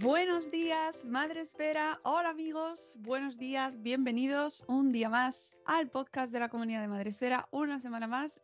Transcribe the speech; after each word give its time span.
Buenos 0.00 0.50
días, 0.50 1.06
Madre 1.06 1.40
Esfera. 1.40 2.00
Hola 2.02 2.28
amigos, 2.28 2.98
buenos 3.00 3.38
días, 3.38 3.82
bienvenidos 3.82 4.62
un 4.66 4.92
día 4.92 5.08
más 5.08 5.56
al 5.64 5.88
podcast 5.88 6.32
de 6.32 6.40
la 6.40 6.50
comunidad 6.50 6.82
de 6.82 6.88
Madre 6.88 7.08
Esfera. 7.08 7.48
Una 7.50 7.80
semana 7.80 8.06
más. 8.06 8.42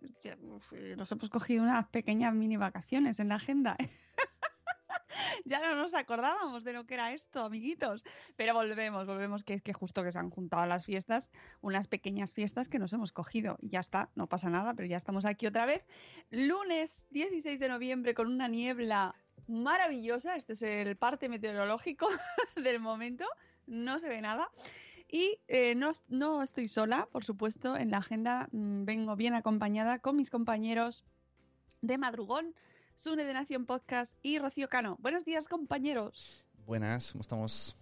Nos 0.97 1.13
hemos 1.13 1.29
cogido 1.29 1.63
unas 1.63 1.89
pequeñas 1.89 2.35
mini 2.35 2.57
vacaciones 2.57 3.21
en 3.21 3.29
la 3.29 3.35
agenda. 3.35 3.77
ya 5.45 5.61
no 5.61 5.75
nos 5.75 5.95
acordábamos 5.95 6.65
de 6.65 6.73
lo 6.73 6.87
que 6.87 6.95
era 6.95 7.13
esto, 7.13 7.45
amiguitos. 7.45 8.05
Pero 8.37 8.55
volvemos, 8.55 9.07
volvemos, 9.07 9.45
que 9.45 9.53
es 9.53 9.63
que 9.63 9.75
justo 9.75 10.03
que 10.03 10.13
se 10.13 10.19
han 10.19 10.31
juntado 10.31 10.65
las 10.65 10.87
fiestas, 10.87 11.31
unas 11.61 11.87
pequeñas 11.87 12.33
fiestas 12.33 12.69
que 12.69 12.79
nos 12.79 12.95
hemos 12.95 13.13
cogido. 13.13 13.59
Ya 13.61 13.81
está, 13.81 14.09
no 14.15 14.27
pasa 14.27 14.49
nada, 14.49 14.73
pero 14.73 14.89
ya 14.89 14.97
estamos 14.97 15.27
aquí 15.27 15.47
otra 15.47 15.67
vez. 15.67 15.85
Lunes 16.31 17.07
16 17.11 17.61
de 17.61 17.69
noviembre 17.69 18.15
con 18.15 18.29
una 18.29 18.49
niebla 18.49 19.15
maravillosa. 19.49 20.37
Este 20.37 20.53
es 20.55 20.63
el 20.63 20.97
parte 20.97 21.29
meteorológico 21.29 22.09
del 22.57 22.81
momento. 22.81 23.25
No 23.67 23.99
se 24.01 24.09
ve 24.09 24.21
nada. 24.21 24.51
Y 25.09 25.39
eh, 25.49 25.75
no, 25.75 25.93
no 26.09 26.43
estoy 26.43 26.69
sola, 26.69 27.07
por 27.13 27.25
supuesto, 27.25 27.77
en 27.77 27.91
la 27.91 27.99
agenda. 27.99 28.49
mm, 28.53 28.85
Vengo 28.85 29.15
bien 29.17 29.35
acompañada 29.35 29.99
con 29.99 30.17
mis 30.17 30.31
compañeros 30.31 31.05
de 31.83 31.99
Madrugón, 31.99 32.55
Sune 32.97 33.25
de 33.25 33.33
Nación 33.35 33.67
Podcast 33.67 34.17
y 34.23 34.39
Rocío 34.39 34.69
Cano. 34.69 34.97
Buenos 35.01 35.25
días, 35.25 35.49
compañeros. 35.49 36.43
Buenas, 36.65 37.13
¿cómo 37.13 37.23
estamos? 37.23 37.77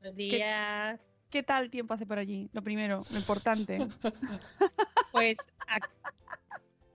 Buenos 0.00 0.16
días. 0.16 1.00
¿Qué 1.30 1.42
tal 1.42 1.68
tiempo 1.70 1.94
hace 1.94 2.06
por 2.06 2.18
allí? 2.18 2.48
Lo 2.52 2.62
primero, 2.62 3.02
lo 3.10 3.18
importante. 3.18 3.78
Pues 5.10 5.38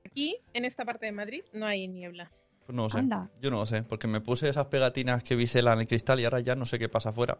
aquí, 0.05 0.38
en 0.53 0.65
esta 0.65 0.85
parte 0.85 1.07
de 1.07 1.11
Madrid, 1.11 1.43
no 1.51 1.65
hay 1.65 1.88
niebla. 1.88 2.31
Pues 2.66 2.75
no 2.75 2.84
lo 2.84 2.90
sé. 2.90 3.00
Anda. 3.00 3.29
Yo 3.41 3.51
no 3.51 3.57
lo 3.57 3.66
sé, 3.66 3.84
porque 3.84 4.07
me 4.07 4.22
puse 4.22 4.47
esas 4.50 4.68
pegatinas 4.68 5.24
que 5.24 5.35
biselan 5.35 5.79
el 5.79 5.88
cristal 5.88 6.19
y 6.19 6.25
ahora 6.25 6.40
ya 6.40 6.56
no 6.56 6.66
sé 6.66 6.79
qué 6.79 6.88
pasa 6.90 7.09
afuera. 7.09 7.38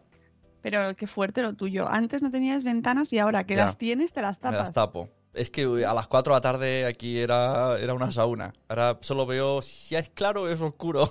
Pero 0.62 0.94
qué 0.96 1.06
fuerte 1.06 1.42
lo 1.42 1.54
tuyo. 1.54 1.88
Antes 1.88 2.22
no 2.22 2.30
tenías 2.30 2.64
ventanas 2.64 3.12
y 3.12 3.18
ahora 3.18 3.44
que 3.44 3.54
Ya. 3.56 3.66
las 3.66 3.78
tienes 3.78 4.12
te 4.12 4.22
las 4.22 4.38
Me 4.38 4.42
tapas. 4.42 4.58
las 4.58 4.72
tapo. 4.72 5.08
Es 5.34 5.50
que 5.50 5.84
a 5.84 5.92
las 5.94 6.06
4 6.06 6.32
de 6.32 6.36
la 6.36 6.40
tarde 6.40 6.86
aquí 6.86 7.18
era, 7.18 7.78
era 7.78 7.92
una 7.94 8.12
sauna. 8.12 8.52
Ahora 8.68 8.98
solo 9.00 9.26
veo 9.26 9.60
si 9.62 9.96
es 9.96 10.08
claro 10.10 10.42
o 10.42 10.48
es 10.48 10.60
oscuro. 10.60 11.10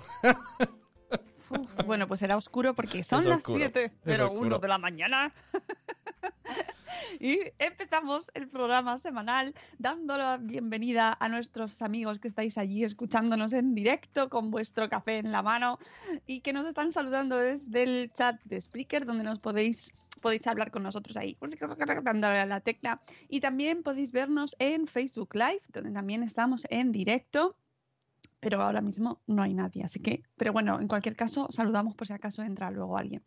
Uf, 1.50 1.86
bueno, 1.86 2.08
pues 2.08 2.22
era 2.22 2.36
oscuro 2.38 2.74
porque 2.74 3.04
son 3.04 3.20
Es 3.20 3.26
las 3.26 3.38
oscuro, 3.40 3.58
7, 3.60 3.84
es 3.86 3.92
pero 4.04 4.26
oscuro. 4.28 4.42
1 4.48 4.60
de 4.60 4.68
la 4.68 4.78
mañana. 4.78 5.32
y 7.20 7.40
empezamos 7.60 8.32
el 8.34 8.48
programa 8.48 8.98
semanal 8.98 9.54
dando 9.78 10.18
la 10.18 10.38
bienvenida 10.38 11.16
a 11.20 11.30
nuestros 11.30 11.82
amigos 11.82 12.20
que 12.20 12.28
estáis 12.28 12.58
allí 12.58 12.84
escuchándonos 12.84 13.54
en 13.54 13.76
directo 13.76 14.30
con 14.30 14.52
vuestro 14.52 14.90
café 14.90 15.18
en 15.18 15.32
la 15.32 15.42
mano 15.42 15.80
y 16.26 16.42
que 16.42 16.54
nos 16.54 16.68
están 16.68 16.92
saludando 16.92 17.38
desde 17.38 17.84
el 17.84 18.12
chat 18.14 18.42
de 18.44 18.62
Spreaker 18.62 19.06
donde 19.06 19.24
nos 19.24 19.40
podéis 19.40 19.94
podéis 20.22 20.48
hablar 20.48 20.72
con 20.72 20.84
nosotros 20.84 21.18
ahí. 21.18 21.38
La 22.46 22.62
tecla. 22.62 23.02
Y 23.28 23.42
también 23.42 23.84
podéis 23.84 24.14
vernos 24.14 24.56
en 24.58 24.88
Facebook 24.88 25.36
Live 25.36 25.62
donde 25.74 25.92
también 25.92 26.24
estamos 26.24 26.66
en 26.70 26.94
directo 26.94 27.58
pero 28.44 28.62
ahora 28.62 28.82
mismo 28.82 29.22
no 29.28 29.42
hay 29.44 29.54
nadie, 29.54 29.84
así 29.84 30.00
que, 30.00 30.24
pero 30.38 30.54
bueno, 30.54 30.80
en 30.80 30.88
cualquier 30.88 31.16
caso, 31.16 31.48
saludamos 31.50 31.96
por 31.96 32.08
si 32.08 32.14
acaso 32.14 32.44
entra 32.44 32.70
luego 32.72 32.98
alguien. 32.98 33.24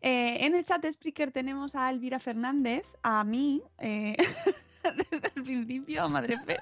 Eh, 0.00 0.44
en 0.46 0.54
el 0.54 0.64
chat 0.64 0.82
de 0.82 0.92
Spreaker 0.92 1.32
tenemos 1.32 1.74
a 1.74 1.90
Elvira 1.90 2.20
Fernández, 2.20 2.86
a 3.02 3.24
mí, 3.24 3.62
eh, 3.78 4.16
desde 5.10 5.32
el 5.34 5.42
principio, 5.42 6.08
madre 6.08 6.38
fea. 6.38 6.60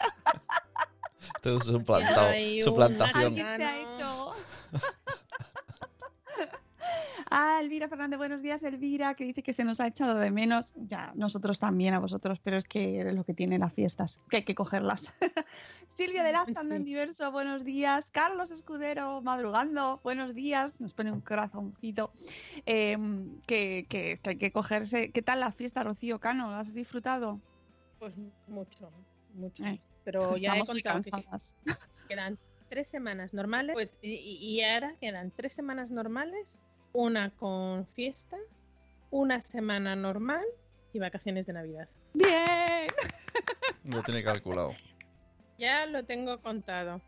Todo 1.43 1.61
suplantado. 1.61 2.29
Hay 2.29 2.61
Suplantación. 2.61 3.25
Alguien 3.25 3.57
se 3.57 3.65
ha 3.65 3.79
hecho. 3.79 4.33
A 7.31 7.61
Elvira 7.61 7.89
Fernández, 7.89 8.17
buenos 8.17 8.41
días, 8.41 8.63
Elvira, 8.63 9.15
que 9.15 9.25
dice 9.25 9.43
que 9.43 9.53
se 9.53 9.63
nos 9.65 9.81
ha 9.81 9.87
echado 9.87 10.19
de 10.19 10.31
menos. 10.31 10.73
Ya, 10.77 11.13
nosotros 11.15 11.59
también 11.59 11.93
a 11.93 11.99
vosotros, 11.99 12.41
pero 12.43 12.57
es 12.57 12.65
que 12.65 13.01
es 13.01 13.15
lo 13.15 13.23
que 13.25 13.35
tienen 13.35 13.61
las 13.61 13.75
fiestas, 13.75 14.21
que 14.31 14.39
hay 14.39 14.43
que 14.45 14.55
cogerlas. 14.55 15.13
Silvia 15.89 16.23
de 16.23 16.33
Lázaro 16.33 16.75
en 16.75 16.85
diverso, 16.85 17.31
buenos 17.31 17.65
días. 17.65 18.11
Carlos 18.11 18.51
Escudero, 18.51 19.21
madrugando, 19.21 20.01
buenos 20.03 20.35
días. 20.35 20.81
Nos 20.81 20.95
pone 20.95 21.13
un 21.13 21.21
corazoncito. 21.21 22.13
Eh, 22.65 22.97
que, 23.47 23.85
que- 23.89 24.19
que 24.23 24.31
hay 24.31 24.37
que 24.37 24.51
cogerse. 24.53 25.11
¿Qué 25.11 25.21
tal 25.21 25.41
la 25.41 25.53
fiesta, 25.53 25.83
Rocío 25.83 26.19
Cano? 26.21 26.55
¿Has 26.55 26.73
disfrutado? 26.73 27.41
Pues 27.99 28.15
mucho, 28.47 28.91
mucho. 29.35 29.67
Eh, 29.67 29.81
Pero 30.05 30.37
ya 30.39 30.55
he 30.57 30.61
Estamos 30.61 30.69
muy 30.71 30.83
contado 30.83 31.03
que 31.03 31.11
cansadas. 31.11 31.57
quedan 32.09 32.39
tres 32.71 32.89
semanas 32.89 33.35
normales. 33.35 33.75
Pues, 33.75 33.99
y, 34.01 34.15
y 34.15 34.63
ahora 34.63 34.95
quedan 35.01 35.31
tres 35.31 35.53
semanas 35.53 35.91
normales, 35.91 36.57
una 36.93 37.31
con 37.31 37.87
fiesta, 37.95 38.37
una 39.11 39.41
semana 39.41 39.95
normal 39.97 40.45
y 40.93 40.99
vacaciones 40.99 41.47
de 41.47 41.53
Navidad. 41.53 41.89
Bien. 42.15 42.89
Lo 43.85 44.03
tiene 44.03 44.23
calculado. 44.23 44.73
Ya 45.59 45.87
lo 45.87 46.05
tengo 46.05 46.41
contado. 46.41 47.01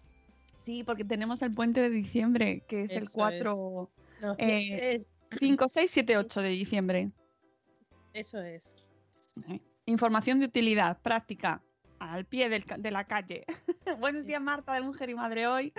Sí, 0.63 0.83
porque 0.85 1.05
tenemos 1.05 1.41
el 1.43 1.55
puente 1.55 1.81
de 1.81 1.91
diciembre, 1.91 2.65
que 2.69 2.83
es 2.83 2.93
el 2.93 3.05
Eso 3.05 3.13
4, 3.15 3.91
No, 4.21 4.35
Eh, 4.39 4.95
es- 4.97 5.07
5, 5.39 5.69
6, 5.69 5.91
7, 5.91 6.17
8 6.19 6.43
de 6.43 6.49
diciembre. 6.49 7.11
eso 8.13 8.41
es. 8.41 8.75
Información 9.87 10.41
de 10.41 10.47
utilidad, 10.47 10.99
práctica, 11.01 11.63
al 12.01 12.25
pie 12.25 12.49
del 12.49 12.65
de 12.79 12.91
la 12.91 13.05
calle. 13.05 13.45
Buenos 14.01 14.27
días, 14.27 14.41
Marta, 14.41 14.75
de 14.75 14.81
Mujer 14.83 15.11
y 15.11 15.15
Madre 15.15 15.47
hoy. 15.47 15.73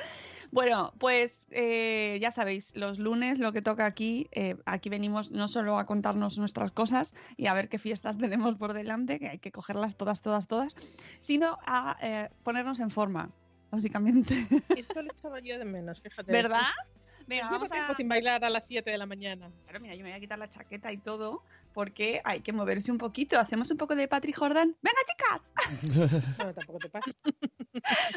Bueno, 0.52 0.94
pues 0.98 1.48
eh, 1.52 2.18
ya 2.22 2.32
sabéis, 2.32 2.76
los 2.76 3.00
lunes 3.00 3.40
lo 3.40 3.52
que 3.52 3.62
toca 3.62 3.86
aquí, 3.86 4.28
eh, 4.32 4.58
aquí 4.66 4.90
venimos 4.90 5.32
no 5.32 5.48
solo 5.48 5.78
a 5.78 5.86
contarnos 5.86 6.38
nuestras 6.38 6.72
cosas 6.72 7.14
y 7.38 7.48
a 7.48 7.54
ver 7.54 7.70
qué 7.70 7.78
fiestas 7.78 8.18
tenemos 8.18 8.56
por 8.58 8.74
delante, 8.74 9.20
que 9.20 9.30
hay 9.30 9.40
que 9.40 9.52
cogerlas 9.52 9.96
todas, 9.96 10.22
todas, 10.22 10.48
todas, 10.48 10.76
sino 11.20 11.58
a 11.66 11.98
eh, 12.02 12.30
ponernos 12.44 12.80
en 12.80 12.90
forma, 12.90 13.30
básicamente. 13.70 14.48
Eso 14.76 15.02
lo 15.02 15.12
echaba 15.12 15.40
yo 15.40 15.58
de 15.58 15.66
menos, 15.66 16.02
fíjate. 16.02 16.32
¿Verdad? 16.32 16.72
Venga, 17.28 17.50
vamos 17.50 17.72
a... 17.72 17.74
tiempo 17.74 17.94
sin 17.94 18.08
bailar 18.08 18.44
a 18.44 18.50
las 18.50 18.68
7 18.68 18.90
de 18.90 18.98
la 18.98 19.06
mañana. 19.06 19.52
Claro, 19.64 19.80
mira, 19.80 19.96
yo 19.96 20.04
me 20.04 20.10
voy 20.10 20.18
a 20.18 20.20
quitar 20.20 20.40
la 20.40 20.50
chaqueta 20.50 20.92
y 20.92 20.98
todo, 20.98 21.44
porque 21.74 22.22
hay 22.24 22.42
que 22.42 22.54
moverse 22.54 22.92
un 22.92 22.98
poquito. 22.98 23.40
Hacemos 23.40 23.72
un 23.72 23.78
poco 23.78 23.96
de 23.96 24.08
Patrick 24.08 24.38
Jordan. 24.38 24.76
¡Venga, 24.82 25.00
chicas! 25.08 26.32
No, 26.38 26.54
tampoco 26.54 26.80
te 26.80 26.90
pasa. 26.90 27.12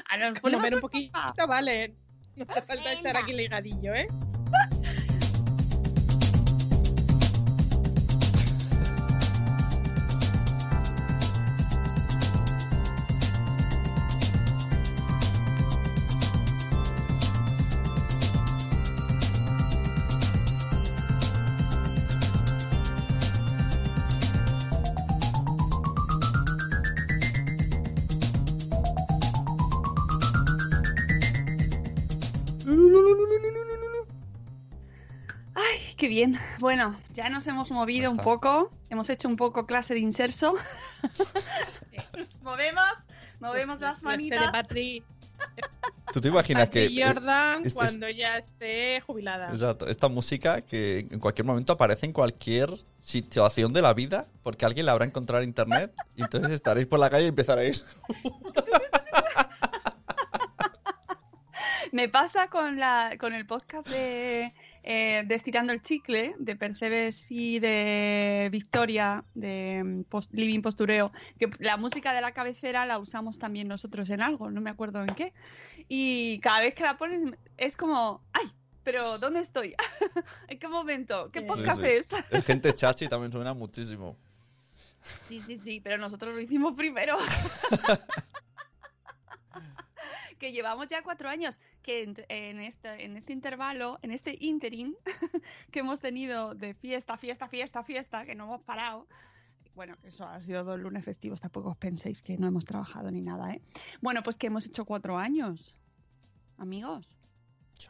A 0.08 0.16
nos 0.16 0.30
Mover 0.30 0.40
ponemos 0.42 0.72
un 0.72 0.80
poquito, 0.80 1.46
vale. 1.46 1.94
No 2.36 2.44
hace 2.48 2.62
falta 2.62 2.92
estar 2.92 3.16
aquí 3.16 3.32
ligadillo, 3.32 3.94
¿eh? 3.94 4.08
bien. 36.14 36.38
Bueno, 36.61 36.96
ya 37.12 37.28
nos 37.28 37.46
hemos 37.46 37.70
movido 37.70 38.11
un 38.11 38.19
poco, 38.19 38.70
hemos 38.88 39.11
hecho 39.11 39.28
un 39.28 39.37
poco 39.37 39.66
clase 39.66 39.94
de 39.94 40.00
inserso. 40.00 40.55
Nos 42.16 42.40
movemos, 42.43 42.84
movemos 43.40 43.81
las 43.81 44.00
manitas. 44.02 44.52
Patri, 44.52 45.02
¿Tú 46.12 46.20
te 46.20 46.28
imaginas 46.28 46.70
que... 46.70 46.88
Jordan 46.96 47.62
este 47.64 47.75
cuando 47.75 48.08
ya 48.08 48.38
esté 48.38 49.00
jubilada. 49.00 49.50
Exacto, 49.50 49.88
esta 49.88 50.08
música 50.08 50.61
que 50.61 51.08
en 51.11 51.19
cualquier 51.19 51.44
momento 51.44 51.72
aparece 51.72 52.06
en 52.06 52.12
cualquier 52.12 52.70
situación 53.00 53.72
de 53.72 53.82
la 53.82 53.94
vida, 53.94 54.26
porque 54.43 54.64
alguien 54.64 54.87
la 54.87 54.93
habrá 54.93 55.06
encontrado 55.06 55.43
en 55.43 55.49
internet, 55.49 55.93
y 56.14 56.22
entonces 56.22 56.52
estaréis 56.52 56.87
por 56.87 57.00
la 57.00 57.10
calle 57.10 57.25
y 57.25 57.28
empezaréis. 57.28 57.84
Me 61.93 62.08
pasa 62.08 62.49
con, 62.49 62.78
la, 62.78 63.17
con 63.19 63.34
el 63.34 63.46
podcast 63.46 63.88
de, 63.88 64.52
eh, 64.86 65.22
de 65.26 65.34
Estirando 65.34 65.72
el 65.72 65.81
Chicle, 65.81 66.34
de 66.38 66.56
Percebes 66.56 67.31
y 67.31 67.58
de 67.58 68.48
Victoria, 68.52 69.25
de 69.34 69.82
mm, 69.82 70.02
Post- 70.04 70.32
Living 70.34 70.60
Postureo, 70.60 71.10
que 71.38 71.48
la 71.58 71.76
música 71.78 72.12
de 72.12 72.20
la 72.20 72.32
cabecera 72.32 72.84
la 72.84 72.98
usamos 72.98 73.38
también 73.38 73.66
nosotros 73.66 74.10
en 74.10 74.20
algo, 74.20 74.50
no 74.50 74.60
me 74.60 74.69
acuerdo 74.70 75.00
en 75.00 75.14
qué. 75.14 75.32
Y 75.88 76.38
cada 76.40 76.60
vez 76.60 76.75
que 76.75 76.82
la 76.84 76.98
pones 76.98 77.32
es 77.56 77.76
como, 77.76 78.22
¡ay! 78.34 78.52
Pero 78.82 79.16
¿dónde 79.19 79.40
estoy? 79.40 79.75
¿En 80.48 80.58
qué 80.58 80.69
momento? 80.69 81.31
¿Qué 81.32 81.40
Sí, 81.40 81.46
podcast 81.46 81.81
sí. 81.81 81.86
es? 81.86 82.08
El 82.31 82.42
gente 82.42 82.75
chachi 82.75 83.08
también 83.08 83.32
suena 83.32 83.54
muchísimo. 83.54 84.16
Sí, 85.26 85.40
sí, 85.40 85.56
sí, 85.56 85.81
pero 85.81 85.96
nosotros 85.96 86.34
lo 86.34 86.40
hicimos 86.40 86.75
primero. 86.75 87.16
que 90.38 90.52
llevamos 90.52 90.88
ya 90.88 91.02
cuatro 91.02 91.28
años, 91.28 91.58
que 91.84 92.02
en 92.02 92.58
este, 92.58 93.04
en 93.04 93.16
este 93.16 93.32
intervalo, 93.32 94.00
en 94.02 94.10
este 94.10 94.36
interim 94.40 94.94
que 95.70 95.81
hemos 95.81 96.00
tenido 96.00 96.54
de 96.54 96.75
fiesta, 96.75 97.16
fiesta, 97.16 97.46
fiesta, 97.46 97.84
fiesta, 97.84 98.25
que 98.25 98.34
no 98.34 98.44
hemos 98.44 98.62
parado. 98.62 99.06
Bueno, 99.75 99.96
eso 100.02 100.26
ha 100.26 100.40
sido 100.40 100.64
dos 100.64 100.81
lunes 100.81 101.04
festivos, 101.04 101.40
tampoco 101.40 101.70
os 101.70 101.76
penséis 101.76 102.22
que 102.22 102.36
no 102.38 102.46
hemos 102.46 102.64
trabajado 102.64 103.10
ni 103.10 103.20
nada, 103.20 103.52
¿eh? 103.52 103.60
Bueno, 104.00 104.22
pues 104.22 104.36
que 104.36 104.46
hemos 104.46 104.66
hecho 104.66 104.84
cuatro 104.84 105.19
años, 105.19 105.76
amigos. 106.58 107.16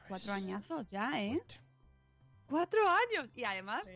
Cuatro 0.08 0.32
añazos 0.32 0.88
ya, 0.88 1.22
¿eh? 1.22 1.40
Cuatro 2.48 2.88
años. 2.88 3.30
Y 3.36 3.44
además, 3.44 3.86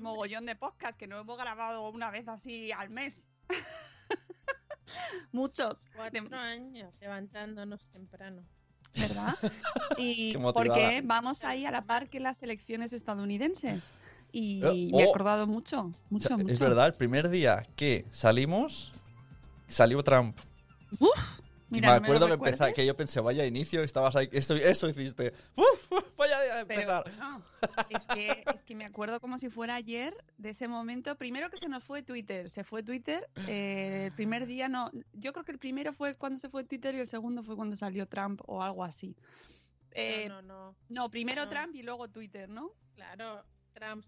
mogollón 0.00 0.46
de 0.46 0.56
podcast 0.56 0.98
que 0.98 1.06
no 1.06 1.18
hemos 1.18 1.38
grabado 1.38 1.88
una 1.90 2.10
vez 2.10 2.28
así 2.28 2.72
al 2.72 2.90
mes. 2.90 3.26
Muchos, 5.32 5.88
Cuatro 5.94 6.36
años 6.36 6.94
levantándonos 7.00 7.84
temprano. 7.86 8.42
¿Verdad? 9.00 9.34
Y 9.98 10.36
porque 10.36 11.02
vamos 11.04 11.44
ahí 11.44 11.64
a 11.66 11.70
la 11.70 11.82
par 11.82 12.08
que 12.08 12.20
las 12.20 12.42
elecciones 12.42 12.92
estadounidenses. 12.92 13.92
Y 14.32 14.60
Eh, 14.64 14.90
me 14.92 15.02
he 15.02 15.06
oh. 15.06 15.10
acordado 15.10 15.46
mucho, 15.46 15.92
mucho, 16.10 16.36
mucho. 16.36 16.52
es 16.52 16.58
verdad, 16.58 16.86
el 16.86 16.94
primer 16.94 17.28
día 17.28 17.62
que 17.76 18.04
salimos, 18.10 18.92
salió 19.68 20.02
Trump. 20.02 20.36
Mira, 21.70 21.88
me 21.94 22.00
no 22.00 22.04
acuerdo 22.04 22.26
que, 22.26 22.32
empezaba, 22.34 22.72
que 22.72 22.86
yo 22.86 22.96
pensé, 22.96 23.20
vaya 23.20 23.46
inicio, 23.46 23.82
estabas 23.82 24.14
ahí, 24.16 24.28
eso, 24.32 24.54
eso 24.54 24.88
hiciste. 24.88 25.32
¡Uf! 25.56 26.04
vaya 26.16 26.42
día 26.42 26.56
de 26.56 26.66
pero 26.66 26.80
empezar. 26.80 27.04
es, 27.88 28.06
que, 28.06 28.44
es 28.54 28.62
que 28.64 28.74
me 28.74 28.84
acuerdo 28.84 29.20
como 29.20 29.38
si 29.38 29.48
fuera 29.48 29.74
ayer 29.74 30.14
de 30.38 30.50
ese 30.50 30.68
momento. 30.68 31.14
Primero 31.16 31.50
que 31.50 31.56
se 31.56 31.68
nos 31.68 31.82
fue 31.82 32.02
Twitter, 32.02 32.50
se 32.50 32.64
fue 32.64 32.82
Twitter. 32.82 33.28
eh, 33.48 34.06
el 34.06 34.12
primer 34.12 34.46
día 34.46 34.68
no, 34.68 34.90
yo 35.12 35.32
creo 35.32 35.44
que 35.44 35.52
el 35.52 35.58
primero 35.58 35.92
fue 35.92 36.14
cuando 36.14 36.38
se 36.38 36.48
fue 36.48 36.64
Twitter 36.64 36.94
y 36.94 37.00
el 37.00 37.06
segundo 37.06 37.42
fue 37.42 37.56
cuando 37.56 37.76
salió 37.76 38.06
Trump 38.06 38.40
o 38.46 38.62
algo 38.62 38.84
así. 38.84 39.16
Eh, 39.92 40.28
no, 40.28 40.42
no, 40.42 40.70
no. 40.70 40.76
no, 40.88 41.10
primero 41.10 41.44
no. 41.44 41.50
Trump 41.50 41.74
y 41.74 41.82
luego 41.82 42.08
Twitter, 42.08 42.48
¿no? 42.48 42.72
Claro, 42.94 43.44
Trump 43.72 44.04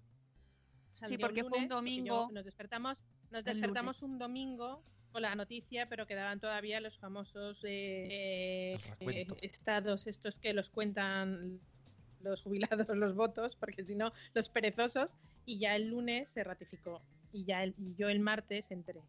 saldría 0.93 1.27
porque 1.27 1.45
fue 1.45 1.59
un 1.59 1.69
domingo. 1.69 2.29
nos 2.33 2.45
despertamos, 2.45 2.99
nos 3.31 3.45
despertamos 3.45 4.03
un 4.03 4.19
domingo 4.19 4.83
con 5.17 5.23
la 5.23 5.35
noticia, 5.35 5.89
pero 5.89 6.07
quedaban 6.07 6.41
todavía 6.41 6.79
los 6.79 6.99
famosos 6.99 7.59
eh, 7.65 8.77
eh, 9.01 9.27
estados 9.41 10.07
estos 10.07 10.39
que 10.39 10.53
los 10.53 10.69
cuentan 10.69 11.59
los 12.21 12.43
jubilados 12.43 12.87
los 12.95 13.15
votos, 13.15 13.57
porque 13.57 13.83
si 13.83 13.95
no, 13.95 14.13
los 14.35 14.51
perezosos, 14.51 15.17
y 15.47 15.59
ya 15.59 15.75
el 15.75 15.89
lunes 15.89 16.29
se 16.29 16.45
ratificó. 16.45 17.01
Y 17.33 17.47
ya 17.47 17.63
el- 17.65 17.75
y 17.79 17.95
yo 17.95 18.11
el 18.11 18.21
martes 18.21 18.71
entré. 18.71 19.01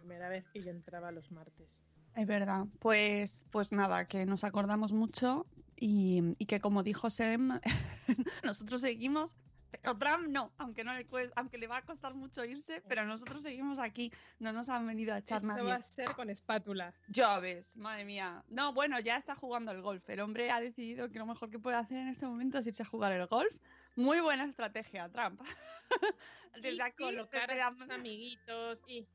Primera 0.00 0.28
vez 0.28 0.44
que 0.52 0.60
yo 0.60 0.70
entraba 0.70 1.12
los 1.12 1.30
martes. 1.30 1.84
Es 2.16 2.26
verdad. 2.26 2.64
Pues, 2.80 3.46
pues 3.52 3.70
nada, 3.70 4.06
que 4.06 4.26
nos 4.26 4.42
acordamos 4.42 4.92
mucho 4.92 5.46
y, 5.76 6.34
y 6.38 6.46
que 6.46 6.58
como 6.60 6.82
dijo 6.82 7.10
Sem, 7.10 7.60
nosotros 8.44 8.80
seguimos, 8.80 9.36
pero 9.70 9.96
Trump 9.98 10.28
no, 10.28 10.52
aunque 10.58 10.82
no 10.84 10.94
le 10.94 11.06
cues- 11.06 11.32
aunque 11.36 11.58
le 11.58 11.66
va 11.66 11.78
a 11.78 11.82
costar 11.84 12.14
mucho 12.14 12.44
irse, 12.44 12.82
pero 12.88 13.04
nosotros 13.04 13.42
seguimos 13.42 13.78
aquí, 13.78 14.10
no 14.38 14.52
nos 14.52 14.68
han 14.68 14.86
venido 14.86 15.14
a 15.14 15.18
echar 15.18 15.38
Eso 15.38 15.48
nadie. 15.48 15.62
va 15.64 15.74
a 15.74 15.82
ser 15.82 16.12
con 16.12 16.30
espátula. 16.30 16.94
Ya 17.08 17.38
ves, 17.38 17.76
madre 17.76 18.04
mía. 18.04 18.42
No, 18.48 18.72
bueno, 18.72 18.98
ya 19.00 19.16
está 19.16 19.34
jugando 19.34 19.70
el 19.72 19.82
golf. 19.82 20.08
El 20.08 20.20
hombre 20.20 20.50
ha 20.50 20.60
decidido 20.60 21.10
que 21.10 21.18
lo 21.18 21.26
mejor 21.26 21.50
que 21.50 21.58
puede 21.58 21.76
hacer 21.76 21.98
en 21.98 22.08
este 22.08 22.26
momento 22.26 22.58
es 22.58 22.66
irse 22.66 22.82
a 22.82 22.86
jugar 22.86 23.12
el 23.12 23.26
golf. 23.26 23.52
Muy 23.96 24.20
buena 24.20 24.44
estrategia, 24.44 25.08
Trump. 25.08 25.40
Desde 26.54 26.72
y 26.74 26.80
aquí, 26.80 27.04
colocar 27.04 27.50
a 27.50 27.72
sus 27.74 27.90
amiguitos 27.90 28.78
y, 28.86 29.06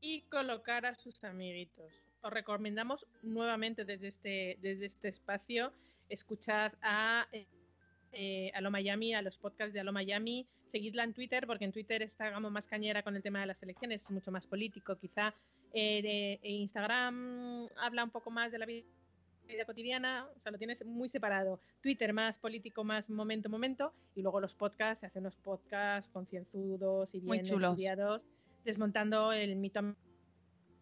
y 0.00 0.22
colocar 0.22 0.86
a 0.86 0.94
sus 0.94 1.22
amiguitos. 1.24 1.92
Os 2.22 2.32
recomendamos 2.32 3.06
nuevamente 3.22 3.84
desde 3.84 4.08
este, 4.08 4.58
desde 4.60 4.86
este 4.86 5.08
espacio 5.08 5.72
escuchar 6.08 6.76
a, 6.82 7.26
eh, 8.14 8.50
a 8.54 8.60
Lo 8.60 8.70
Miami, 8.70 9.14
a 9.14 9.22
los 9.22 9.36
podcasts 9.38 9.72
de 9.74 9.80
Alo 9.80 9.92
Miami. 9.92 10.46
Seguidla 10.68 11.04
en 11.04 11.12
Twitter 11.14 11.46
porque 11.46 11.64
en 11.64 11.72
Twitter 11.72 12.02
está 12.02 12.32
como 12.32 12.50
más 12.50 12.66
cañera 12.66 13.02
con 13.02 13.14
el 13.16 13.22
tema 13.22 13.40
de 13.40 13.46
las 13.46 13.62
elecciones, 13.62 14.02
es 14.02 14.10
mucho 14.10 14.30
más 14.32 14.46
político. 14.46 14.96
Quizá 14.96 15.34
eh, 15.72 16.02
de- 16.02 16.40
e 16.42 16.50
Instagram 16.52 17.68
habla 17.76 18.04
un 18.04 18.10
poco 18.10 18.30
más 18.30 18.50
de 18.52 18.58
la 18.58 18.66
vida 18.66 18.86
vida 19.46 19.66
cotidiana, 19.66 20.26
o 20.34 20.40
sea, 20.40 20.50
lo 20.52 20.56
tienes 20.56 20.82
muy 20.86 21.10
separado. 21.10 21.60
Twitter 21.82 22.14
más 22.14 22.38
político, 22.38 22.82
más 22.82 23.10
momento, 23.10 23.50
momento, 23.50 23.92
y 24.14 24.22
luego 24.22 24.40
los 24.40 24.54
podcasts, 24.54 25.00
se 25.00 25.06
hacen 25.06 25.20
unos 25.20 25.36
podcasts 25.36 26.08
concienzudos 26.14 27.14
y 27.14 27.20
bien 27.20 27.44
estudiados, 27.74 28.26
desmontando 28.64 29.32
el 29.32 29.56
mito 29.56 29.80
am- 29.80 29.96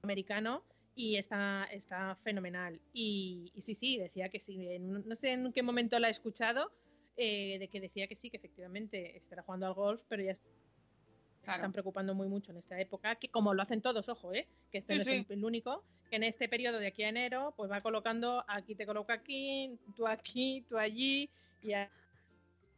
americano 0.02 0.62
y 0.94 1.16
está, 1.16 1.64
está 1.72 2.16
fenomenal. 2.22 2.78
Y, 2.92 3.50
y 3.54 3.62
sí, 3.62 3.74
sí, 3.74 3.98
decía 3.98 4.28
que 4.28 4.38
sí, 4.40 4.78
no 4.78 5.16
sé 5.16 5.32
en 5.32 5.52
qué 5.52 5.62
momento 5.62 5.98
la 5.98 6.08
he 6.08 6.12
escuchado, 6.12 6.70
eh, 7.16 7.58
de 7.58 7.68
que 7.68 7.80
decía 7.80 8.06
que 8.08 8.14
sí, 8.14 8.30
que 8.30 8.36
efectivamente 8.38 9.16
estará 9.16 9.42
jugando 9.42 9.66
al 9.66 9.74
golf, 9.74 10.02
pero 10.08 10.22
ya 10.22 10.34
se 10.34 11.50
están 11.50 11.72
preocupando 11.72 12.14
muy 12.14 12.28
mucho 12.28 12.52
en 12.52 12.58
esta 12.58 12.80
época, 12.80 13.16
que 13.16 13.28
como 13.28 13.52
lo 13.54 13.62
hacen 13.62 13.82
todos, 13.82 14.08
ojo, 14.08 14.32
¿eh? 14.32 14.46
que 14.70 14.78
este 14.78 14.92
Sí, 14.94 14.98
no 14.98 15.02
es 15.02 15.08
el- 15.18 15.26
sí. 15.26 15.32
el 15.32 15.44
único, 15.44 15.84
que 16.08 16.16
en 16.16 16.22
este 16.24 16.48
periodo 16.48 16.78
de 16.78 16.86
aquí 16.86 17.02
a 17.02 17.08
enero, 17.08 17.52
pues 17.56 17.70
va 17.70 17.80
colocando, 17.80 18.44
aquí 18.48 18.74
te 18.74 18.86
coloco 18.86 19.12
aquí, 19.12 19.78
tú 19.96 20.06
aquí, 20.06 20.64
tú 20.68 20.78
allí, 20.78 21.28
y 21.62 21.72
a- 21.72 21.90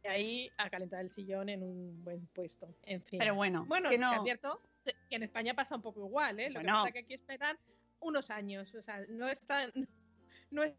y 0.03 0.07
ahí 0.07 0.51
a 0.57 0.69
calentar 0.69 1.01
el 1.01 1.09
sillón 1.09 1.49
en 1.49 1.63
un 1.63 2.03
buen 2.03 2.25
puesto. 2.27 2.67
En 2.83 3.01
fin. 3.03 3.19
Pero 3.19 3.35
bueno, 3.35 3.65
bueno, 3.67 3.89
que 3.89 3.97
no- 3.97 4.13
es 4.15 4.23
cierto 4.23 4.61
que 4.83 5.15
en 5.15 5.23
España 5.23 5.53
pasa 5.55 5.75
un 5.75 5.81
poco 5.81 6.05
igual, 6.05 6.39
¿eh? 6.39 6.49
Lo 6.49 6.59
que 6.59 6.65
pasa 6.67 6.91
que 6.91 6.99
aquí 6.99 7.13
esperan 7.15 7.57
unos 7.99 8.29
años, 8.29 8.73
o 8.75 8.81
sea, 8.83 9.03
no 9.09 9.27
es 9.27 9.45
tan, 9.47 9.71
no 10.51 10.63
es, 10.63 10.73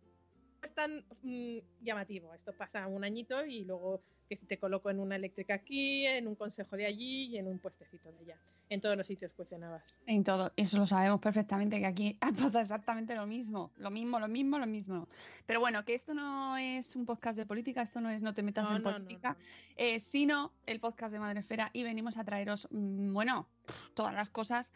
es 0.67 0.75
tan 0.75 1.05
mm, 1.23 1.59
llamativo. 1.81 2.35
Esto 2.35 2.53
pasa 2.53 2.87
un 2.87 3.05
añito 3.05 3.45
y 3.45 3.65
luego 3.65 4.03
que 4.29 4.37
si 4.37 4.47
te 4.47 4.59
coloco 4.59 4.91
en 4.91 4.99
una 4.99 5.17
eléctrica 5.17 5.55
aquí, 5.55 6.05
en 6.05 6.27
un 6.27 6.35
consejo 6.35 6.77
de 6.77 6.87
allí 6.87 7.27
y 7.27 7.39
en 7.39 7.47
un 7.47 7.59
puestecito 7.59 8.11
de 8.11 8.19
allá. 8.19 8.39
En 8.69 8.81
todos 8.81 8.97
los 8.97 9.07
sitios 9.07 9.33
cuestionabas. 9.33 10.01
En 10.07 10.25
todo, 10.25 10.53
eso 10.57 10.79
lo 10.79 10.87
sabemos 10.87 11.21
perfectamente, 11.21 11.79
que 11.79 11.87
aquí 11.87 12.19
pasa 12.53 12.61
exactamente 12.61 13.15
lo 13.15 13.27
mismo, 13.27 13.71
lo 13.77 13.91
mismo, 13.91 14.19
lo 14.19 14.27
mismo, 14.27 14.59
lo 14.59 14.67
mismo. 14.67 15.09
Pero 15.47 15.61
bueno, 15.61 15.85
que 15.85 15.95
esto 15.95 16.15
no 16.15 16.57
es 16.57 16.97
un 16.97 17.07
podcast 17.07 17.39
de 17.39 17.47
política, 17.47 17.83
esto 17.83 18.01
no 18.01 18.11
es 18.11 18.23
No 18.23 18.35
te 18.35 18.43
metas 18.43 18.69
No, 18.69 18.77
en 18.77 18.83
no, 18.83 18.91
no, 18.91 18.97
política, 18.97 19.37
eh, 19.77 20.01
sino 20.01 20.53
el 20.67 20.81
podcast 20.81 21.13
de 21.13 21.21
Madresfera 21.21 21.71
y 21.73 21.85
venimos 21.85 22.19
a 22.19 22.25
traeros, 22.25 22.67
mm, 22.73 23.13
bueno, 23.13 23.47
todas 23.95 24.15
las 24.15 24.29
cosas, 24.29 24.73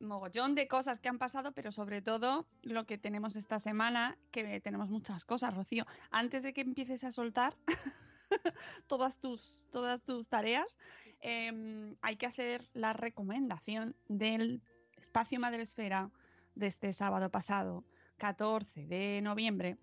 mogollón 0.00 0.54
de 0.54 0.68
cosas 0.68 1.00
que 1.00 1.08
han 1.08 1.18
pasado, 1.18 1.52
pero 1.52 1.72
sobre 1.72 2.02
todo 2.02 2.46
lo 2.62 2.86
que 2.86 2.98
tenemos 2.98 3.36
esta 3.36 3.58
semana, 3.60 4.18
que 4.30 4.60
tenemos 4.60 4.90
muchas 4.90 5.24
cosas, 5.24 5.54
Rocío. 5.54 5.86
Antes 6.10 6.42
de 6.42 6.52
que 6.52 6.60
empieces 6.60 7.04
a 7.04 7.12
soltar 7.12 7.56
todas 8.86 9.16
tus, 9.18 9.66
todas 9.70 10.02
tus 10.02 10.28
tareas, 10.28 10.78
em, 11.20 11.96
hay 12.02 12.16
que 12.16 12.26
hacer 12.26 12.68
la 12.74 12.92
recomendación 12.92 13.96
del 14.08 14.62
espacio 14.96 15.40
Madresfera 15.40 16.10
de 16.54 16.66
este 16.66 16.92
sábado 16.92 17.30
pasado, 17.30 17.84
14 18.18 18.86
de 18.86 19.20
noviembre, 19.22 19.76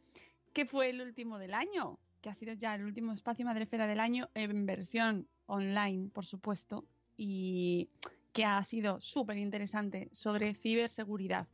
que 0.53 0.65
fue 0.65 0.89
el 0.89 1.01
último 1.01 1.37
del 1.37 1.53
año, 1.53 1.99
que 2.21 2.29
ha 2.29 2.35
sido 2.35 2.53
ya 2.53 2.75
el 2.75 2.83
último 2.83 3.13
espacio 3.13 3.45
Madresfera 3.45 3.87
del 3.87 3.99
año 3.99 4.29
en 4.33 4.65
versión 4.65 5.27
online, 5.47 6.09
por 6.09 6.25
supuesto, 6.25 6.85
y 7.17 7.89
que 8.33 8.45
ha 8.45 8.63
sido 8.63 9.01
súper 9.01 9.37
interesante 9.37 10.09
sobre 10.13 10.53
ciberseguridad. 10.53 11.47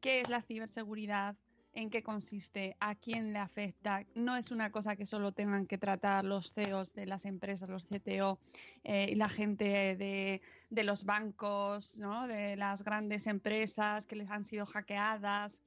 ¿Qué 0.00 0.20
es 0.20 0.28
la 0.28 0.42
ciberseguridad? 0.42 1.36
en 1.78 1.90
qué 1.90 2.02
consiste, 2.02 2.76
a 2.80 2.96
quién 2.96 3.32
le 3.32 3.38
afecta. 3.38 4.04
No 4.14 4.36
es 4.36 4.50
una 4.50 4.72
cosa 4.72 4.96
que 4.96 5.06
solo 5.06 5.30
tengan 5.30 5.66
que 5.66 5.78
tratar 5.78 6.24
los 6.24 6.52
CEOs 6.52 6.92
de 6.92 7.06
las 7.06 7.24
empresas, 7.24 7.68
los 7.68 7.86
CTO 7.86 8.40
eh, 8.82 9.08
y 9.10 9.14
la 9.14 9.28
gente 9.28 9.96
de, 9.96 10.42
de 10.70 10.84
los 10.84 11.04
bancos, 11.04 11.96
¿no? 11.98 12.26
de 12.26 12.56
las 12.56 12.82
grandes 12.82 13.28
empresas 13.28 14.06
que 14.06 14.16
les 14.16 14.28
han 14.28 14.44
sido 14.44 14.66
hackeadas. 14.66 15.62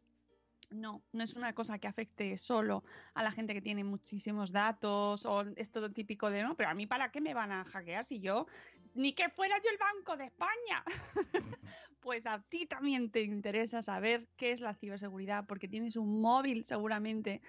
No, 0.70 1.02
no 1.12 1.24
es 1.24 1.34
una 1.34 1.54
cosa 1.54 1.80
que 1.80 1.88
afecte 1.88 2.38
solo 2.38 2.84
a 3.14 3.24
la 3.24 3.32
gente 3.32 3.54
que 3.54 3.62
tiene 3.62 3.84
muchísimos 3.84 4.52
datos 4.52 5.26
o 5.26 5.42
es 5.56 5.70
todo 5.70 5.92
típico 5.92 6.30
de, 6.30 6.44
no, 6.44 6.56
pero 6.56 6.70
a 6.70 6.74
mí 6.74 6.88
para 6.88 7.12
qué 7.12 7.20
me 7.20 7.34
van 7.34 7.52
a 7.52 7.66
hackear 7.66 8.06
si 8.06 8.22
yo 8.22 8.48
ni 8.94 9.14
que 9.14 9.30
fuera 9.30 9.58
yo 9.58 9.70
el 9.70 9.78
Banco 9.78 10.18
de 10.18 10.26
España. 10.26 10.84
pues 12.00 12.26
a 12.26 12.42
ti 12.42 12.66
también 12.66 13.12
te 13.12 13.22
interesa 13.22 13.82
saber 13.82 14.28
qué 14.38 14.52
es 14.52 14.60
la 14.60 14.74
ciberseguridad 14.74 15.46
porque 15.46 15.68
tienes 15.68 15.96
un 15.96 16.22
móvil 16.22 16.66
seguramente 16.66 17.42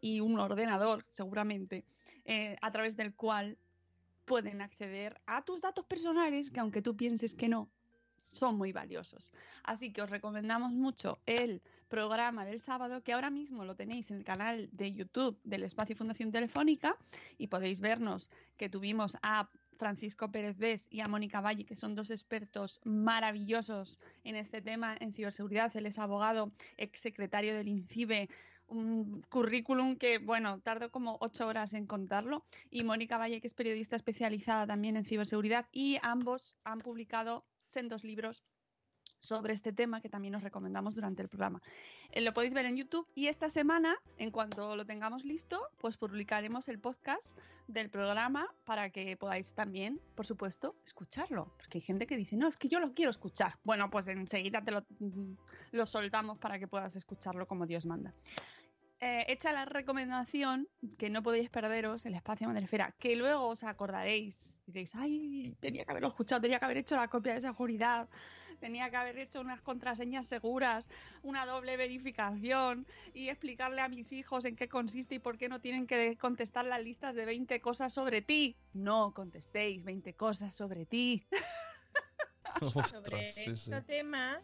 y 0.00 0.20
un 0.20 0.38
ordenador 0.38 1.06
seguramente 1.10 1.84
eh, 2.24 2.56
a 2.60 2.72
través 2.72 2.96
del 2.96 3.14
cual 3.14 3.56
pueden 4.24 4.60
acceder 4.60 5.20
a 5.26 5.42
tus 5.42 5.62
datos 5.62 5.84
personales 5.86 6.50
que 6.50 6.60
aunque 6.60 6.82
tú 6.82 6.96
pienses 6.96 7.34
que 7.34 7.48
no, 7.48 7.68
son 8.16 8.56
muy 8.56 8.72
valiosos. 8.72 9.32
Así 9.64 9.92
que 9.92 10.02
os 10.02 10.10
recomendamos 10.10 10.72
mucho 10.72 11.18
el 11.26 11.62
programa 11.88 12.44
del 12.44 12.60
sábado, 12.60 13.02
que 13.02 13.12
ahora 13.12 13.30
mismo 13.30 13.64
lo 13.64 13.76
tenéis 13.76 14.10
en 14.10 14.18
el 14.18 14.24
canal 14.24 14.68
de 14.72 14.92
YouTube 14.92 15.38
del 15.44 15.64
Espacio 15.64 15.96
Fundación 15.96 16.32
Telefónica 16.32 16.96
y 17.38 17.48
podéis 17.48 17.80
vernos 17.80 18.30
que 18.56 18.68
tuvimos 18.68 19.16
a 19.22 19.48
Francisco 19.76 20.30
Pérez 20.30 20.58
Bes 20.58 20.86
y 20.90 21.00
a 21.00 21.08
Mónica 21.08 21.40
Valle, 21.40 21.64
que 21.64 21.76
son 21.76 21.94
dos 21.94 22.10
expertos 22.10 22.80
maravillosos 22.84 23.98
en 24.24 24.36
este 24.36 24.62
tema 24.62 24.96
en 25.00 25.12
ciberseguridad. 25.12 25.74
Él 25.76 25.86
es 25.86 25.98
abogado, 25.98 26.52
exsecretario 26.76 27.54
del 27.54 27.68
INCIBE, 27.68 28.28
un 28.66 29.22
currículum 29.28 29.96
que, 29.96 30.18
bueno, 30.18 30.60
tardo 30.60 30.90
como 30.90 31.18
ocho 31.20 31.46
horas 31.46 31.74
en 31.74 31.86
contarlo. 31.86 32.44
Y 32.70 32.84
Mónica 32.84 33.18
Valle, 33.18 33.40
que 33.40 33.46
es 33.46 33.54
periodista 33.54 33.96
especializada 33.96 34.66
también 34.66 34.96
en 34.96 35.04
ciberseguridad. 35.04 35.66
Y 35.72 35.98
ambos 36.02 36.54
han 36.64 36.80
publicado 36.80 37.44
sendos 37.66 38.04
libros 38.04 38.42
sobre 39.22 39.54
este 39.54 39.72
tema 39.72 40.00
que 40.00 40.08
también 40.08 40.34
os 40.34 40.42
recomendamos 40.42 40.94
durante 40.94 41.22
el 41.22 41.28
programa. 41.28 41.62
Eh, 42.10 42.20
lo 42.20 42.34
podéis 42.34 42.52
ver 42.52 42.66
en 42.66 42.76
YouTube 42.76 43.08
y 43.14 43.28
esta 43.28 43.48
semana, 43.48 43.96
en 44.18 44.30
cuanto 44.30 44.76
lo 44.76 44.84
tengamos 44.84 45.24
listo, 45.24 45.68
pues 45.78 45.96
publicaremos 45.96 46.68
el 46.68 46.78
podcast 46.78 47.38
del 47.68 47.88
programa 47.88 48.52
para 48.64 48.90
que 48.90 49.16
podáis 49.16 49.54
también, 49.54 50.00
por 50.14 50.26
supuesto, 50.26 50.76
escucharlo. 50.84 51.54
Porque 51.56 51.78
hay 51.78 51.82
gente 51.82 52.06
que 52.06 52.16
dice, 52.16 52.36
no, 52.36 52.48
es 52.48 52.56
que 52.56 52.68
yo 52.68 52.80
lo 52.80 52.92
quiero 52.92 53.10
escuchar. 53.10 53.54
Bueno, 53.64 53.88
pues 53.90 54.06
enseguida 54.08 54.62
te 54.62 54.72
lo, 54.72 54.84
mm, 54.98 55.86
soltamos 55.86 56.38
para 56.38 56.58
que 56.58 56.66
puedas 56.66 56.96
escucharlo 56.96 57.46
como 57.46 57.66
Dios 57.66 57.86
manda. 57.86 58.12
Eh, 59.04 59.24
hecha 59.26 59.52
la 59.52 59.64
recomendación, 59.64 60.68
que 60.96 61.10
no 61.10 61.24
podéis 61.24 61.50
perderos 61.50 62.06
el 62.06 62.14
espacio 62.14 62.46
Madrefera, 62.46 62.94
que 63.00 63.16
luego 63.16 63.48
os 63.48 63.64
acordaréis, 63.64 64.60
diréis, 64.64 64.94
ay, 64.94 65.56
tenía 65.60 65.84
que 65.84 65.90
haberlo 65.90 66.06
escuchado, 66.06 66.40
tenía 66.40 66.60
que 66.60 66.64
haber 66.66 66.76
hecho 66.76 66.94
la 66.94 67.08
copia 67.08 67.34
de 67.34 67.40
seguridad, 67.40 68.08
tenía 68.62 68.88
que 68.90 68.96
haber 68.96 69.18
hecho 69.18 69.40
unas 69.40 69.60
contraseñas 69.60 70.28
seguras, 70.28 70.88
una 71.24 71.44
doble 71.46 71.76
verificación 71.76 72.86
y 73.12 73.28
explicarle 73.28 73.80
a 73.80 73.88
mis 73.88 74.12
hijos 74.12 74.44
en 74.44 74.54
qué 74.54 74.68
consiste 74.68 75.16
y 75.16 75.18
por 75.18 75.36
qué 75.36 75.48
no 75.48 75.60
tienen 75.60 75.88
que 75.88 76.16
contestar 76.16 76.64
las 76.66 76.80
listas 76.80 77.16
de 77.16 77.24
20 77.24 77.60
cosas 77.60 77.92
sobre 77.92 78.22
ti. 78.22 78.54
No 78.72 79.12
contestéis 79.14 79.82
20 79.82 80.14
cosas 80.14 80.54
sobre 80.54 80.86
ti. 80.86 81.26
sobre 82.86 83.22
este 83.22 83.80
tema, 83.80 84.40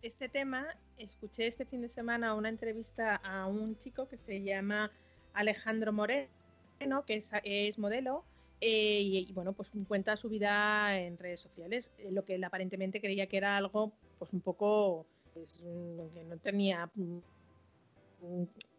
este 0.00 0.28
tema, 0.28 0.68
escuché 0.96 1.48
este 1.48 1.64
fin 1.64 1.82
de 1.82 1.88
semana 1.88 2.34
una 2.34 2.50
entrevista 2.50 3.16
a 3.16 3.46
un 3.46 3.76
chico 3.80 4.06
que 4.06 4.16
se 4.16 4.42
llama 4.42 4.92
Alejandro 5.34 5.92
Moreno, 5.92 7.04
que 7.04 7.20
es, 7.42 7.78
modelo, 7.80 8.24
eh, 8.60 9.00
y, 9.02 9.32
bueno, 9.32 9.52
pues 9.52 9.70
cuenta 9.88 10.16
su 10.16 10.28
vida 10.28 10.98
en 10.98 11.18
redes 11.18 11.40
sociales, 11.40 11.90
eh, 11.98 12.10
lo 12.10 12.24
que 12.24 12.34
él 12.34 12.44
aparentemente 12.44 13.00
creía 13.00 13.26
que 13.26 13.36
era 13.38 13.56
algo, 13.56 13.92
pues 14.18 14.32
un 14.32 14.40
poco, 14.40 15.06
pues, 15.34 15.48
mm, 15.62 16.14
que 16.14 16.24
no 16.24 16.36
tenía 16.38 16.90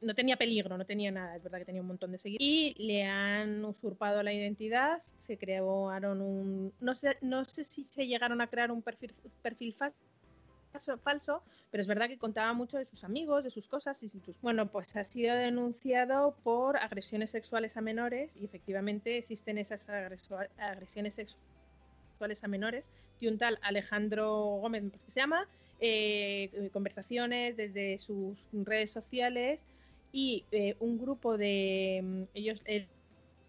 no 0.02 0.14
tenía 0.16 0.38
peligro, 0.38 0.78
no 0.78 0.86
tenía 0.86 1.12
nada, 1.12 1.36
es 1.36 1.44
verdad 1.44 1.60
que 1.60 1.66
tenía 1.66 1.82
un 1.82 1.88
montón 1.88 2.12
de 2.12 2.20
seguidores. 2.20 2.48
Y 2.48 2.76
le 2.78 3.04
han 3.04 3.64
usurpado 3.66 4.22
la 4.24 4.34
identidad, 4.34 5.02
se 5.20 5.38
crearon 5.38 6.22
un... 6.22 6.74
No 6.80 6.96
sé, 6.96 7.18
no 7.22 7.46
sé 7.46 7.64
si 7.64 7.86
se 7.86 8.08
llegaron 8.08 8.42
a 8.42 8.48
crear 8.48 8.72
un 8.72 8.82
perfil, 8.82 9.14
perfil 9.42 9.74
falso, 9.74 9.98
falso, 11.04 11.44
pero 11.70 11.82
es 11.82 11.88
verdad 11.88 12.08
que 12.08 12.18
contaba 12.18 12.54
mucho 12.54 12.78
de 12.78 12.86
sus 12.86 13.04
amigos, 13.04 13.44
de 13.44 13.50
sus 13.50 13.68
cosas 13.68 14.02
y 14.04 14.10
sus... 14.10 14.22
Bueno, 14.42 14.68
pues 14.68 14.96
ha 14.96 15.04
sido 15.04 15.36
denunciado 15.36 16.36
por 16.44 16.78
agresiones 16.78 17.32
sexuales 17.32 17.78
a 17.78 17.82
menores 17.82 18.36
y 18.36 18.46
efectivamente 18.46 19.18
existen 19.18 19.58
esas 19.58 19.90
agresiones 19.90 21.16
sexuales 21.16 22.44
a 22.44 22.48
menores 22.48 22.90
de 23.20 23.30
un 23.30 23.38
tal 23.38 23.60
Alejandro 23.62 24.30
Gómez, 24.62 24.84
que 25.06 25.12
se 25.12 25.20
llama, 25.20 25.48
eh, 25.80 26.70
conversaciones 26.72 27.58
desde 27.58 27.98
sus 27.98 28.38
redes 28.54 28.92
sociales 28.92 29.66
y 30.12 30.46
eh, 30.52 30.76
un 30.80 31.00
grupo 31.00 31.38
de 31.38 32.02
mm, 32.04 32.24
ellos 32.34 32.62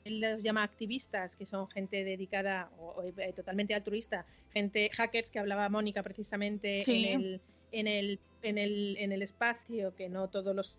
él, 0.04 0.20
los 0.20 0.42
llama 0.42 0.62
activistas 0.62 1.36
que 1.36 1.46
son 1.46 1.68
gente 1.68 2.04
dedicada 2.04 2.70
o, 2.78 3.02
eh, 3.02 3.32
totalmente 3.34 3.74
altruista 3.74 4.26
gente 4.52 4.90
hackers 4.94 5.30
que 5.30 5.38
hablaba 5.38 5.68
Mónica 5.68 6.02
precisamente 6.02 6.82
en, 6.86 7.20
el, 7.20 7.40
en, 7.72 7.86
el, 7.86 8.20
en, 8.42 8.58
el, 8.58 8.96
en 8.98 9.12
el 9.12 9.22
espacio 9.22 9.94
que 9.94 10.08
no 10.08 10.28
todos 10.28 10.54
los 10.54 10.76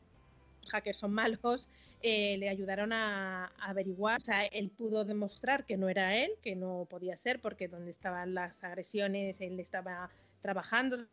hackers 0.69 0.97
son 0.97 1.13
malos 1.13 1.67
le 2.03 2.49
ayudaron 2.49 2.91
a, 2.91 3.45
a, 3.45 3.69
averiguar, 3.69 4.19
o 4.21 4.25
sea, 4.25 4.43
él 4.45 4.69
pudo 4.69 5.05
demostrar 5.05 5.65
que 5.65 5.77
no 5.77 5.87
era 5.87 6.17
él, 6.17 6.31
que 6.41 6.53
no 6.53 6.85
podía 6.89 7.15
ser, 7.15 7.39
porque 7.39 7.69
donde 7.69 7.91
estaban 7.91 8.33
las 8.33 8.61
agresiones, 8.61 9.39
él 9.39 9.57
estaba 9.61 10.09
trabajando, 10.41 11.07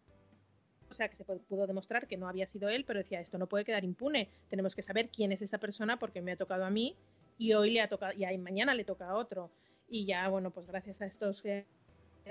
o 0.90 0.94
sea, 0.94 1.08
que 1.08 1.14
se 1.14 1.24
pudo 1.24 1.66
demostrar 1.68 2.08
que 2.08 2.16
no 2.16 2.28
había 2.28 2.46
sido 2.46 2.68
él, 2.68 2.84
pero 2.84 2.98
decía, 2.98 3.20
esto 3.20 3.38
no 3.38 3.46
puede 3.46 3.64
quedar 3.64 3.84
impune, 3.84 4.28
tenemos 4.48 4.74
que 4.74 4.82
saber 4.82 5.08
quién 5.08 5.30
es 5.30 5.42
esa 5.42 5.58
persona 5.58 5.98
porque 5.98 6.20
me 6.20 6.32
ha 6.32 6.36
tocado 6.36 6.64
a 6.64 6.70
mí 6.70 6.96
y 7.40 7.54
hoy 7.54 7.70
le 7.70 7.80
ha 7.80 7.88
tocado, 7.88 8.12
y 8.12 8.38
mañana 8.38 8.74
le 8.74 8.84
toca 8.84 9.08
a 9.08 9.16
otro. 9.16 9.50
Y 9.88 10.04
ya, 10.04 10.28
bueno, 10.28 10.50
pues 10.50 10.66
gracias 10.66 11.00
a 11.00 11.06
estos 11.06 11.42
eh, 11.46 11.64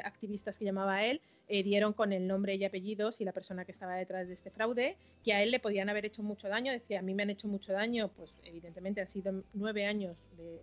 activistas 0.04 0.60
que 0.60 0.66
llamaba 0.66 1.04
él, 1.04 1.20
eh, 1.48 1.64
dieron 1.64 1.94
con 1.94 2.14
el 2.14 2.28
nombre 2.28 2.54
y 2.54 2.64
apellidos 2.64 3.20
y 3.20 3.26
la 3.26 3.34
persona 3.34 3.66
que 3.66 3.72
estaba 3.72 3.96
detrás 3.96 4.28
de 4.28 4.36
este 4.36 4.52
fraude, 4.52 4.98
que 5.24 5.34
a 5.34 5.42
él 5.42 5.50
le 5.50 5.60
podían 5.60 5.90
haber 5.90 6.06
hecho 6.06 6.22
mucho 6.22 6.48
daño, 6.48 6.72
decía, 6.72 7.00
a 7.00 7.02
mí 7.02 7.16
me 7.16 7.24
han 7.24 7.32
hecho 7.32 7.48
mucho 7.48 7.74
daño, 7.74 8.10
pues 8.10 8.36
evidentemente 8.44 9.02
han 9.02 9.08
sido 9.08 9.44
nueve 9.54 9.86
años 9.86 10.16
de 10.38 10.62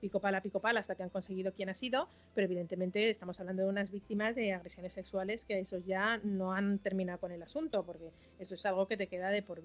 pico 0.00 0.18
pala, 0.20 0.40
pico 0.42 0.58
pala, 0.58 0.80
hasta 0.80 0.96
que 0.96 1.04
han 1.04 1.10
conseguido 1.10 1.52
quién 1.52 1.68
ha 1.68 1.74
sido, 1.74 2.08
pero 2.34 2.46
evidentemente 2.46 3.08
estamos 3.08 3.38
hablando 3.38 3.62
de 3.62 3.68
unas 3.68 3.92
víctimas 3.92 4.34
de 4.34 4.52
agresiones 4.52 4.92
sexuales 4.92 5.44
que 5.44 5.60
esos 5.60 5.86
ya 5.86 6.18
no 6.24 6.52
han 6.52 6.80
terminado 6.80 7.20
con 7.20 7.30
el 7.30 7.42
asunto, 7.42 7.84
porque 7.84 8.10
esto 8.40 8.56
es 8.56 8.66
algo 8.66 8.88
que 8.88 8.96
te 8.96 9.06
queda 9.06 9.30
de 9.30 9.42
por 9.42 9.62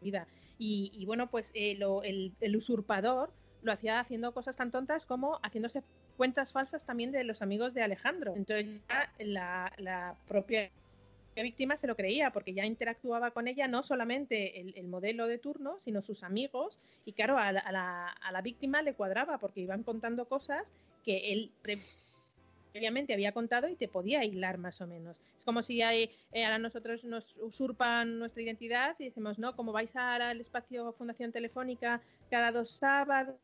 vida. 0.00 0.26
Y, 0.66 1.04
bueno, 1.04 1.28
pues 1.30 1.50
eh, 1.54 1.78
el, 2.40 2.56
usurpador 2.56 3.30
lo 3.62 3.72
hacía 3.72 4.00
haciendo 4.00 4.32
cosas 4.32 4.56
tan 4.56 4.70
tontas 4.70 5.04
como 5.04 5.38
haciéndose 5.42 5.82
cuentas 6.16 6.52
falsas 6.52 6.86
también 6.86 7.12
de 7.12 7.22
los 7.22 7.42
amigos 7.42 7.74
de 7.74 7.82
Alejandro. 7.82 8.34
Entonces 8.34 8.80
ya 8.88 9.12
la, 9.78 10.16
propia 10.26 10.70
víctima 11.36 11.76
se 11.76 11.86
lo 11.86 11.96
creía 11.96 12.30
porque 12.30 12.54
ya 12.54 12.64
interactuaba 12.64 13.32
con 13.32 13.46
ella 13.46 13.68
no 13.68 13.82
solamente 13.82 14.60
el, 14.60 14.88
modelo 14.88 15.26
de 15.26 15.36
turno, 15.36 15.78
sino 15.80 16.00
sus 16.00 16.22
amigos. 16.22 16.78
Y 17.04 17.12
claro, 17.12 17.36
a 17.36 17.52
la, 17.52 18.40
víctima 18.42 18.80
le 18.80 18.94
cuadraba 18.94 19.36
porque 19.36 19.60
iban 19.60 19.82
contando 19.82 20.24
cosas 20.24 20.72
que 21.04 21.32
él 21.32 21.50
previamente 22.72 23.12
había 23.12 23.32
contado 23.32 23.68
y 23.68 23.76
te 23.76 23.88
podía 23.88 24.20
aislar 24.20 24.56
más 24.56 24.80
o 24.80 24.86
menos. 24.86 25.20
Como 25.44 25.62
si 25.62 25.82
hay, 25.82 26.10
eh, 26.32 26.44
ahora 26.44 26.58
nosotros 26.58 27.04
nos 27.04 27.34
usurpan 27.36 28.18
nuestra 28.18 28.42
identidad 28.42 28.96
y 28.98 29.04
decimos, 29.04 29.38
no, 29.38 29.54
como 29.56 29.72
vais 29.72 29.94
al 29.96 30.40
espacio 30.40 30.92
Fundación 30.92 31.32
Telefónica 31.32 32.00
cada 32.30 32.50
dos 32.50 32.70
sábados 32.70 33.36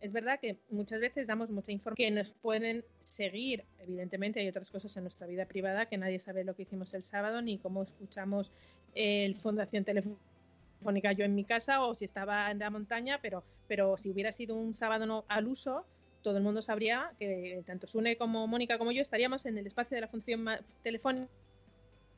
es 0.00 0.12
verdad 0.12 0.38
que 0.40 0.58
muchas 0.70 1.00
veces 1.00 1.26
damos 1.26 1.50
mucha 1.50 1.72
información 1.72 1.96
que 1.96 2.14
nos 2.14 2.30
pueden 2.40 2.84
seguir. 3.00 3.64
Evidentemente 3.80 4.40
hay 4.40 4.48
otras 4.48 4.70
cosas 4.70 4.96
en 4.96 5.04
nuestra 5.04 5.26
vida 5.26 5.46
privada 5.46 5.86
que 5.86 5.98
nadie 5.98 6.20
sabe 6.20 6.44
lo 6.44 6.54
que 6.54 6.62
hicimos 6.62 6.94
el 6.94 7.02
sábado 7.02 7.42
ni 7.42 7.58
cómo 7.58 7.82
escuchamos 7.82 8.50
el 8.94 9.36
Fundación 9.36 9.84
Telefónica 9.84 11.12
yo 11.12 11.24
en 11.24 11.34
mi 11.34 11.44
casa 11.44 11.82
o 11.84 11.94
si 11.94 12.04
estaba 12.04 12.50
en 12.50 12.58
la 12.60 12.70
montaña, 12.70 13.18
pero, 13.20 13.44
pero 13.66 13.96
si 13.96 14.10
hubiera 14.10 14.32
sido 14.32 14.56
un 14.56 14.74
sábado 14.74 15.04
no 15.06 15.24
al 15.28 15.48
uso, 15.48 15.84
todo 16.22 16.36
el 16.36 16.42
mundo 16.42 16.62
sabría 16.62 17.12
que 17.18 17.62
tanto 17.66 17.86
Sune 17.86 18.16
como 18.16 18.46
Mónica 18.46 18.78
como 18.78 18.92
yo 18.92 19.02
estaríamos 19.02 19.46
en 19.46 19.58
el 19.58 19.66
espacio 19.66 19.96
de 19.96 20.02
la 20.02 20.08
función 20.08 20.46
telefónica 20.82 21.30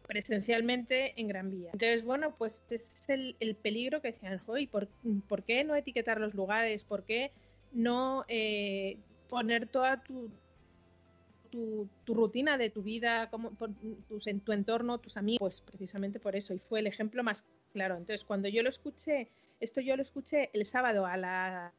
presencialmente 0.07 1.19
en 1.21 1.29
Gran 1.29 1.51
Vía. 1.51 1.71
Entonces, 1.73 2.05
bueno, 2.05 2.35
pues 2.37 2.63
ese 2.69 2.75
es 3.15 3.37
el, 3.41 3.57
peligro 3.57 4.03
que 4.03 4.13
decían, 4.13 4.41
hoy 4.47 4.67
¿por, 4.67 4.89
¿por, 5.29 5.43
qué 5.43 5.65
no 5.65 5.75
etiquetar 5.75 6.21
los 6.21 6.35
lugares? 6.35 6.85
¿Por 6.85 7.05
qué 7.05 7.31
no 7.73 8.25
eh, 8.29 8.99
poner 9.29 9.69
toda 9.69 10.03
tu, 10.03 10.29
tu, 11.51 11.89
rutina 12.15 12.59
de 12.59 12.71
tu 12.71 12.83
vida, 12.83 13.31
por, 13.31 13.71
tus, 14.09 14.27
en 14.27 14.41
tu 14.41 14.53
entorno, 14.53 14.99
tus 14.99 15.17
amigos, 15.17 15.41
pues 15.41 15.61
precisamente 15.61 16.19
por 16.19 16.35
eso, 16.35 16.55
y 16.55 16.59
fue 16.59 16.81
el 16.81 16.87
ejemplo 16.87 17.23
más 17.23 17.45
claro. 17.73 17.97
Entonces, 17.97 18.25
cuando 18.25 18.49
yo 18.49 18.63
lo 18.63 18.71
escuché, 18.71 19.29
esto 19.61 19.81
yo 19.81 19.97
lo 19.97 20.03
escuché 20.03 20.51
el 20.53 20.65
sábado 20.65 21.07
a 21.07 21.17
la- 21.17 21.73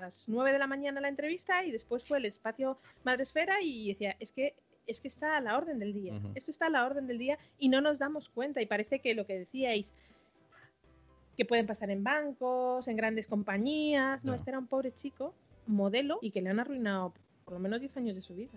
las 0.00 0.24
9 0.28 0.52
de 0.52 0.58
la 0.58 0.66
mañana 0.66 1.00
la 1.00 1.08
entrevista 1.08 1.64
y 1.64 1.70
después 1.70 2.04
fue 2.04 2.18
el 2.18 2.24
espacio 2.24 2.78
Madresfera 3.04 3.62
y 3.62 3.88
decía, 3.88 4.16
es 4.20 4.32
que 4.32 4.54
es 4.88 5.00
que 5.00 5.08
está 5.08 5.36
a 5.36 5.40
la 5.40 5.56
orden 5.56 5.78
del 5.78 5.92
día. 5.92 6.18
Esto 6.34 6.50
está 6.50 6.66
a 6.66 6.70
la 6.70 6.86
orden 6.86 7.06
del 7.06 7.18
día 7.18 7.38
y 7.58 7.68
no 7.68 7.80
nos 7.80 7.98
damos 7.98 8.30
cuenta. 8.30 8.62
Y 8.62 8.66
parece 8.66 9.00
que 9.00 9.14
lo 9.14 9.26
que 9.26 9.38
decíais, 9.38 9.92
que 11.36 11.44
pueden 11.44 11.66
pasar 11.66 11.90
en 11.90 12.02
bancos, 12.02 12.88
en 12.88 12.96
grandes 12.96 13.28
compañías. 13.28 14.24
No, 14.24 14.34
este 14.34 14.50
era 14.50 14.58
un 14.58 14.66
pobre 14.66 14.92
chico, 14.94 15.34
modelo, 15.66 16.18
y 16.22 16.30
que 16.30 16.40
le 16.40 16.48
han 16.50 16.58
arruinado 16.58 17.12
por 17.44 17.54
lo 17.54 17.60
menos 17.60 17.80
10 17.80 17.96
años 17.98 18.16
de 18.16 18.22
su 18.22 18.34
vida. 18.34 18.50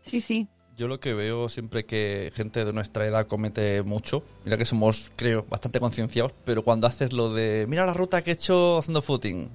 Sí, 0.00 0.20
sí. 0.20 0.48
Yo 0.76 0.88
lo 0.88 1.00
que 1.00 1.14
veo 1.14 1.48
siempre 1.48 1.86
que 1.86 2.30
gente 2.34 2.64
de 2.64 2.72
nuestra 2.72 3.06
edad 3.06 3.26
comete 3.26 3.82
mucho, 3.82 4.22
mira 4.44 4.56
que 4.56 4.64
somos, 4.64 5.10
creo, 5.16 5.44
bastante 5.48 5.80
concienciados, 5.80 6.32
pero 6.44 6.62
cuando 6.62 6.86
haces 6.86 7.12
lo 7.12 7.32
de, 7.32 7.66
mira 7.68 7.84
la 7.84 7.92
ruta 7.92 8.22
que 8.22 8.30
he 8.30 8.34
hecho 8.34 8.78
haciendo 8.78 9.02
footing 9.02 9.48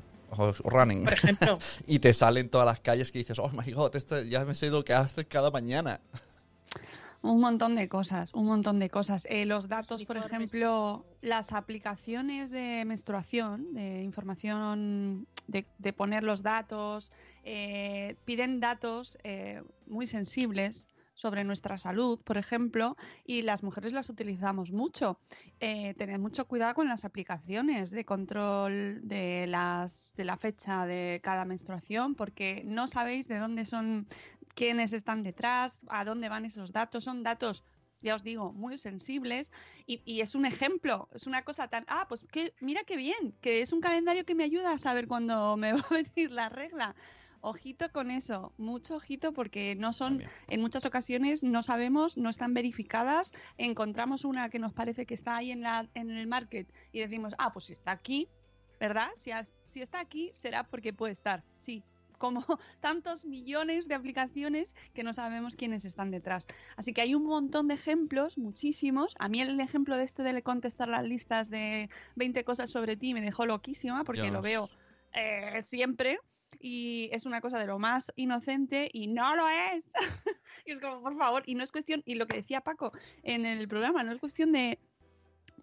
running, 0.64 1.04
Por 1.04 1.14
ejemplo, 1.14 1.60
y 1.88 2.00
te 2.00 2.14
salen 2.14 2.50
todas 2.50 2.66
las 2.66 2.80
calles 2.80 3.12
que 3.12 3.20
dices, 3.20 3.40
oh 3.40 3.50
my 3.50 3.72
god, 3.72 3.96
esto 3.96 4.22
ya 4.22 4.46
me 4.46 4.56
sé 4.56 4.70
lo 4.70 4.84
que 4.84 4.94
haces 4.94 5.26
cada 5.28 5.52
mañana. 5.52 6.00
Un 7.22 7.40
montón 7.40 7.76
de 7.76 7.88
cosas, 7.88 8.34
un 8.34 8.46
montón 8.48 8.80
de 8.80 8.90
cosas. 8.90 9.26
Eh, 9.30 9.46
los 9.46 9.70
datos, 9.70 10.04
por 10.04 10.18
ejemplo, 10.18 11.06
las 11.22 11.54
aplicaciones 11.54 12.52
de 12.52 12.84
menstruación, 12.86 13.74
de 13.74 14.02
información, 14.02 15.26
de, 15.48 15.66
de 15.78 15.94
poner 15.94 16.24
los 16.24 16.44
datos, 16.44 17.14
eh, 17.46 18.18
piden 18.26 18.60
datos 18.60 19.18
eh, 19.24 19.62
muy 19.88 20.06
sensibles 20.06 20.90
sobre 21.14 21.44
nuestra 21.44 21.78
salud, 21.78 22.20
por 22.24 22.38
ejemplo, 22.38 22.96
y 23.26 23.44
las 23.44 23.64
mujeres 23.64 23.94
las 23.94 24.10
utilizamos 24.10 24.72
mucho. 24.72 25.20
Eh, 25.60 25.94
tened 25.98 26.20
mucho 26.20 26.48
cuidado 26.48 26.74
con 26.74 26.88
las 26.88 27.06
aplicaciones 27.06 27.92
de 27.92 28.06
control 28.06 29.02
de, 29.04 29.46
las, 29.48 30.14
de 30.16 30.26
la 30.26 30.38
fecha 30.38 30.86
de 30.86 31.20
cada 31.24 31.46
menstruación, 31.46 32.16
porque 32.16 32.64
no 32.66 32.88
sabéis 32.88 33.28
de 33.28 33.40
dónde 33.40 33.66
son 33.66 34.08
quiénes 34.56 34.94
están 34.94 35.24
detrás, 35.24 35.80
a 35.90 36.06
dónde 36.06 36.30
van 36.30 36.46
esos 36.46 36.72
datos. 36.72 37.04
Son 37.04 37.24
datos, 37.24 37.64
ya 38.02 38.16
os 38.16 38.24
digo, 38.24 38.52
muy 38.54 38.78
sensibles 38.78 39.52
y, 39.86 40.02
y 40.06 40.22
es 40.22 40.36
un 40.36 40.46
ejemplo, 40.46 41.10
es 41.14 41.28
una 41.28 41.44
cosa 41.44 41.68
tan, 41.68 41.86
ah, 41.88 42.06
pues 42.10 42.26
que, 42.32 42.54
mira 42.60 42.84
qué 42.84 42.98
bien, 42.98 43.34
que 43.42 43.62
es 43.62 43.72
un 43.72 43.82
calendario 43.82 44.26
que 44.26 44.36
me 44.36 44.44
ayuda 44.44 44.74
a 44.74 44.80
saber 44.80 45.08
cuándo 45.08 45.58
me 45.58 45.74
va 45.74 45.80
a 45.80 45.94
venir 45.94 46.32
la 46.32 46.50
regla. 46.50 46.96
Ojito 47.46 47.92
con 47.92 48.10
eso, 48.10 48.54
mucho 48.58 48.96
ojito 48.96 49.34
porque 49.34 49.76
no 49.76 49.92
son, 49.92 50.20
También. 50.20 50.30
en 50.48 50.62
muchas 50.62 50.86
ocasiones 50.86 51.44
no 51.44 51.62
sabemos, 51.62 52.18
no 52.18 52.30
están 52.30 52.54
verificadas, 52.54 53.34
encontramos 53.58 54.24
una 54.24 54.50
que 54.50 54.60
nos 54.60 54.72
parece 54.72 55.06
que 55.06 55.14
está 55.14 55.36
ahí 55.36 55.52
en, 55.52 55.62
la, 55.62 55.90
en 55.94 56.10
el 56.10 56.26
market 56.26 56.72
y 56.94 57.02
decimos, 57.02 57.34
ah, 57.38 57.52
pues 57.52 57.66
si 57.66 57.74
está 57.74 57.92
aquí, 57.92 58.30
¿verdad? 58.80 59.10
Si, 59.16 59.32
has- 59.32 59.52
si 59.66 59.82
está 59.82 60.00
aquí 60.00 60.30
será 60.34 60.64
porque 60.64 60.94
puede 60.94 61.12
estar, 61.12 61.44
sí, 61.58 61.84
como 62.18 62.46
tantos 62.80 63.26
millones 63.26 63.90
de 63.90 63.96
aplicaciones 63.96 64.74
que 64.94 65.04
no 65.04 65.14
sabemos 65.14 65.58
quiénes 65.58 65.84
están 65.84 66.12
detrás. 66.12 66.48
Así 66.78 66.94
que 66.94 67.02
hay 67.02 67.14
un 67.14 67.26
montón 67.26 67.68
de 67.68 67.74
ejemplos, 67.74 68.38
muchísimos. 68.38 69.16
A 69.20 69.28
mí 69.28 69.42
el 69.42 69.60
ejemplo 69.60 69.98
de 69.98 70.06
este 70.06 70.24
de 70.24 70.42
contestar 70.44 70.88
las 70.88 71.04
listas 71.04 71.50
de 71.50 71.90
20 72.16 72.46
cosas 72.46 72.70
sobre 72.70 72.96
ti 72.96 73.14
me 73.14 73.20
dejó 73.20 73.46
loquísima 73.46 74.06
porque 74.06 74.32
lo 74.32 74.42
veo 74.42 74.70
eh, 75.12 75.62
siempre 75.66 76.20
y 76.60 77.10
es 77.12 77.26
una 77.26 77.42
cosa 77.42 77.60
de 77.60 77.68
lo 77.68 77.80
más 77.80 78.12
inocente 78.16 78.90
y 78.92 79.08
no 79.08 79.36
lo 79.36 79.48
es. 79.50 79.84
y 80.66 80.72
es 80.72 80.80
como, 80.80 81.02
por 81.02 81.18
favor, 81.18 81.44
y 81.46 81.56
no 81.56 81.64
es 81.64 81.72
cuestión, 81.72 82.04
y 82.06 82.16
lo 82.16 82.28
que 82.28 82.38
decía 82.38 82.62
Paco 82.62 82.92
en 83.24 83.46
el 83.46 83.68
programa, 83.68 84.04
no 84.04 84.12
es 84.12 84.20
cuestión 84.20 84.52
de 84.52 84.80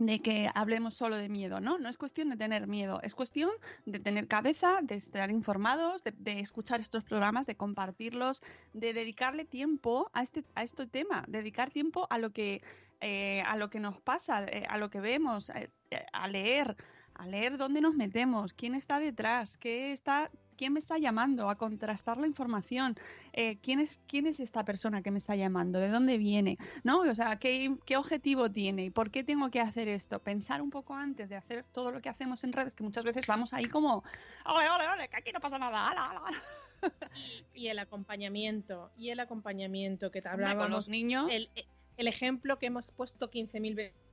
de 0.01 0.21
que 0.21 0.51
hablemos 0.55 0.97
solo 0.97 1.17
de 1.17 1.29
miedo, 1.29 1.61
¿no? 1.61 1.79
No 1.79 1.91
es 1.91 1.99
cuestión 1.99 2.31
de 2.31 2.37
tener 2.39 2.67
miedo, 2.67 3.01
es 3.03 3.15
cuestión 3.15 3.51
de 3.85 4.01
tener 4.01 4.29
cabeza, 4.29 4.79
de 4.83 4.95
estar 4.95 5.31
informados, 5.31 6.03
de, 6.03 6.41
escuchar 6.41 6.81
estos 6.81 7.05
programas, 7.05 7.47
de 7.47 7.55
compartirlos, 7.55 8.41
de 8.73 8.95
dedicarle 8.95 9.45
tiempo 9.45 10.11
a 10.15 10.23
este, 10.23 10.43
a 10.55 10.63
este 10.63 10.87
tema, 10.87 11.25
dedicar 11.29 11.71
tiempo 11.71 12.07
a 12.09 12.17
lo 12.17 12.31
que, 12.31 12.63
eh, 13.03 13.43
a 13.43 13.57
lo 13.57 13.69
que 13.69 13.79
nos 13.79 14.01
pasa, 14.01 14.47
eh, 14.47 14.65
a 14.71 14.79
lo 14.79 14.89
que 14.89 15.01
vemos, 15.01 15.51
eh, 15.51 15.71
a 16.15 16.29
leer, 16.29 16.77
a 17.13 17.27
leer 17.27 17.59
dónde 17.59 17.83
nos 17.83 17.95
metemos, 17.95 18.55
quién 18.55 18.75
está 18.75 19.01
detrás, 19.01 19.59
qué 19.59 19.93
está, 19.93 20.31
quién 20.61 20.75
me 20.75 20.79
está 20.79 20.99
llamando, 20.99 21.49
a 21.49 21.57
contrastar 21.57 22.19
la 22.19 22.27
información, 22.27 22.95
eh, 23.33 23.57
quién 23.63 23.81
es, 23.81 23.99
quién 24.07 24.27
es 24.27 24.41
esta 24.41 24.63
persona 24.63 25.01
que 25.01 25.11
me 25.11 25.17
está 25.17 25.35
llamando, 25.35 25.79
de 25.79 25.89
dónde 25.89 26.19
viene, 26.19 26.59
¿no? 26.85 27.01
O 27.01 27.15
sea, 27.15 27.37
¿qué, 27.37 27.79
qué 27.87 27.97
objetivo 27.97 28.51
tiene 28.53 28.85
y 28.85 28.91
por 28.91 29.11
qué 29.11 29.25
tengo 29.25 29.51
que 29.51 29.63
hacer 29.63 29.89
esto. 29.89 30.19
Pensar 30.19 30.61
un 30.61 30.69
poco 30.69 30.93
antes 30.93 31.31
de 31.31 31.37
hacer 31.37 31.65
todo 31.73 31.91
lo 31.93 32.03
que 32.03 32.11
hacemos 32.11 32.45
en 32.45 32.53
redes, 32.53 32.75
que 32.75 32.85
muchas 32.85 33.05
veces 33.05 33.27
vamos 33.27 33.55
ahí 33.55 33.65
como, 33.65 34.05
ole, 34.45 34.69
ole, 34.69 34.87
ole, 34.87 35.09
que 35.09 35.17
aquí 35.17 35.33
no 35.33 35.41
pasa 35.41 35.59
nada, 35.59 35.89
ala, 35.89 36.05
ala, 36.05 36.23
ala". 36.27 36.43
y 37.55 37.69
el 37.69 37.79
acompañamiento, 37.79 38.91
y 38.99 39.09
el 39.09 39.21
acompañamiento 39.21 40.11
que 40.11 40.21
te 40.21 40.29
hablábamos. 40.29 40.65
con 40.65 40.73
los 40.73 40.89
niños. 40.91 41.31
el, 41.33 41.49
el 41.97 42.07
ejemplo 42.07 42.59
que 42.59 42.67
hemos 42.67 42.91
puesto 42.91 43.31
15.000 43.31 43.75
veces 43.75 44.10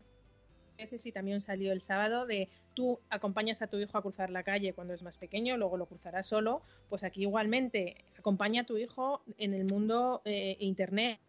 y 0.78 1.12
también 1.12 1.42
salió 1.42 1.72
el 1.72 1.82
sábado 1.82 2.26
de 2.26 2.50
tú 2.74 3.00
acompañas 3.10 3.62
a 3.62 3.68
tu 3.68 3.78
hijo 3.78 3.98
a 3.98 4.02
cruzar 4.02 4.30
la 4.30 4.44
calle 4.44 4.74
cuando 4.74 4.94
es 4.94 5.02
más 5.02 5.18
pequeño, 5.18 5.58
luego 5.58 5.78
lo 5.78 5.88
cruzará 5.88 6.24
solo, 6.24 6.62
pues 6.90 7.04
aquí 7.04 7.22
igualmente 7.22 8.06
acompaña 8.18 8.62
a 8.62 8.66
tu 8.66 8.78
hijo 8.78 9.22
en 9.38 9.54
el 9.54 9.66
mundo 9.66 10.22
eh, 10.26 10.56
internet 10.60 11.20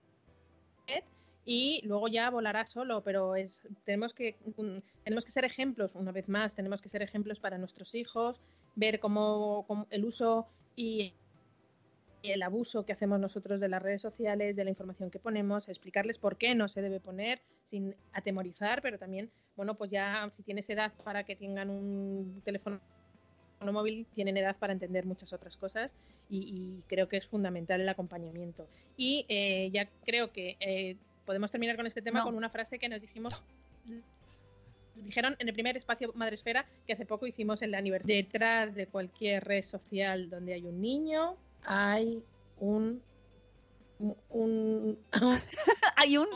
y 1.44 1.80
luego 1.86 2.08
ya 2.08 2.28
volará 2.28 2.66
solo, 2.66 3.02
pero 3.02 3.34
es 3.34 3.62
tenemos 3.84 4.12
que 4.12 4.36
tenemos 5.02 5.24
que 5.24 5.30
ser 5.30 5.46
ejemplos 5.46 5.94
una 5.94 6.12
vez 6.12 6.28
más, 6.28 6.54
tenemos 6.54 6.82
que 6.82 6.90
ser 6.90 7.00
ejemplos 7.00 7.40
para 7.40 7.56
nuestros 7.56 7.94
hijos, 7.94 8.38
ver 8.74 9.00
cómo, 9.00 9.64
cómo 9.66 9.86
el 9.88 10.04
uso 10.04 10.46
y 10.76 11.14
el 12.22 12.42
abuso 12.42 12.84
que 12.84 12.92
hacemos 12.92 13.20
nosotros 13.20 13.60
de 13.60 13.68
las 13.68 13.82
redes 13.82 14.02
sociales, 14.02 14.56
de 14.56 14.64
la 14.64 14.70
información 14.70 15.10
que 15.10 15.18
ponemos, 15.18 15.68
explicarles 15.68 16.18
por 16.18 16.36
qué 16.36 16.54
no 16.54 16.68
se 16.68 16.82
debe 16.82 17.00
poner 17.00 17.40
sin 17.64 17.94
atemorizar, 18.12 18.82
pero 18.82 18.98
también, 18.98 19.30
bueno, 19.56 19.74
pues 19.76 19.90
ya 19.90 20.28
si 20.32 20.42
tienes 20.42 20.68
edad 20.70 20.92
para 21.04 21.24
que 21.24 21.36
tengan 21.36 21.70
un 21.70 22.40
teléfono 22.44 22.80
móvil, 23.60 24.06
tienen 24.14 24.36
edad 24.36 24.56
para 24.56 24.72
entender 24.72 25.04
muchas 25.06 25.32
otras 25.32 25.56
cosas 25.56 25.94
y, 26.28 26.38
y 26.38 26.82
creo 26.86 27.08
que 27.08 27.16
es 27.16 27.26
fundamental 27.26 27.80
el 27.80 27.88
acompañamiento. 27.88 28.68
Y 28.96 29.24
eh, 29.28 29.70
ya 29.72 29.88
creo 30.04 30.32
que 30.32 30.56
eh, 30.60 30.96
podemos 31.26 31.50
terminar 31.50 31.76
con 31.76 31.86
este 31.86 32.02
tema 32.02 32.20
No. 32.20 32.26
con 32.26 32.34
una 32.34 32.50
frase 32.50 32.78
que 32.78 32.88
nos 32.88 33.00
dijimos 33.00 33.42
dijeron 34.96 35.36
en 35.38 35.48
el 35.48 35.54
primer 35.54 35.76
espacio 35.76 36.12
Madresfera 36.14 36.66
que 36.86 36.92
hace 36.92 37.06
poco 37.06 37.26
hicimos 37.26 37.62
el 37.62 37.74
aniversario. 37.74 38.16
Detrás 38.16 38.74
de 38.74 38.86
cualquier 38.86 39.44
red 39.44 39.62
social 39.62 40.28
donde 40.30 40.54
hay 40.54 40.64
un 40.64 40.80
niño, 40.80 41.36
hay 41.64 42.22
un. 42.58 43.02
un, 43.98 44.98
Hay 45.96 46.16
un... 46.16 46.26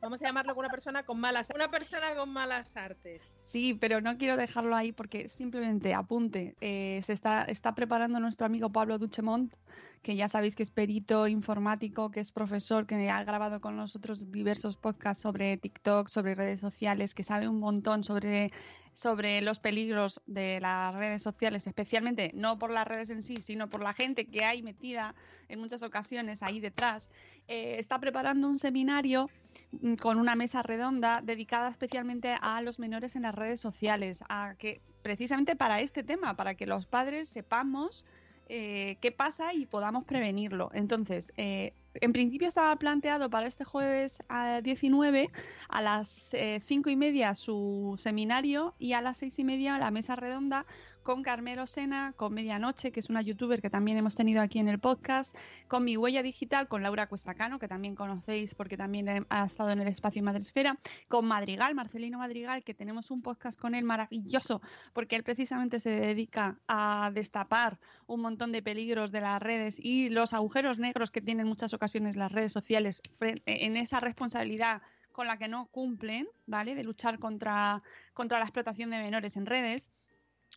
vamos 0.00 0.22
a 0.22 0.26
llamarlo 0.26 0.54
una 0.54 0.68
persona 0.68 1.04
con 1.04 1.18
malas 1.18 1.48
una 1.54 1.70
persona 1.70 2.14
con 2.14 2.28
malas 2.28 2.76
artes. 2.76 3.22
Sí, 3.44 3.74
pero 3.74 4.00
no 4.00 4.18
quiero 4.18 4.36
dejarlo 4.36 4.76
ahí 4.76 4.92
porque 4.92 5.28
simplemente 5.28 5.94
apunte. 5.94 6.54
eh, 6.60 7.00
se 7.02 7.12
está, 7.12 7.44
está 7.44 7.74
preparando 7.74 8.20
nuestro 8.20 8.46
amigo 8.46 8.70
Pablo 8.70 8.98
Duchemont, 8.98 9.54
que 10.02 10.16
ya 10.16 10.28
sabéis 10.28 10.54
que 10.56 10.62
es 10.62 10.70
perito 10.70 11.26
informático, 11.26 12.10
que 12.10 12.20
es 12.20 12.32
profesor, 12.32 12.86
que 12.86 13.08
ha 13.10 13.24
grabado 13.24 13.60
con 13.60 13.76
nosotros 13.76 14.30
diversos 14.30 14.76
podcasts 14.76 15.22
sobre 15.22 15.56
TikTok, 15.56 16.08
sobre 16.08 16.34
redes 16.34 16.60
sociales, 16.60 17.14
que 17.14 17.24
sabe 17.24 17.48
un 17.48 17.60
montón 17.60 18.04
sobre, 18.04 18.52
sobre 18.96 19.42
los 19.42 19.58
peligros 19.58 20.22
de 20.26 20.58
las 20.58 20.94
redes 20.94 21.22
sociales, 21.22 21.66
especialmente 21.66 22.30
no 22.34 22.58
por 22.58 22.70
las 22.70 22.88
redes 22.88 23.10
en 23.10 23.22
sí, 23.22 23.42
sino 23.42 23.68
por 23.68 23.82
la 23.82 23.92
gente 23.92 24.26
que 24.26 24.42
hay 24.42 24.62
metida 24.62 25.14
en 25.48 25.60
muchas 25.60 25.82
ocasiones 25.82 26.42
ahí 26.42 26.60
detrás. 26.60 27.10
Eh, 27.46 27.76
está 27.78 28.00
preparando 28.00 28.48
un 28.48 28.58
seminario 28.58 29.28
mm, 29.70 29.96
con 29.96 30.18
una 30.18 30.34
mesa 30.34 30.62
redonda 30.62 31.20
dedicada 31.22 31.68
especialmente 31.68 32.36
a 32.40 32.62
los 32.62 32.78
menores 32.78 33.16
en 33.16 33.22
las 33.22 33.34
redes 33.34 33.60
sociales, 33.60 34.24
a 34.30 34.54
que 34.58 34.80
precisamente 35.02 35.56
para 35.56 35.82
este 35.82 36.02
tema, 36.02 36.34
para 36.34 36.54
que 36.54 36.66
los 36.66 36.86
padres 36.86 37.28
sepamos 37.28 38.06
eh, 38.48 38.96
qué 39.00 39.10
pasa 39.12 39.54
y 39.54 39.66
podamos 39.66 40.04
prevenirlo. 40.04 40.70
Entonces, 40.72 41.32
eh, 41.36 41.72
en 41.94 42.12
principio 42.12 42.48
estaba 42.48 42.76
planteado 42.76 43.28
para 43.30 43.46
este 43.46 43.64
jueves 43.64 44.22
a 44.28 44.60
19 44.60 45.30
a 45.68 45.82
las 45.82 46.32
eh, 46.34 46.60
cinco 46.64 46.90
y 46.90 46.96
media 46.96 47.34
su 47.34 47.96
seminario 47.98 48.74
y 48.78 48.92
a 48.92 49.00
las 49.00 49.18
seis 49.18 49.38
y 49.38 49.44
media 49.44 49.78
la 49.78 49.90
mesa 49.90 50.14
redonda 50.14 50.66
con 51.06 51.22
Carmelo 51.22 51.68
Sena, 51.68 52.14
con 52.16 52.34
Medianoche, 52.34 52.90
que 52.90 52.98
es 52.98 53.10
una 53.10 53.22
youtuber 53.22 53.62
que 53.62 53.70
también 53.70 53.96
hemos 53.96 54.16
tenido 54.16 54.42
aquí 54.42 54.58
en 54.58 54.66
el 54.66 54.80
podcast, 54.80 55.32
con 55.68 55.84
Mi 55.84 55.96
Huella 55.96 56.20
Digital, 56.20 56.66
con 56.66 56.82
Laura 56.82 57.06
Cuestacano, 57.06 57.60
que 57.60 57.68
también 57.68 57.94
conocéis 57.94 58.56
porque 58.56 58.76
también 58.76 59.24
ha 59.28 59.44
estado 59.44 59.70
en 59.70 59.80
el 59.80 59.86
espacio 59.86 60.20
Madresfera, 60.24 60.80
con 61.06 61.24
Madrigal, 61.24 61.76
Marcelino 61.76 62.18
Madrigal, 62.18 62.64
que 62.64 62.74
tenemos 62.74 63.12
un 63.12 63.22
podcast 63.22 63.56
con 63.56 63.76
él 63.76 63.84
maravilloso, 63.84 64.60
porque 64.92 65.14
él 65.14 65.22
precisamente 65.22 65.78
se 65.78 65.90
dedica 65.90 66.58
a 66.66 67.12
destapar 67.14 67.78
un 68.08 68.20
montón 68.20 68.50
de 68.50 68.60
peligros 68.60 69.12
de 69.12 69.20
las 69.20 69.40
redes 69.40 69.78
y 69.78 70.08
los 70.08 70.32
agujeros 70.32 70.80
negros 70.80 71.12
que 71.12 71.20
tienen 71.20 71.42
en 71.42 71.48
muchas 71.48 71.72
ocasiones 71.72 72.16
las 72.16 72.32
redes 72.32 72.50
sociales 72.50 73.00
en 73.20 73.76
esa 73.76 74.00
responsabilidad 74.00 74.82
con 75.12 75.28
la 75.28 75.38
que 75.38 75.46
no 75.46 75.66
cumplen, 75.66 76.26
¿vale? 76.46 76.74
De 76.74 76.82
luchar 76.82 77.20
contra, 77.20 77.84
contra 78.12 78.40
la 78.40 78.46
explotación 78.46 78.90
de 78.90 78.98
menores 78.98 79.36
en 79.36 79.46
redes 79.46 79.92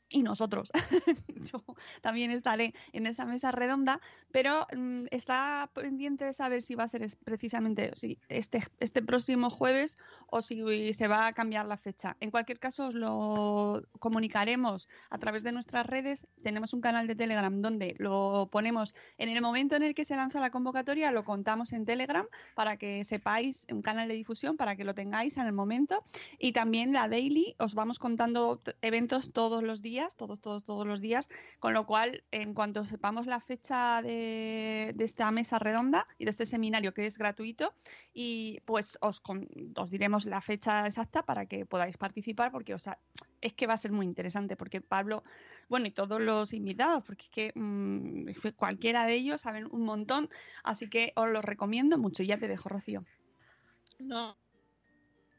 y 0.09 0.23
nosotros. 0.23 0.71
Yo 1.51 1.63
también 2.01 2.31
estaré 2.31 2.73
en 2.93 3.07
esa 3.07 3.25
mesa 3.25 3.51
redonda, 3.51 4.01
pero 4.31 4.65
mm, 4.75 5.05
está 5.11 5.69
pendiente 5.73 6.25
de 6.25 6.33
saber 6.33 6.61
si 6.61 6.75
va 6.75 6.85
a 6.85 6.87
ser 6.87 7.07
precisamente 7.23 7.91
si 7.95 8.17
este, 8.27 8.63
este 8.79 9.01
próximo 9.01 9.49
jueves 9.49 9.97
o 10.27 10.41
si 10.41 10.93
se 10.93 11.07
va 11.07 11.27
a 11.27 11.33
cambiar 11.33 11.65
la 11.65 11.77
fecha. 11.77 12.17
En 12.19 12.31
cualquier 12.31 12.59
caso, 12.59 12.87
os 12.87 12.95
lo 12.95 13.83
comunicaremos 13.99 14.87
a 15.09 15.17
través 15.19 15.43
de 15.43 15.51
nuestras 15.51 15.85
redes. 15.85 16.27
Tenemos 16.43 16.73
un 16.73 16.81
canal 16.81 17.07
de 17.07 17.15
Telegram 17.15 17.61
donde 17.61 17.95
lo 17.99 18.49
ponemos 18.51 18.95
en 19.17 19.29
el 19.29 19.41
momento 19.41 19.75
en 19.75 19.83
el 19.83 19.95
que 19.95 20.05
se 20.05 20.15
lanza 20.15 20.39
la 20.39 20.49
convocatoria, 20.49 21.11
lo 21.11 21.23
contamos 21.23 21.71
en 21.73 21.85
Telegram 21.85 22.25
para 22.55 22.77
que 22.77 23.03
sepáis, 23.03 23.65
un 23.71 23.81
canal 23.81 24.07
de 24.07 24.15
difusión 24.15 24.57
para 24.57 24.75
que 24.75 24.83
lo 24.83 24.95
tengáis 24.95 25.37
en 25.37 25.45
el 25.45 25.53
momento. 25.53 26.03
Y 26.37 26.51
también 26.51 26.93
la 26.93 27.07
Daily, 27.07 27.55
os 27.59 27.75
vamos 27.75 27.99
contando 27.99 28.59
eventos 28.81 29.31
todos 29.31 29.63
los 29.63 29.78
días, 29.81 30.15
todos, 30.15 30.41
todos, 30.41 30.63
todos 30.63 30.85
los 30.85 31.01
días, 31.01 31.29
con 31.59 31.73
lo 31.73 31.85
cual, 31.85 32.23
en 32.31 32.53
cuanto 32.53 32.85
sepamos 32.85 33.25
la 33.25 33.39
fecha 33.39 34.01
de, 34.01 34.95
esta 34.99 35.31
mesa 35.31 35.59
redonda 35.59 36.07
y 36.17 36.25
de 36.25 36.31
este 36.31 36.45
seminario 36.45 36.93
que 36.93 37.05
es 37.05 37.17
gratuito, 37.17 37.73
y 38.13 38.59
pues 38.65 38.97
os, 39.01 39.21
os 39.75 39.89
diremos 39.89 40.25
la 40.25 40.41
fecha 40.41 40.85
exacta 40.85 41.23
para 41.23 41.45
que 41.45 41.65
podáis 41.65 41.97
participar, 41.97 42.51
porque 42.51 42.73
o 42.73 42.79
sea, 42.79 42.99
es 43.41 43.53
que 43.53 43.67
va 43.67 43.73
a 43.73 43.77
ser 43.77 43.91
muy 43.91 44.05
interesante, 44.05 44.55
porque 44.55 44.81
Pablo, 44.81 45.23
bueno, 45.69 45.87
y 45.87 45.91
todos 45.91 46.21
los 46.21 46.53
invitados, 46.53 47.03
porque 47.03 47.23
es 47.23 47.29
que 47.29 47.51
mm, 47.55 48.31
cualquiera 48.55 49.05
de 49.05 49.13
ellos 49.13 49.41
saben 49.41 49.67
un 49.71 49.83
montón, 49.83 50.29
así 50.63 50.89
que 50.89 51.13
os 51.15 51.27
lo 51.29 51.41
recomiendo 51.41 51.97
mucho. 51.97 52.23
Ya 52.23 52.37
te 52.37 52.47
dejo, 52.47 52.69
Rocío. 52.69 53.05
No, 53.99 54.37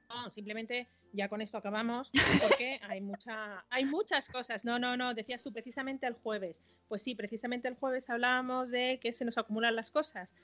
no 0.08 0.30
simplemente 0.30 0.88
ya 1.12 1.28
con 1.28 1.40
esto 1.40 1.58
acabamos, 1.58 2.10
porque 2.42 2.78
hay, 2.88 3.00
mucha, 3.00 3.64
hay 3.70 3.84
muchas 3.84 4.28
cosas. 4.28 4.64
No, 4.64 4.78
no, 4.78 4.96
no, 4.96 5.14
decías 5.14 5.42
tú 5.42 5.52
precisamente 5.52 6.06
el 6.06 6.14
jueves. 6.14 6.62
Pues 6.88 7.02
sí, 7.02 7.14
precisamente 7.14 7.68
el 7.68 7.74
jueves 7.74 8.10
hablábamos 8.10 8.70
de 8.70 8.98
que 9.02 9.12
se 9.12 9.24
nos 9.24 9.38
acumulan 9.38 9.76
las 9.76 9.90
cosas. 9.90 10.34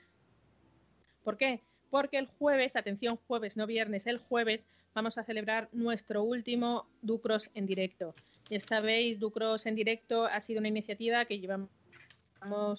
¿Por 1.23 1.37
qué? 1.37 1.61
Porque 1.89 2.17
el 2.17 2.27
jueves, 2.27 2.75
atención, 2.75 3.17
jueves, 3.27 3.57
no 3.57 3.65
viernes, 3.65 4.07
el 4.07 4.17
jueves 4.17 4.65
vamos 4.93 5.17
a 5.17 5.23
celebrar 5.23 5.69
nuestro 5.71 6.23
último 6.23 6.87
Ducros 7.01 7.49
en 7.53 7.65
directo. 7.65 8.15
Ya 8.49 8.59
sabéis, 8.59 9.19
Ducros 9.19 9.65
en 9.65 9.75
directo 9.75 10.25
ha 10.25 10.41
sido 10.41 10.59
una 10.59 10.69
iniciativa 10.69 11.25
que 11.25 11.39
llevamos 11.39 11.69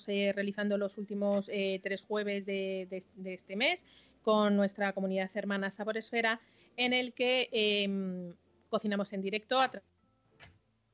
eh, 0.07 0.33
realizando 0.35 0.79
los 0.79 0.99
últimos 0.99 1.49
eh, 1.53 1.81
tres 1.83 2.03
jueves 2.03 2.47
de, 2.47 2.89
este 3.25 3.57
mes 3.57 3.85
con 4.23 4.57
nuestra 4.57 4.93
comunidad 4.93 5.31
hermana 5.35 5.71
Saboresfera 5.71 6.41
en 6.79 6.93
el 6.93 7.13
que 7.13 7.49
em, 7.53 8.33
cocinamos 8.71 9.13
en 9.13 9.21
directo 9.21 9.61
a 9.61 9.71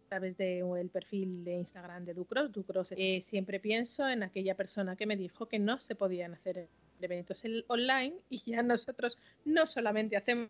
través 0.09 0.37
del 0.37 0.88
perfil 0.90 1.44
de 1.44 1.53
Instagram 1.53 2.07
de 2.07 2.14
Ducros. 2.14 2.51
Ducros, 2.51 2.92
eh, 2.97 3.20
siempre 3.20 3.61
pienso 3.61 4.09
en 4.09 4.23
aquella 4.23 4.57
persona 4.57 4.97
que 4.97 5.07
me 5.07 5.16
dijo 5.16 5.47
que 5.47 5.59
no 5.59 5.79
se 5.79 5.94
podían 5.94 6.33
hacer 6.35 6.68
eventos 7.01 7.42
online 7.68 8.14
y 8.31 8.38
ya 8.51 8.62
nosotros 8.62 9.18
no 9.44 9.66
solamente 9.66 10.16
hacemos 10.16 10.49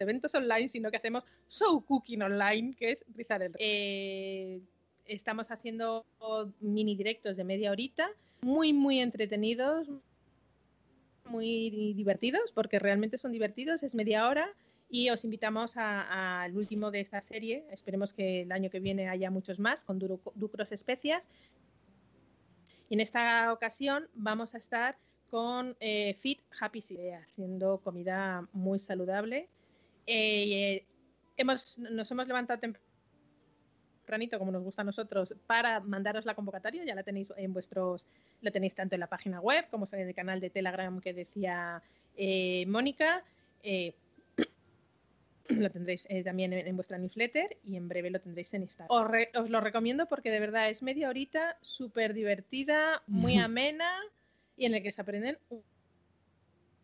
eventos 0.00 0.34
online, 0.34 0.68
sino 0.68 0.90
que 0.90 0.96
hacemos 0.96 1.24
show 1.50 1.84
cooking 1.84 2.22
online, 2.22 2.74
que 2.78 2.92
es 2.92 3.04
rizar 3.14 3.42
el 3.42 3.52
eh, 3.58 4.62
Estamos 5.04 5.50
haciendo 5.50 6.06
mini 6.60 6.96
directos 6.96 7.36
de 7.36 7.44
media 7.44 7.70
horita, 7.70 8.08
muy, 8.40 8.72
muy 8.72 9.00
entretenidos, 9.00 9.86
muy 11.26 11.94
divertidos, 11.94 12.52
porque 12.52 12.78
realmente 12.78 13.18
son 13.18 13.32
divertidos, 13.32 13.82
es 13.82 13.94
media 13.94 14.28
hora 14.28 14.52
y 14.88 15.10
os 15.10 15.24
invitamos 15.24 15.76
al 15.76 16.56
último 16.56 16.90
de 16.90 17.00
esta 17.00 17.20
serie. 17.20 17.64
Esperemos 17.70 18.12
que 18.12 18.42
el 18.42 18.52
año 18.52 18.70
que 18.70 18.80
viene 18.80 19.08
haya 19.08 19.30
muchos 19.30 19.58
más 19.58 19.84
con 19.84 19.98
Ducros 19.98 20.72
Especias. 20.72 21.28
Y 22.88 22.94
en 22.94 23.00
esta 23.00 23.52
ocasión 23.52 24.08
vamos 24.14 24.54
a 24.54 24.58
estar 24.58 24.96
con 25.30 25.76
eh, 25.80 26.14
Fit 26.20 26.40
Happy 26.60 26.80
City, 26.80 27.10
haciendo 27.10 27.78
comida 27.78 28.46
muy 28.52 28.78
saludable. 28.78 29.48
Eh, 30.06 30.86
hemos, 31.36 31.78
nos 31.78 32.10
hemos 32.10 32.28
levantado 32.28 32.60
temprano 32.60 32.93
como 34.38 34.52
nos 34.52 34.62
gusta 34.62 34.82
a 34.82 34.84
nosotros, 34.84 35.34
para 35.46 35.80
mandaros 35.80 36.24
la 36.24 36.34
convocatoria. 36.34 36.84
Ya 36.84 36.94
la 36.94 37.02
tenéis 37.02 37.32
en 37.36 37.52
vuestros, 37.52 38.06
la 38.40 38.50
tenéis 38.50 38.74
tanto 38.74 38.94
en 38.94 39.00
la 39.00 39.06
página 39.06 39.40
web 39.40 39.66
como 39.70 39.86
en 39.92 40.08
el 40.08 40.14
canal 40.14 40.40
de 40.40 40.50
Telegram 40.50 41.00
que 41.00 41.12
decía 41.12 41.82
eh, 42.16 42.64
Mónica. 42.66 43.22
Eh, 43.62 43.94
lo 45.48 45.70
tendréis 45.70 46.06
eh, 46.08 46.22
también 46.22 46.52
en, 46.52 46.76
vuestra 46.76 46.98
newsletter 46.98 47.56
y 47.64 47.76
en 47.76 47.88
breve 47.88 48.10
lo 48.10 48.20
tendréis 48.20 48.52
en 48.54 48.62
Instagram. 48.62 48.88
Os, 48.90 49.10
os 49.42 49.50
lo 49.50 49.60
recomiendo 49.60 50.06
porque 50.06 50.30
de 50.30 50.40
verdad 50.40 50.68
es 50.68 50.82
media 50.82 51.08
horita, 51.08 51.56
súper 51.60 52.14
divertida, 52.14 53.02
muy 53.06 53.36
amena 53.38 53.90
y 54.56 54.66
en 54.66 54.74
el 54.74 54.82
que 54.82 54.92
se 54.92 55.00
aprenden 55.00 55.38
un 55.48 55.62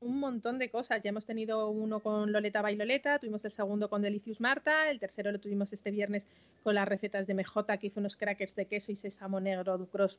montón 0.00 0.58
de 0.58 0.70
cosas. 0.70 1.02
Ya 1.02 1.10
hemos 1.10 1.26
tenido 1.26 1.68
uno 1.68 2.00
con 2.00 2.32
Loleta 2.32 2.62
Bailoleta, 2.62 3.18
tuvimos 3.18 3.44
el 3.44 3.50
segundo 3.50 3.88
con 3.88 4.02
Delicious 4.02 4.40
Marta, 4.40 4.90
el 4.90 4.98
tercero 4.98 5.30
lo 5.32 5.40
tuvimos 5.40 5.72
este 5.72 5.90
viernes 5.90 6.26
con 6.62 6.74
las 6.74 6.88
recetas 6.88 7.26
de 7.26 7.34
MJ, 7.34 7.78
que 7.78 7.86
hizo 7.88 8.00
unos 8.00 8.16
crackers 8.16 8.54
de 8.54 8.66
queso 8.66 8.92
y 8.92 8.96
sésamo 8.96 9.40
negro 9.40 9.76
ducros 9.76 10.18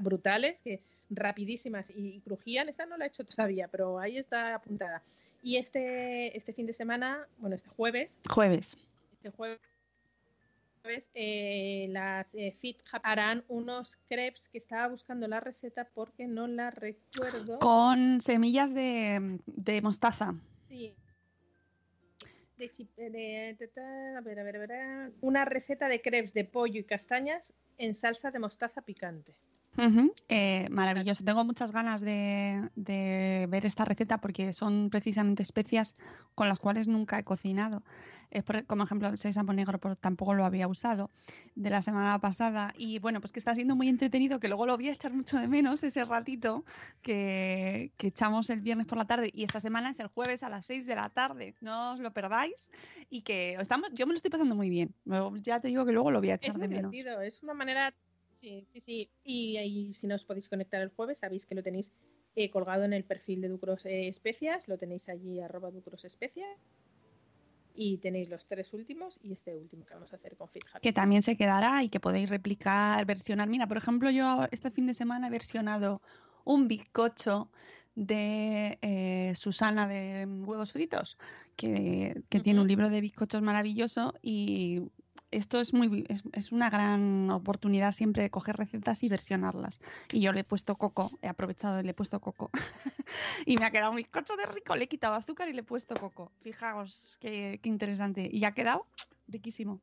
brutales, 0.00 0.62
que 0.62 0.82
rapidísimas 1.10 1.90
y, 1.94 2.20
crujían. 2.20 2.68
Esta 2.68 2.86
no 2.86 2.96
la 2.96 3.06
he 3.06 3.08
hecho 3.08 3.24
todavía, 3.36 3.68
pero 3.68 3.98
ahí 3.98 4.18
está 4.18 4.54
apuntada. 4.54 5.02
Y 5.42 5.56
este, 5.56 6.36
este 6.36 6.52
fin 6.52 6.66
de 6.66 6.74
semana, 6.74 7.26
bueno, 7.38 7.56
este 7.56 7.68
jueves. 7.70 8.18
Jueves. 8.28 8.76
Este 9.12 9.30
jueves 9.30 9.60
eh, 11.14 11.86
las 11.90 12.34
eh, 12.34 12.56
Fit 12.60 12.78
harán 13.02 13.44
unos 13.48 13.96
crepes 14.06 14.48
que 14.48 14.58
estaba 14.58 14.88
buscando 14.88 15.28
la 15.28 15.40
receta 15.40 15.88
porque 15.94 16.26
no 16.26 16.46
la 16.46 16.70
recuerdo. 16.70 17.58
Con 17.58 18.20
semillas 18.20 18.74
de, 18.74 19.40
mostaza. 19.82 20.34
Sí. 20.68 20.94
De, 22.56 23.56
a 24.16 24.20
ver, 24.22 24.38
a 24.40 24.42
ver, 24.42 24.56
a 24.56 24.58
ver. 24.58 25.12
Una 25.20 25.44
receta 25.44 25.88
de 25.88 26.00
crepes 26.00 26.32
de 26.32 26.44
pollo 26.44 26.80
y 26.80 26.84
castañas 26.84 27.52
en 27.76 27.94
salsa 27.94 28.30
de 28.30 28.38
mostaza 28.38 28.80
picante. 28.80 29.36
Eh, 30.28 30.68
maravilloso. 30.70 31.24
Tengo 31.24 31.44
muchas 31.44 31.72
ganas 31.72 32.00
de, 32.00 33.46
ver 33.48 33.66
esta 33.66 33.84
receta 33.84 34.18
porque 34.18 34.52
son 34.52 34.90
precisamente 34.90 35.42
especias 35.42 35.96
con 36.34 36.48
las 36.48 36.58
cuales 36.58 36.88
nunca 36.88 37.18
he 37.18 37.24
cocinado. 37.24 37.82
como 38.66 38.84
ejemplo 38.84 39.08
el 39.08 39.18
sésamo 39.18 39.52
negro, 39.52 39.78
pero 39.78 39.96
tampoco 39.96 40.34
lo 40.34 40.44
había 40.44 40.68
usado 40.68 41.10
de 41.54 41.70
la 41.70 41.82
semana 41.82 42.18
pasada. 42.20 42.72
Y 42.76 42.98
bueno, 42.98 43.20
pues 43.20 43.32
que 43.32 43.38
está 43.38 43.54
siendo 43.54 43.76
muy 43.76 43.88
entretenido, 43.88 44.40
que 44.40 44.48
luego 44.48 44.66
lo 44.66 44.76
voy 44.76 44.88
a 44.88 44.92
echar 44.92 45.12
mucho 45.12 45.38
de 45.38 45.48
menos 45.48 45.82
ese 45.82 46.04
ratito 46.04 46.64
que, 47.02 47.92
echamos 47.98 48.50
el 48.50 48.60
viernes 48.60 48.86
por 48.86 48.98
la 48.98 49.04
tarde. 49.04 49.30
Y 49.32 49.44
esta 49.44 49.60
semana 49.60 49.90
es 49.90 50.00
el 50.00 50.06
jueves 50.08 50.42
a 50.42 50.48
las 50.48 50.64
6 50.66 50.86
de 50.86 50.94
la 50.94 51.10
tarde. 51.10 51.54
No 51.60 51.92
os 51.92 52.00
lo 52.00 52.12
perdáis. 52.12 52.70
Y 53.10 53.22
que 53.22 53.54
estamos, 53.54 53.90
yo 53.92 54.06
me 54.06 54.12
lo 54.12 54.16
estoy 54.16 54.30
pasando 54.30 54.54
muy 54.54 54.70
bien. 54.70 54.94
Ya 55.42 55.60
te 55.60 55.68
digo 55.68 55.84
que 55.84 55.92
luego 55.92 56.10
lo 56.10 56.20
voy 56.20 56.30
a 56.30 56.34
echar 56.34 56.56
de 56.58 56.68
menos. 56.68 56.92
Es 56.94 57.42
una 57.42 57.54
manera 57.54 57.92
Sí, 58.36 58.66
sí, 58.72 58.80
sí. 58.80 59.10
Y, 59.24 59.92
si 59.92 60.06
no 60.06 60.14
os 60.14 60.24
podéis 60.24 60.48
conectar 60.48 60.80
el 60.80 60.90
jueves, 60.90 61.18
sabéis 61.18 61.46
que 61.46 61.54
lo 61.54 61.62
tenéis 61.62 61.90
eh, 62.34 62.50
colgado 62.50 62.84
en 62.84 62.92
el 62.92 63.04
perfil 63.04 63.40
de 63.40 63.48
Ducros 63.48 63.84
eh, 63.86 64.08
Especias, 64.08 64.68
lo 64.68 64.78
tenéis 64.78 65.08
allí 65.08 65.40
arroba 65.40 65.70
Ducros 65.70 66.04
Especias. 66.04 66.58
Y 67.78 67.98
tenéis 67.98 68.30
los 68.30 68.46
tres 68.46 68.72
últimos 68.72 69.20
y 69.22 69.32
este 69.32 69.54
último 69.54 69.84
que 69.84 69.92
vamos 69.92 70.10
a 70.12 70.16
hacer 70.16 70.34
con 70.36 70.48
FitHub. 70.48 70.80
Que 70.80 70.94
también 70.94 71.22
se 71.22 71.36
quedará 71.36 71.82
y 71.82 71.90
que 71.90 72.00
podéis 72.00 72.30
replicar, 72.30 73.04
versionar. 73.04 73.48
Mira, 73.48 73.66
por 73.66 73.76
ejemplo, 73.76 74.10
yo 74.10 74.46
este 74.50 74.70
fin 74.70 74.86
de 74.86 74.94
semana 74.94 75.26
he 75.26 75.30
versionado 75.30 76.00
un 76.44 76.68
bizcocho 76.68 77.50
de 77.96 78.78
eh, 78.82 79.32
Susana 79.34 79.88
de 79.88 80.26
Huevos 80.26 80.72
Fritos, 80.72 81.18
que, 81.56 82.22
tiene 82.28 82.60
un 82.60 82.68
libro 82.68 82.88
de 82.88 83.00
bizcochos 83.00 83.42
maravilloso 83.42 84.14
y 84.22 84.82
esto 85.30 85.60
es 85.60 85.72
muy 85.72 86.06
es, 86.32 86.52
una 86.52 86.70
gran 86.70 87.30
oportunidad 87.30 87.92
siempre 87.92 88.22
de 88.22 88.30
coger 88.30 88.56
recetas 88.56 89.02
y 89.02 89.08
versionarlas. 89.08 89.80
Y 90.12 90.20
yo 90.20 90.32
le 90.32 90.40
he 90.40 90.44
puesto 90.44 90.76
coco, 90.76 91.10
he 91.22 91.28
aprovechado 91.28 91.80
y 91.80 91.82
le 91.82 91.90
he 91.90 91.94
puesto 91.94 92.20
coco. 92.20 92.50
y 93.46 93.56
me 93.56 93.64
ha 93.64 93.70
quedado 93.70 93.90
un 93.90 93.96
bizcocho 93.96 94.36
de 94.36 94.46
rico, 94.46 94.76
le 94.76 94.84
he 94.84 94.88
quitado 94.88 95.14
azúcar 95.14 95.48
y 95.48 95.52
le 95.52 95.60
he 95.60 95.64
puesto 95.64 95.94
coco. 95.94 96.32
Fijaos 96.40 97.18
qué, 97.20 97.60
interesante. 97.64 98.28
Y 98.30 98.44
ha 98.44 98.52
quedado 98.52 98.86
riquísimo. 99.28 99.80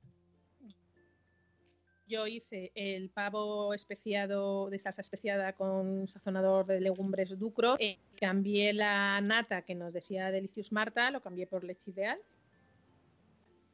yo 2.07 2.27
hice 2.27 2.71
el 2.75 3.09
pavo 3.09 3.73
especiado 3.73 4.69
de 4.69 4.77
salsa 4.77 5.01
especiada 5.01 5.53
con 5.53 6.07
sazonador 6.07 6.65
de 6.65 6.79
legumbres 6.79 7.37
ducro. 7.39 7.75
Eh, 7.79 7.97
cambié 8.15 8.71
la 8.71 9.19
nata 9.21 9.63
que 9.63 9.75
nos 9.75 9.93
decía 9.93 10.31
Delicious 10.31 10.71
Marta, 10.71 11.11
lo 11.11 11.21
cambié 11.21 11.47
por 11.47 11.63
leche 11.63 11.91
ideal. 11.91 12.19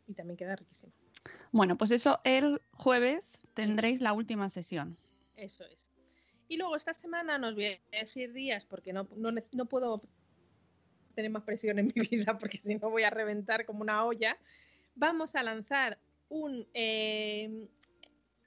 Y 0.07 0.13
también 0.13 0.37
queda 0.37 0.55
riquísimo. 0.55 0.93
Bueno, 1.51 1.77
pues 1.77 1.91
eso 1.91 2.19
el 2.23 2.61
jueves 2.73 3.37
tendréis 3.53 4.01
la 4.01 4.13
última 4.13 4.49
sesión. 4.49 4.97
Eso 5.35 5.63
es. 5.63 5.77
Y 6.47 6.57
luego 6.57 6.75
esta 6.75 6.93
semana 6.93 7.37
nos 7.37 7.55
voy 7.55 7.65
a 7.65 7.79
decir 7.91 8.33
días 8.33 8.65
porque 8.65 8.91
no, 8.93 9.07
no, 9.15 9.31
no 9.51 9.65
puedo 9.65 10.01
tener 11.15 11.31
más 11.31 11.43
presión 11.43 11.79
en 11.79 11.91
mi 11.93 12.01
vida 12.09 12.37
porque 12.37 12.59
si 12.59 12.75
no 12.75 12.89
voy 12.89 13.03
a 13.03 13.09
reventar 13.09 13.65
como 13.65 13.81
una 13.81 14.05
olla. 14.05 14.37
Vamos 14.95 15.35
a 15.35 15.43
lanzar 15.43 15.97
un, 16.29 16.67
eh, 16.73 17.67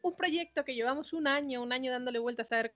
un 0.02 0.16
proyecto 0.16 0.64
que 0.64 0.74
llevamos 0.74 1.12
un 1.12 1.26
año, 1.26 1.62
un 1.62 1.72
año 1.72 1.92
dándole 1.92 2.18
vueltas 2.18 2.50
a 2.52 2.56
ver 2.56 2.74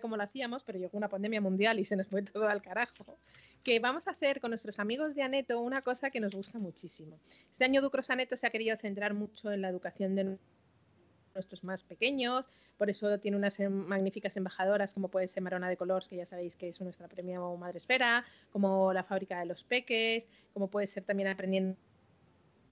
cómo 0.00 0.16
lo 0.16 0.22
hacíamos, 0.22 0.64
pero 0.64 0.78
llegó 0.78 0.96
una 0.96 1.08
pandemia 1.08 1.40
mundial 1.40 1.78
y 1.78 1.84
se 1.84 1.96
nos 1.96 2.06
fue 2.06 2.22
todo 2.22 2.48
al 2.48 2.62
carajo. 2.62 3.18
Que 3.62 3.78
vamos 3.78 4.08
a 4.08 4.12
hacer 4.12 4.40
con 4.40 4.50
nuestros 4.50 4.78
amigos 4.78 5.14
de 5.14 5.22
Aneto 5.22 5.60
una 5.60 5.82
cosa 5.82 6.10
que 6.10 6.20
nos 6.20 6.34
gusta 6.34 6.58
muchísimo. 6.58 7.18
Este 7.50 7.64
año 7.64 7.82
Ducros 7.82 8.10
Aneto 8.10 8.36
se 8.36 8.46
ha 8.46 8.50
querido 8.50 8.76
centrar 8.76 9.12
mucho 9.14 9.52
en 9.52 9.60
la 9.60 9.68
educación 9.68 10.14
de 10.14 10.38
nuestros 11.34 11.62
más 11.62 11.84
pequeños, 11.84 12.48
por 12.80 12.88
eso 12.88 13.18
tiene 13.18 13.36
unas 13.36 13.60
em, 13.60 13.70
magníficas 13.70 14.36
embajadoras 14.38 14.94
como 14.94 15.08
puede 15.08 15.28
ser 15.28 15.42
Marona 15.42 15.68
de 15.68 15.76
Colors, 15.76 16.08
que 16.08 16.16
ya 16.16 16.24
sabéis 16.24 16.56
que 16.56 16.68
es 16.68 16.80
nuestra 16.80 17.08
premio 17.08 17.54
Madre 17.58 17.76
Esfera, 17.76 18.24
como 18.50 18.92
la 18.94 19.04
Fábrica 19.04 19.38
de 19.38 19.44
los 19.44 19.62
Peques, 19.64 20.28
como 20.54 20.68
puede 20.68 20.86
ser 20.86 21.04
también 21.04 21.28
Aprendiendo 21.28 21.76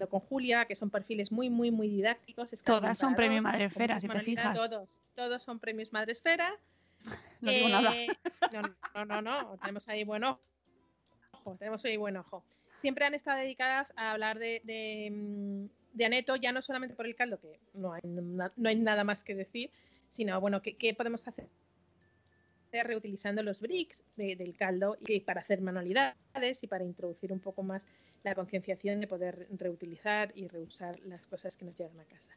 con 0.08 0.20
Julia, 0.20 0.64
que 0.64 0.76
son 0.76 0.88
perfiles 0.88 1.30
muy, 1.30 1.50
muy, 1.50 1.70
muy 1.70 1.88
didácticos. 1.88 2.50
Todas 2.64 2.96
son 2.96 3.14
premio 3.14 3.42
Madre 3.42 3.66
Esfera, 3.66 4.00
si 4.00 4.08
te 4.08 4.20
fijas. 4.20 4.56
Todos, 4.56 4.98
todos 5.14 5.42
son 5.42 5.58
premios 5.58 5.92
Madre 5.92 6.12
Esfera. 6.12 6.54
No 7.40 7.52
digo 7.52 7.68
nada. 7.68 7.94
Eh, 7.94 8.08
no, 8.52 9.04
no, 9.04 9.04
no, 9.04 9.22
no, 9.22 9.58
tenemos 9.58 9.86
ahí 9.88 10.02
buen 10.02 10.24
tenemos 11.56 11.84
ahí 11.84 11.96
buen 11.96 12.16
ojo. 12.16 12.44
Siempre 12.76 13.04
han 13.04 13.14
estado 13.14 13.38
dedicadas 13.38 13.92
a 13.96 14.12
hablar 14.12 14.38
de, 14.38 15.10
mm, 15.10 15.96
de 15.96 16.04
Aneto, 16.04 16.36
ya 16.36 16.52
no 16.52 16.62
solamente 16.62 16.94
por 16.94 17.06
el 17.06 17.16
caldo, 17.16 17.40
que 17.40 17.58
no 17.74 17.92
hay, 17.92 18.02
no 18.04 18.68
hay 18.68 18.76
nada 18.76 19.04
más 19.04 19.24
que 19.24 19.34
decir, 19.34 19.70
sino, 20.10 20.40
bueno, 20.40 20.62
¿qué, 20.62 20.76
qué 20.76 20.94
podemos 20.94 21.26
hacer? 21.26 21.48
reutilizando 22.70 23.42
los 23.42 23.60
bricks 23.60 24.04
de, 24.16 24.36
del 24.36 24.56
caldo 24.56 24.96
y 25.00 25.20
para 25.20 25.40
hacer 25.40 25.60
manualidades 25.60 26.62
y 26.62 26.66
para 26.66 26.84
introducir 26.84 27.32
un 27.32 27.40
poco 27.40 27.62
más 27.62 27.86
la 28.24 28.34
concienciación 28.34 29.00
de 29.00 29.06
poder 29.06 29.48
reutilizar 29.50 30.32
y 30.34 30.48
reusar 30.48 30.98
las 31.00 31.26
cosas 31.26 31.56
que 31.56 31.64
nos 31.64 31.76
llegan 31.76 31.98
a 32.00 32.04
casa. 32.04 32.32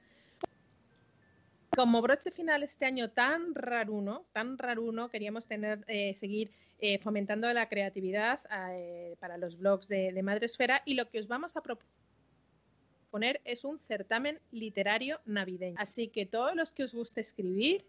Como 1.76 2.02
broche 2.02 2.32
final 2.32 2.64
este 2.64 2.86
año 2.86 3.12
tan 3.12 3.56
raruno, 3.56 4.26
tan 4.34 4.58
raruno, 4.58 5.10
queríamos 5.10 5.48
tener, 5.48 5.84
eh, 5.88 6.14
seguir 6.16 6.52
eh, 6.80 7.00
fomentando 7.00 7.52
la 7.54 7.70
creatividad 7.70 8.42
eh, 8.74 9.16
para 9.20 9.38
los 9.38 9.58
blogs 9.58 9.88
de, 9.88 10.12
de 10.12 10.24
Madresfera 10.24 10.82
y 10.86 10.96
lo 10.96 11.10
que 11.10 11.20
os 11.20 11.28
vamos 11.28 11.56
a 11.56 11.62
proponer 11.62 13.40
es 13.46 13.64
un 13.64 13.80
certamen 13.80 14.40
literario 14.52 15.22
navideño. 15.26 15.76
Así 15.78 16.10
que 16.10 16.26
todos 16.26 16.56
los 16.56 16.74
que 16.74 16.84
os 16.84 16.94
guste 16.94 17.22
escribir, 17.22 17.86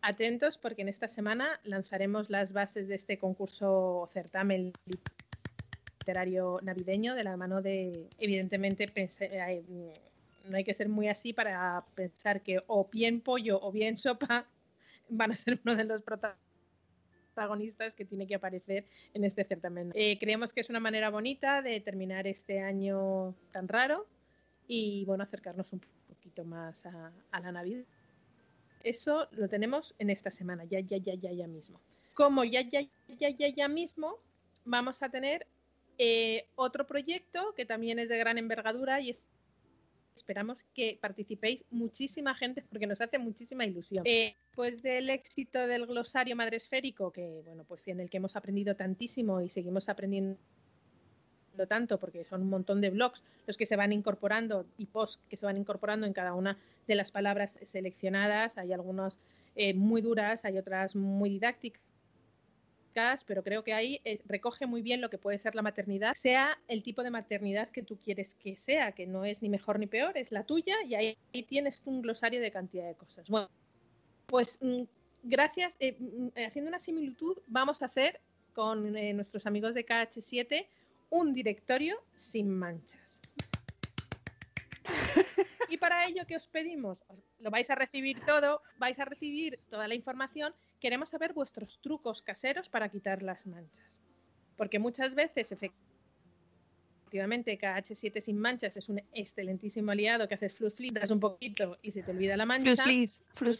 atentos 0.00 0.56
porque 0.58 0.82
en 0.82 0.88
esta 0.88 1.08
semana 1.08 1.60
lanzaremos 1.64 2.30
las 2.30 2.52
bases 2.52 2.88
de 2.88 2.94
este 2.94 3.18
concurso 3.18 4.08
certamen 4.12 4.72
literario 5.98 6.60
navideño 6.62 7.14
de 7.14 7.24
la 7.24 7.36
mano 7.36 7.60
de, 7.60 8.08
evidentemente, 8.18 8.86
no 10.48 10.56
hay 10.56 10.64
que 10.64 10.74
ser 10.74 10.88
muy 10.88 11.08
así 11.08 11.32
para 11.32 11.84
pensar 11.94 12.42
que 12.42 12.62
o 12.66 12.88
bien 12.90 13.20
pollo 13.20 13.60
o 13.62 13.72
bien 13.72 13.96
sopa 13.96 14.46
van 15.08 15.32
a 15.32 15.34
ser 15.34 15.60
uno 15.64 15.76
de 15.76 15.84
los 15.84 16.02
protagonistas 16.02 17.94
que 17.94 18.04
tiene 18.04 18.26
que 18.26 18.34
aparecer 18.34 18.86
en 19.14 19.24
este 19.24 19.44
certamen. 19.44 19.92
Eh, 19.94 20.18
creemos 20.18 20.52
que 20.52 20.60
es 20.60 20.70
una 20.70 20.80
manera 20.80 21.10
bonita 21.10 21.62
de 21.62 21.80
terminar 21.80 22.26
este 22.26 22.60
año 22.60 23.34
tan 23.52 23.68
raro 23.68 24.06
y 24.66 25.04
bueno, 25.06 25.24
acercarnos 25.24 25.72
un 25.72 25.80
poquito 26.08 26.44
más 26.44 26.84
a, 26.86 27.12
la 27.40 27.52
Navidad. 27.52 27.84
Eso 28.84 29.28
lo 29.32 29.48
tenemos 29.48 29.94
en 29.98 30.10
esta 30.10 30.30
semana, 30.30 30.64
ya, 30.64 30.80
ya, 30.80 30.98
ya, 30.98 31.14
ya, 31.14 31.32
ya 31.32 31.46
mismo. 31.46 31.80
Como 32.14 32.44
ya, 32.44 32.62
ya, 32.62 32.82
ya, 33.18 33.30
ya, 33.30 33.48
ya 33.48 33.68
mismo, 33.68 34.16
vamos 34.64 35.02
a 35.02 35.08
tener 35.08 35.46
eh, 35.96 36.46
otro 36.54 36.86
proyecto 36.86 37.54
que 37.56 37.64
también 37.64 37.98
es 37.98 38.08
de 38.08 38.18
gran 38.18 38.38
envergadura 38.38 39.00
y 39.00 39.10
es, 39.10 39.22
esperamos 40.18 40.64
que 40.74 40.98
participéis 41.00 41.64
muchísima 41.70 42.34
gente 42.34 42.62
porque 42.68 42.86
nos 42.86 43.00
hace 43.00 43.18
muchísima 43.18 43.64
ilusión. 43.64 44.04
Eh, 44.06 44.34
después 44.46 44.82
del 44.82 45.10
éxito 45.10 45.66
del 45.66 45.86
glosario 45.86 46.36
madresférico, 46.36 47.10
que 47.10 47.42
bueno, 47.44 47.64
pues 47.64 47.86
en 47.88 48.00
el 48.00 48.10
que 48.10 48.18
hemos 48.18 48.36
aprendido 48.36 48.74
tantísimo 48.74 49.40
y 49.40 49.50
seguimos 49.50 49.88
aprendiendo 49.88 50.38
tanto 51.68 51.98
porque 51.98 52.24
son 52.24 52.42
un 52.42 52.50
montón 52.50 52.80
de 52.80 52.90
blogs 52.90 53.22
los 53.46 53.56
que 53.56 53.66
se 53.66 53.76
van 53.76 53.92
incorporando 53.92 54.66
y 54.76 54.86
posts 54.86 55.20
que 55.28 55.36
se 55.36 55.46
van 55.46 55.56
incorporando 55.56 56.06
en 56.06 56.12
cada 56.12 56.34
una 56.34 56.56
de 56.86 56.94
las 56.94 57.10
palabras 57.10 57.56
seleccionadas. 57.64 58.58
Hay 58.58 58.72
algunas 58.72 59.18
eh, 59.56 59.74
muy 59.74 60.02
duras, 60.02 60.44
hay 60.44 60.58
otras 60.58 60.94
muy 60.94 61.30
didácticas, 61.30 61.82
pero 63.26 63.42
creo 63.42 63.62
que 63.62 63.72
ahí 63.72 64.00
eh, 64.04 64.20
recoge 64.26 64.66
muy 64.66 64.82
bien 64.82 65.00
lo 65.00 65.10
que 65.10 65.18
puede 65.18 65.38
ser 65.38 65.54
la 65.54 65.62
maternidad, 65.62 66.14
sea 66.14 66.58
el 66.68 66.82
tipo 66.82 67.02
de 67.02 67.10
maternidad 67.10 67.68
que 67.70 67.82
tú 67.82 67.96
quieres 67.98 68.34
que 68.34 68.56
sea, 68.56 68.92
que 68.92 69.06
no 69.06 69.24
es 69.24 69.40
ni 69.42 69.48
mejor 69.48 69.78
ni 69.78 69.86
peor, 69.86 70.16
es 70.16 70.32
la 70.32 70.44
tuya 70.44 70.74
y 70.86 70.94
ahí, 70.94 71.16
tienes 71.48 71.82
un 71.84 72.02
glosario 72.02 72.40
de 72.40 72.50
cantidad 72.50 72.86
de 72.86 72.94
cosas. 72.94 73.28
Bueno, 73.28 73.48
pues 74.26 74.58
mm, 74.60 74.82
gracias, 75.22 75.76
eh, 75.78 75.96
mm, 75.98 76.28
haciendo 76.46 76.68
una 76.68 76.80
similitud, 76.80 77.38
vamos 77.46 77.82
a 77.82 77.86
hacer 77.86 78.20
con 78.54 78.92
nuestros 78.92 79.46
amigos 79.46 79.74
de 79.74 79.86
KH7 79.86 80.66
un 81.10 81.32
directorio 81.32 82.02
sin 82.16 82.50
manchas. 82.50 83.20
Y 85.68 85.76
para 85.76 86.06
ello, 86.06 86.22
¿qué 86.26 86.36
os 86.36 86.46
pedimos? 86.46 87.04
Lo 87.40 87.50
vais 87.50 87.68
a 87.70 87.74
recibir 87.74 88.20
todo, 88.24 88.62
vais 88.78 88.98
a 88.98 89.04
recibir 89.04 89.60
toda 89.70 89.86
la 89.86 89.94
información. 89.94 90.54
Queremos 90.80 91.10
saber 91.10 91.32
vuestros 91.32 91.80
trucos 91.80 92.22
caseros 92.22 92.68
para 92.68 92.88
quitar 92.88 93.22
las 93.22 93.46
manchas. 93.46 94.00
Porque 94.56 94.78
muchas 94.78 95.14
veces, 95.14 95.52
efectivamente, 95.52 97.58
KH7 97.58 98.20
sin 98.20 98.38
manchas 98.38 98.76
es 98.76 98.88
un 98.88 99.00
excelentísimo 99.12 99.90
aliado 99.90 100.28
que 100.28 100.34
haces 100.34 100.52
flus 100.52 100.74
das 100.92 101.10
un 101.10 101.20
poquito 101.20 101.78
y 101.82 101.92
se 101.92 102.02
te 102.02 102.10
olvida 102.10 102.36
la 102.36 102.46
mancha. 102.46 102.82
Flus 102.82 103.22
flus 103.34 103.58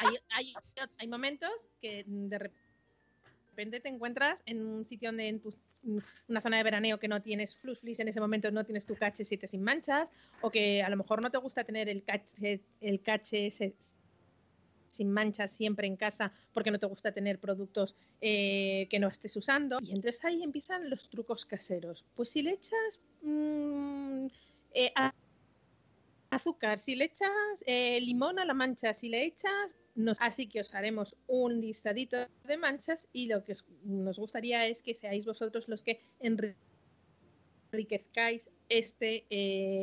hay, 0.00 0.16
hay, 0.30 0.54
hay 0.98 1.08
momentos 1.08 1.50
que 1.80 2.04
de 2.06 2.38
repente 2.38 3.80
te 3.80 3.88
encuentras 3.88 4.42
en 4.46 4.66
un 4.66 4.86
sitio 4.86 5.10
donde 5.10 5.28
en 5.28 5.40
tu 5.40 5.54
una 6.28 6.40
zona 6.40 6.56
de 6.56 6.64
veraneo 6.64 6.98
que 6.98 7.08
no 7.08 7.22
tienes 7.22 7.56
flus 7.56 7.78
en 7.82 8.08
ese 8.08 8.20
momento 8.20 8.50
no 8.50 8.64
tienes 8.64 8.86
tu 8.86 8.96
cache 8.96 9.24
7 9.24 9.46
sin 9.46 9.62
manchas, 9.62 10.08
o 10.40 10.50
que 10.50 10.82
a 10.82 10.88
lo 10.88 10.96
mejor 10.96 11.22
no 11.22 11.30
te 11.30 11.38
gusta 11.38 11.64
tener 11.64 11.88
el 11.88 12.02
cache, 12.02 12.60
el 12.80 13.02
cache 13.02 13.50
sin 14.96 15.10
manchas 15.10 15.52
siempre 15.52 15.86
en 15.86 15.96
casa 15.96 16.32
porque 16.52 16.70
no 16.70 16.78
te 16.78 16.86
gusta 16.86 17.12
tener 17.12 17.38
productos 17.38 17.94
eh, 18.20 18.86
que 18.90 18.98
no 18.98 19.08
estés 19.08 19.36
usando. 19.36 19.78
Y 19.82 19.92
entonces 19.92 20.24
ahí 20.24 20.42
empiezan 20.42 20.90
los 20.90 21.08
trucos 21.08 21.44
caseros. 21.44 22.04
Pues 22.14 22.30
si 22.30 22.42
le 22.42 22.52
echas 22.52 23.00
mmm, 23.22 24.26
azúcar, 26.30 26.80
si 26.80 26.94
le 26.94 27.04
echas 27.06 27.62
eh, 27.66 28.00
limón 28.00 28.38
a 28.38 28.44
la 28.44 28.54
mancha, 28.54 28.92
si 28.94 29.08
le 29.08 29.24
echas 29.24 29.74
Así 30.18 30.46
que 30.46 30.60
os 30.60 30.74
haremos 30.74 31.16
un 31.26 31.58
listadito 31.58 32.18
de 32.44 32.56
manchas 32.58 33.08
y 33.14 33.28
lo 33.28 33.42
que 33.42 33.56
nos 33.82 34.18
gustaría 34.18 34.66
es 34.66 34.82
que 34.82 34.94
seáis 34.94 35.24
vosotros 35.24 35.68
los 35.68 35.82
que 35.82 36.00
enriquezcáis 37.72 38.50
este 38.68 39.24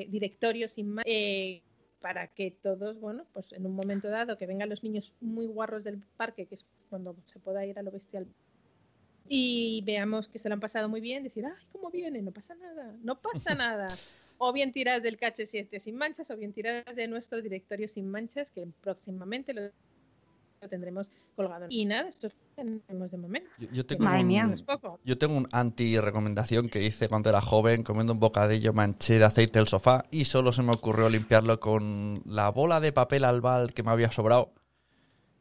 directorio 0.10 0.70
sin 0.70 0.98
eh, 1.06 1.64
para 2.04 2.28
que 2.28 2.52
todos, 2.52 3.00
bueno, 3.00 3.26
pues 3.32 3.54
en 3.54 3.66
un 3.66 3.76
momento 3.76 4.10
dado 4.10 4.38
que 4.38 4.46
vengan 4.46 4.68
los 4.68 4.84
niños 4.84 5.14
muy 5.22 5.48
guarros 5.48 5.86
del 5.86 6.00
parque, 6.18 6.48
que 6.48 6.56
es 6.56 6.66
cuando 6.90 7.16
se 7.28 7.40
pueda 7.40 7.66
ir 7.66 7.80
a 7.80 7.82
lo 7.82 7.92
bestial, 7.92 8.28
y 9.30 9.82
veamos 9.86 10.28
que 10.28 10.38
se 10.38 10.50
lo 10.50 10.56
han 10.56 10.60
pasado 10.60 10.90
muy 10.90 11.00
bien, 11.00 11.24
decir, 11.24 11.46
ay, 11.46 11.66
¿cómo 11.72 11.90
viene? 11.90 12.22
No 12.22 12.34
pasa 12.34 12.56
nada, 12.56 12.94
no 13.04 13.22
pasa 13.22 13.56
nada. 13.56 13.88
O 14.38 14.52
bien 14.52 14.74
tiras 14.74 15.02
del 15.02 15.18
cache 15.18 15.46
7 15.46 15.80
sin 15.80 15.96
manchas, 15.96 16.30
o 16.30 16.36
bien 16.36 16.52
tiras 16.52 16.84
de 16.94 17.08
nuestro 17.08 17.42
directorio 17.42 17.88
sin 17.88 18.10
manchas, 18.10 18.52
que 18.52 18.68
próximamente 18.82 19.54
lo 19.54 19.72
tendremos 20.68 21.10
colgado. 21.36 21.68
Y 21.70 21.86
nada, 21.86 22.10
esto 22.10 22.30
tenemos 22.56 23.12
de 23.12 23.18
momento. 23.18 23.50
Yo, 23.72 23.86
tengo 23.86 24.06
un, 24.06 24.66
yo 25.04 25.18
tengo 25.18 25.36
un 25.36 25.48
anti-recomendación 25.52 26.70
que 26.70 26.84
hice 26.84 27.08
cuando 27.10 27.30
era 27.30 27.42
joven, 27.42 27.84
comiendo 27.84 28.14
un 28.14 28.20
bocadillo 28.20 28.74
manché 28.74 29.20
de 29.20 29.26
aceite 29.26 29.60
del 29.60 29.68
sofá 29.68 30.06
y 30.12 30.26
solo 30.26 30.52
se 30.52 30.62
me 30.62 30.74
ocurrió 30.74 31.10
limpiarlo 31.10 31.60
con 31.60 32.22
la 32.26 32.50
bola 32.50 32.80
de 32.80 32.92
papel 32.92 33.24
albal 33.24 33.74
que 33.74 33.84
me 33.84 33.92
había 33.92 34.12
sobrado. 34.12 34.54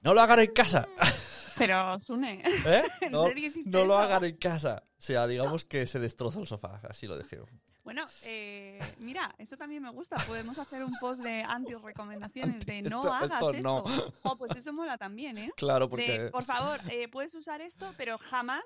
¡No 0.02 0.14
lo 0.14 0.20
hagan 0.20 0.40
en 0.40 0.52
casa! 0.52 0.88
Pero, 1.58 1.98
Sune, 1.98 2.42
¿Eh? 2.66 2.82
¿en 3.02 3.12
No, 3.12 3.28
no 3.66 3.84
lo 3.84 3.96
hagan 3.96 4.24
en 4.24 4.36
casa. 4.36 4.84
O 4.98 5.02
sea, 5.02 5.26
digamos 5.26 5.64
que 5.64 5.86
se 5.86 5.98
destroza 5.98 6.40
el 6.40 6.46
sofá. 6.46 6.80
Así 6.88 7.06
lo 7.06 7.16
dejé. 7.16 7.40
Bueno, 7.84 8.06
eh, 8.24 8.78
mira, 8.98 9.34
eso 9.38 9.56
también 9.56 9.82
me 9.82 9.90
gusta. 9.90 10.16
Podemos 10.28 10.56
hacer 10.58 10.84
un 10.84 10.94
post 11.00 11.20
de 11.20 11.42
anti-recomendaciones 11.42 12.64
de 12.64 12.82
no 12.82 12.98
Esto- 13.00 13.12
hagas 13.12 13.30
esto 13.32 13.50
esto. 13.50 13.62
no. 13.62 13.82
Jo, 14.22 14.38
pues 14.38 14.54
eso 14.54 14.72
mola 14.72 14.96
también, 14.98 15.36
¿eh? 15.36 15.50
Claro, 15.56 15.86
De, 15.86 15.90
porque. 15.90 16.28
por 16.30 16.44
favor, 16.44 16.78
eh, 16.90 17.08
puedes 17.08 17.34
usar 17.34 17.60
esto, 17.60 17.92
pero 17.96 18.18
jamás, 18.18 18.62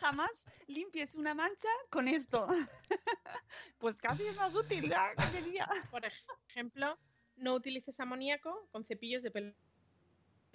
jamás 0.00 0.46
limpies 0.68 1.14
una 1.16 1.34
mancha 1.34 1.68
con 1.90 2.06
esto. 2.06 2.46
pues 3.78 3.96
casi 3.96 4.22
es 4.24 4.36
más 4.36 4.54
útil, 4.54 4.88
¿ya? 4.88 5.10
¿Qué 5.32 5.42
diría? 5.42 5.68
Por 5.90 6.02
ejemplo, 6.48 6.96
no 7.36 7.54
utilices 7.54 7.98
amoníaco 7.98 8.68
con 8.70 8.84
cepillos 8.84 9.22
de 9.24 9.30
pelo. 9.32 9.54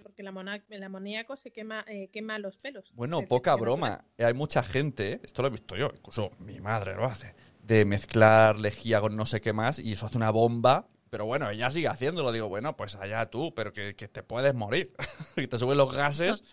Porque 0.01 0.21
el, 0.21 0.27
amona- 0.27 0.63
el 0.69 0.83
amoníaco 0.83 1.37
se 1.37 1.51
quema, 1.51 1.83
eh, 1.87 2.09
quema 2.11 2.39
los 2.39 2.57
pelos. 2.57 2.91
Bueno, 2.95 3.17
Se- 3.17 3.23
se 3.23 3.27
poca 3.27 3.51
quema 3.51 3.61
broma. 3.61 4.05
Hay 4.17 4.33
mucha 4.33 4.63
gente, 4.63 5.19
esto 5.23 5.41
lo 5.41 5.47
he 5.49 5.51
visto 5.51 5.75
yo, 5.75 5.91
incluso 5.95 6.29
mi 6.39 6.59
madre 6.59 6.95
lo 6.95 7.05
hace, 7.05 7.35
de 7.63 7.85
mezclar 7.85 8.59
lejía 8.59 8.99
con 9.01 9.15
no 9.15 9.25
sé 9.25 9.41
qué 9.41 9.53
más 9.53 9.79
y 9.79 9.93
eso 9.93 10.05
hace 10.07 10.17
una 10.17 10.31
bomba. 10.31 10.87
Pero 11.09 11.25
bueno, 11.25 11.49
ella 11.49 11.69
sigue 11.71 11.89
haciéndolo. 11.89 12.31
Digo, 12.31 12.47
bueno, 12.47 12.77
pues 12.77 12.95
allá 12.95 13.25
tú, 13.29 13.53
pero 13.53 13.73
que, 13.73 13.95
que 13.97 14.07
te 14.07 14.23
puedes 14.23 14.53
morir. 14.55 14.93
que 15.35 15.45
te 15.45 15.57
suben 15.57 15.77
los 15.77 15.93
gases. 15.93 16.45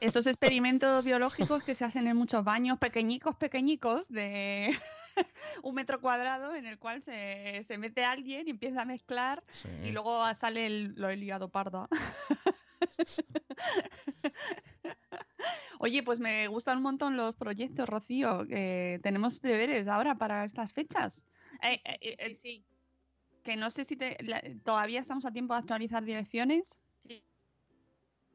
Esos 0.00 0.26
experimentos 0.26 1.04
biológicos 1.04 1.62
que 1.62 1.76
se 1.76 1.84
hacen 1.84 2.08
en 2.08 2.16
muchos 2.16 2.42
baños 2.42 2.76
pequeñicos, 2.78 3.36
pequeñicos, 3.36 4.08
de 4.08 4.76
un 5.62 5.74
metro 5.76 6.00
cuadrado, 6.00 6.56
en 6.56 6.66
el 6.66 6.80
cual 6.80 7.02
se, 7.02 7.62
se 7.68 7.78
mete 7.78 8.02
alguien 8.04 8.48
y 8.48 8.50
empieza 8.50 8.82
a 8.82 8.84
mezclar 8.84 9.44
y 9.84 9.92
luego 9.92 10.24
sale 10.34 10.66
el, 10.66 10.94
lo 10.96 11.08
he 11.08 11.16
liado 11.16 11.48
parda. 11.48 11.88
Oye, 15.78 16.02
pues 16.02 16.20
me 16.20 16.46
gustan 16.48 16.78
un 16.78 16.82
montón 16.82 17.16
los 17.16 17.34
proyectos, 17.36 17.88
Rocío. 17.88 18.46
Eh, 18.50 19.00
tenemos 19.02 19.40
deberes 19.40 19.88
ahora 19.88 20.14
para 20.16 20.44
estas 20.44 20.72
fechas. 20.72 21.26
Eh, 21.62 21.80
Sí, 21.82 21.82
sí, 21.84 21.90
eh, 21.92 21.98
sí, 22.00 22.16
eh, 22.18 22.34
sí. 22.36 22.64
Que 23.42 23.56
no 23.56 23.70
sé 23.70 23.84
si 23.86 23.96
te- 23.96 24.18
la- 24.22 24.42
todavía 24.64 25.00
estamos 25.00 25.24
a 25.24 25.32
tiempo 25.32 25.54
de 25.54 25.60
actualizar 25.60 26.04
direcciones. 26.04 26.76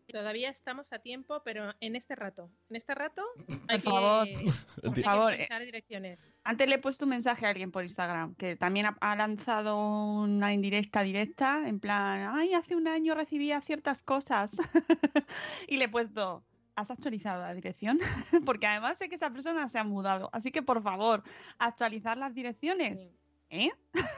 Todavía 0.07 0.49
estamos 0.49 0.93
a 0.93 0.99
tiempo, 0.99 1.41
pero 1.43 1.73
en 1.79 1.95
este 1.95 2.15
rato. 2.15 2.51
En 2.69 2.75
este 2.75 2.93
rato 2.95 3.23
hay 3.67 3.77
que, 3.77 3.83
favor, 3.83 4.27
hay 4.27 4.45
por 4.83 4.93
que 4.93 5.03
favor, 5.03 5.33
eh, 5.33 5.47
direcciones. 5.65 6.27
Antes 6.43 6.67
le 6.67 6.75
he 6.75 6.79
puesto 6.79 7.05
un 7.05 7.09
mensaje 7.09 7.45
a 7.45 7.49
alguien 7.49 7.71
por 7.71 7.83
Instagram 7.83 8.35
que 8.35 8.55
también 8.55 8.85
ha, 8.85 8.97
ha 9.01 9.15
lanzado 9.15 9.77
una 9.77 10.53
indirecta 10.53 11.01
directa, 11.01 11.67
en 11.67 11.79
plan, 11.79 12.29
ay, 12.33 12.53
hace 12.53 12.75
un 12.75 12.87
año 12.87 13.15
recibía 13.15 13.61
ciertas 13.61 14.03
cosas. 14.03 14.51
y 15.67 15.77
le 15.77 15.85
he 15.85 15.89
puesto, 15.89 16.43
¿has 16.75 16.91
actualizado 16.91 17.41
la 17.41 17.53
dirección? 17.53 17.99
Porque 18.45 18.67
además 18.67 18.97
sé 18.97 19.09
que 19.09 19.15
esa 19.15 19.31
persona 19.31 19.67
se 19.69 19.79
ha 19.79 19.83
mudado. 19.83 20.29
Así 20.33 20.51
que, 20.51 20.61
por 20.61 20.83
favor, 20.83 21.23
actualizar 21.57 22.17
las 22.17 22.33
direcciones. 22.33 23.09
¿Eh? 23.49 23.71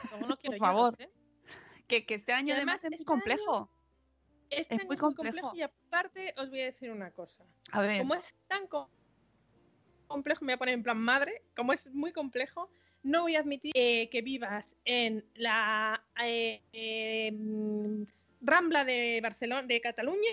Como 0.10 0.28
no 0.28 0.38
por 0.38 0.54
yo, 0.54 0.58
favor. 0.58 0.96
¿eh? 1.00 1.10
Que, 1.88 2.06
que 2.06 2.16
este 2.16 2.34
año 2.34 2.50
Y 2.50 2.52
además, 2.52 2.82
además, 2.82 2.84
es 2.86 2.92
este 3.02 3.06
complejo. 3.06 3.72
Es 4.50 4.72
año 4.72 4.78
muy 4.86 4.96
es 4.96 5.02
muy 5.02 5.14
complejo. 5.14 5.32
complejo 5.50 5.56
y 5.56 5.62
aparte 5.62 6.34
os 6.38 6.50
voy 6.50 6.62
a 6.62 6.66
decir 6.66 6.92
una 6.92 7.12
cosa. 7.12 7.44
A 7.72 7.82
ver. 7.82 7.98
Como 8.00 8.16
es 8.16 8.34
tan 8.48 8.68
co- 8.68 8.90
complejo, 10.08 10.46
me 10.46 10.54
voy 10.54 10.56
a 10.56 10.58
poner 10.58 10.74
en 10.76 10.84
plan 10.84 10.98
madre, 10.98 11.42
como 11.56 11.74
es 11.74 11.94
muy 11.94 12.12
complejo, 12.14 12.70
no 13.04 13.24
voy 13.24 13.36
a 13.36 13.40
admitir 13.40 13.72
eh, 13.76 14.10
que 14.10 14.22
vivas 14.22 14.76
en 14.86 15.24
la 15.36 16.02
eh, 16.24 16.62
eh, 16.74 17.32
mm, 17.34 18.04
Rambla 18.42 18.86
de 18.86 19.20
Barcelona, 19.22 19.68
de 19.68 19.82
Cataluña, 19.82 20.32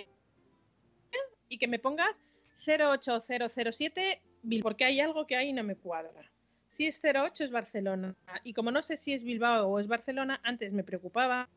y 1.48 1.58
que 1.58 1.66
me 1.68 1.78
pongas 1.78 2.20
08007 2.66 4.20
Bil- 4.42 4.62
porque 4.62 4.84
hay 4.84 5.00
algo 5.00 5.26
que 5.26 5.36
ahí 5.36 5.52
no 5.52 5.62
me 5.62 5.76
cuadra. 5.76 6.30
Si 6.70 6.86
es 6.86 7.00
08 7.02 7.44
es 7.44 7.50
Barcelona. 7.50 8.14
Y 8.42 8.52
como 8.52 8.70
no 8.70 8.82
sé 8.82 8.96
si 8.96 9.12
es 9.14 9.22
Bilbao 9.24 9.68
o 9.68 9.78
es 9.78 9.86
Barcelona, 9.86 10.40
antes 10.42 10.72
me 10.72 10.82
preocupaba 10.84 11.48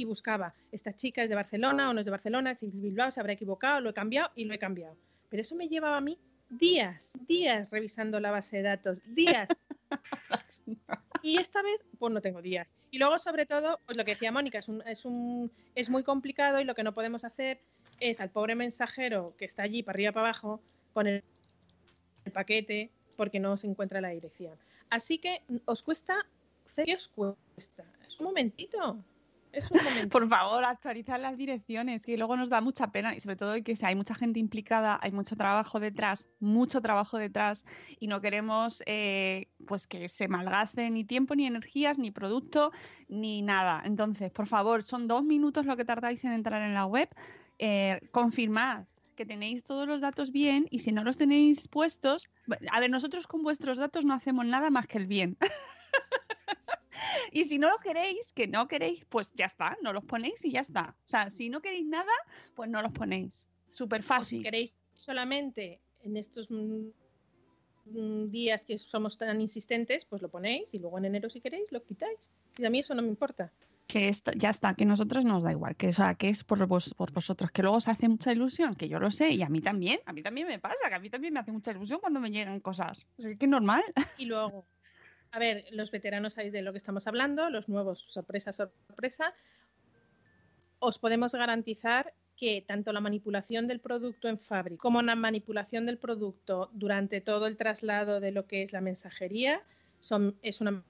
y 0.00 0.04
buscaba, 0.04 0.54
esta 0.72 0.94
chica 0.94 1.22
es 1.22 1.28
de 1.28 1.34
Barcelona 1.34 1.90
o 1.90 1.92
no 1.92 2.00
es 2.00 2.04
de 2.04 2.10
Barcelona, 2.10 2.54
si 2.54 2.66
es 2.66 2.80
Bilbao 2.80 3.10
se 3.10 3.20
habrá 3.20 3.32
equivocado, 3.32 3.80
lo 3.80 3.90
he 3.90 3.94
cambiado 3.94 4.30
y 4.34 4.44
lo 4.44 4.54
he 4.54 4.58
cambiado. 4.58 4.96
Pero 5.28 5.42
eso 5.42 5.54
me 5.54 5.68
llevaba 5.68 5.98
a 5.98 6.00
mí 6.00 6.18
días, 6.48 7.12
días 7.28 7.70
revisando 7.70 8.18
la 8.20 8.30
base 8.30 8.58
de 8.58 8.62
datos, 8.62 9.00
días. 9.06 9.48
Y 11.22 11.36
esta 11.36 11.60
vez, 11.60 11.80
pues 11.98 12.12
no 12.14 12.22
tengo 12.22 12.40
días. 12.40 12.66
Y 12.90 12.98
luego, 12.98 13.18
sobre 13.18 13.44
todo, 13.44 13.78
pues 13.84 13.98
lo 13.98 14.04
que 14.06 14.12
decía 14.12 14.32
Mónica, 14.32 14.58
es, 14.58 14.68
un, 14.68 14.82
es, 14.86 15.04
un, 15.04 15.52
es 15.74 15.90
muy 15.90 16.02
complicado 16.02 16.60
y 16.60 16.64
lo 16.64 16.74
que 16.74 16.82
no 16.82 16.94
podemos 16.94 17.24
hacer 17.24 17.60
es 17.98 18.20
al 18.20 18.30
pobre 18.30 18.54
mensajero 18.54 19.34
que 19.36 19.44
está 19.44 19.64
allí 19.64 19.82
para 19.82 19.96
arriba 19.96 20.12
para 20.12 20.28
abajo 20.28 20.62
con 20.94 21.06
el, 21.06 21.22
el 22.24 22.32
paquete 22.32 22.90
porque 23.16 23.38
no 23.38 23.58
se 23.58 23.66
encuentra 23.66 24.00
la 24.00 24.08
dirección. 24.08 24.56
Así 24.88 25.18
que 25.18 25.42
os 25.66 25.82
cuesta, 25.82 26.26
¿qué 26.84 26.94
os 26.94 27.08
cuesta? 27.08 27.84
Es 28.08 28.18
un 28.18 28.24
momentito. 28.26 28.96
Por 30.10 30.28
favor, 30.28 30.64
actualizar 30.64 31.20
las 31.20 31.36
direcciones, 31.36 32.02
que 32.02 32.16
luego 32.16 32.36
nos 32.36 32.48
da 32.48 32.60
mucha 32.60 32.90
pena 32.92 33.14
y 33.14 33.20
sobre 33.20 33.36
todo 33.36 33.62
que 33.62 33.76
si 33.76 33.84
hay 33.84 33.94
mucha 33.94 34.14
gente 34.14 34.38
implicada, 34.38 34.98
hay 35.02 35.12
mucho 35.12 35.36
trabajo 35.36 35.80
detrás, 35.80 36.28
mucho 36.38 36.80
trabajo 36.80 37.18
detrás 37.18 37.64
y 37.98 38.06
no 38.06 38.20
queremos 38.20 38.82
eh, 38.86 39.48
pues 39.66 39.86
que 39.86 40.08
se 40.08 40.28
malgaste 40.28 40.88
ni 40.90 41.04
tiempo, 41.04 41.34
ni 41.34 41.46
energías, 41.46 41.98
ni 41.98 42.10
producto, 42.10 42.72
ni 43.08 43.42
nada. 43.42 43.82
Entonces, 43.84 44.30
por 44.30 44.46
favor, 44.46 44.82
son 44.82 45.06
dos 45.06 45.24
minutos 45.24 45.66
lo 45.66 45.76
que 45.76 45.84
tardáis 45.84 46.24
en 46.24 46.32
entrar 46.32 46.62
en 46.62 46.74
la 46.74 46.86
web. 46.86 47.08
Eh, 47.58 48.00
confirmad 48.12 48.84
que 49.16 49.26
tenéis 49.26 49.62
todos 49.64 49.86
los 49.86 50.00
datos 50.00 50.32
bien 50.32 50.66
y 50.70 50.78
si 50.78 50.92
no 50.92 51.04
los 51.04 51.18
tenéis 51.18 51.68
puestos, 51.68 52.30
a 52.70 52.80
ver, 52.80 52.90
nosotros 52.90 53.26
con 53.26 53.42
vuestros 53.42 53.76
datos 53.76 54.04
no 54.04 54.14
hacemos 54.14 54.46
nada 54.46 54.70
más 54.70 54.86
que 54.86 54.98
el 54.98 55.06
bien. 55.06 55.36
Y 57.32 57.44
si 57.44 57.58
no 57.58 57.70
los 57.70 57.80
queréis, 57.80 58.32
que 58.32 58.46
no 58.48 58.66
queréis, 58.68 59.04
pues 59.06 59.32
ya 59.34 59.46
está, 59.46 59.76
no 59.82 59.92
los 59.92 60.04
ponéis 60.04 60.44
y 60.44 60.50
ya 60.50 60.60
está. 60.60 60.96
O 61.04 61.08
sea, 61.08 61.30
si 61.30 61.48
no 61.48 61.60
queréis 61.62 61.86
nada, 61.86 62.12
pues 62.54 62.68
no 62.68 62.82
los 62.82 62.92
ponéis. 62.92 63.46
Súper 63.68 64.00
O 64.00 64.02
si 64.02 64.08
fácil. 64.08 64.42
queréis 64.42 64.74
solamente 64.92 65.80
en 66.02 66.16
estos 66.16 66.48
días 68.30 68.64
que 68.64 68.78
somos 68.78 69.16
tan 69.18 69.40
insistentes, 69.40 70.04
pues 70.04 70.22
lo 70.22 70.28
ponéis 70.28 70.72
y 70.74 70.78
luego 70.78 70.98
en 70.98 71.06
enero 71.06 71.30
si 71.30 71.40
queréis 71.40 71.70
lo 71.72 71.82
quitáis. 71.82 72.30
Y 72.58 72.64
a 72.64 72.70
mí 72.70 72.80
eso 72.80 72.94
no 72.94 73.02
me 73.02 73.08
importa. 73.08 73.52
Que 73.86 74.08
esto- 74.08 74.30
ya 74.36 74.50
está, 74.50 74.74
que 74.74 74.84
nosotros 74.84 75.24
nos 75.24 75.42
da 75.42 75.50
igual, 75.50 75.74
que, 75.76 75.88
o 75.88 75.92
sea, 75.92 76.14
que 76.14 76.28
es 76.28 76.44
por, 76.44 76.64
vos- 76.66 76.94
por 76.94 77.12
vosotros, 77.12 77.50
que 77.50 77.62
luego 77.62 77.78
os 77.78 77.88
hace 77.88 78.08
mucha 78.08 78.30
ilusión, 78.32 78.76
que 78.76 78.88
yo 78.88 79.00
lo 79.00 79.10
sé, 79.10 79.30
y 79.30 79.42
a 79.42 79.48
mí 79.48 79.60
también, 79.60 79.98
a 80.06 80.12
mí 80.12 80.22
también 80.22 80.46
me 80.46 80.58
pasa, 80.60 80.88
que 80.88 80.94
a 80.94 80.98
mí 81.00 81.10
también 81.10 81.32
me 81.34 81.40
hace 81.40 81.50
mucha 81.50 81.72
ilusión 81.72 81.98
cuando 82.00 82.20
me 82.20 82.30
llegan 82.30 82.60
cosas. 82.60 83.06
O 83.18 83.22
sea, 83.22 83.34
que 83.34 83.46
es 83.46 83.50
normal. 83.50 83.82
Y 84.18 84.26
luego, 84.26 84.64
a 85.32 85.38
ver, 85.38 85.64
los 85.72 85.90
veteranos 85.90 86.34
sabéis 86.34 86.52
de 86.52 86.62
lo 86.62 86.72
que 86.72 86.78
estamos 86.78 87.06
hablando, 87.06 87.50
los 87.50 87.68
nuevos, 87.68 88.04
sorpresa, 88.08 88.52
sorpresa. 88.52 89.32
Os 90.78 90.98
podemos 90.98 91.32
garantizar 91.34 92.12
que 92.36 92.64
tanto 92.66 92.92
la 92.92 93.00
manipulación 93.00 93.68
del 93.68 93.80
producto 93.80 94.28
en 94.28 94.38
fábrica 94.38 94.80
como 94.80 95.02
la 95.02 95.14
manipulación 95.14 95.84
del 95.84 95.98
producto 95.98 96.70
durante 96.72 97.20
todo 97.20 97.46
el 97.46 97.56
traslado 97.56 98.18
de 98.18 98.32
lo 98.32 98.46
que 98.46 98.62
es 98.62 98.72
la 98.72 98.80
mensajería 98.80 99.62
son, 100.00 100.36
es 100.42 100.60
una 100.62 100.82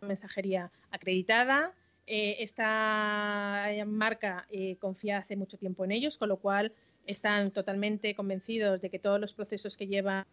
mensajería 0.00 0.70
acreditada. 0.90 1.74
Eh, 2.06 2.36
esta 2.38 3.66
marca 3.86 4.46
eh, 4.50 4.76
confía 4.76 5.18
hace 5.18 5.34
mucho 5.34 5.58
tiempo 5.58 5.84
en 5.84 5.90
ellos, 5.90 6.16
con 6.16 6.28
lo 6.28 6.36
cual 6.36 6.72
están 7.06 7.50
totalmente 7.50 8.14
convencidos 8.14 8.80
de 8.80 8.88
que 8.88 9.00
todos 9.00 9.20
los 9.20 9.34
procesos 9.34 9.76
que 9.76 9.88
llevan 9.88 10.24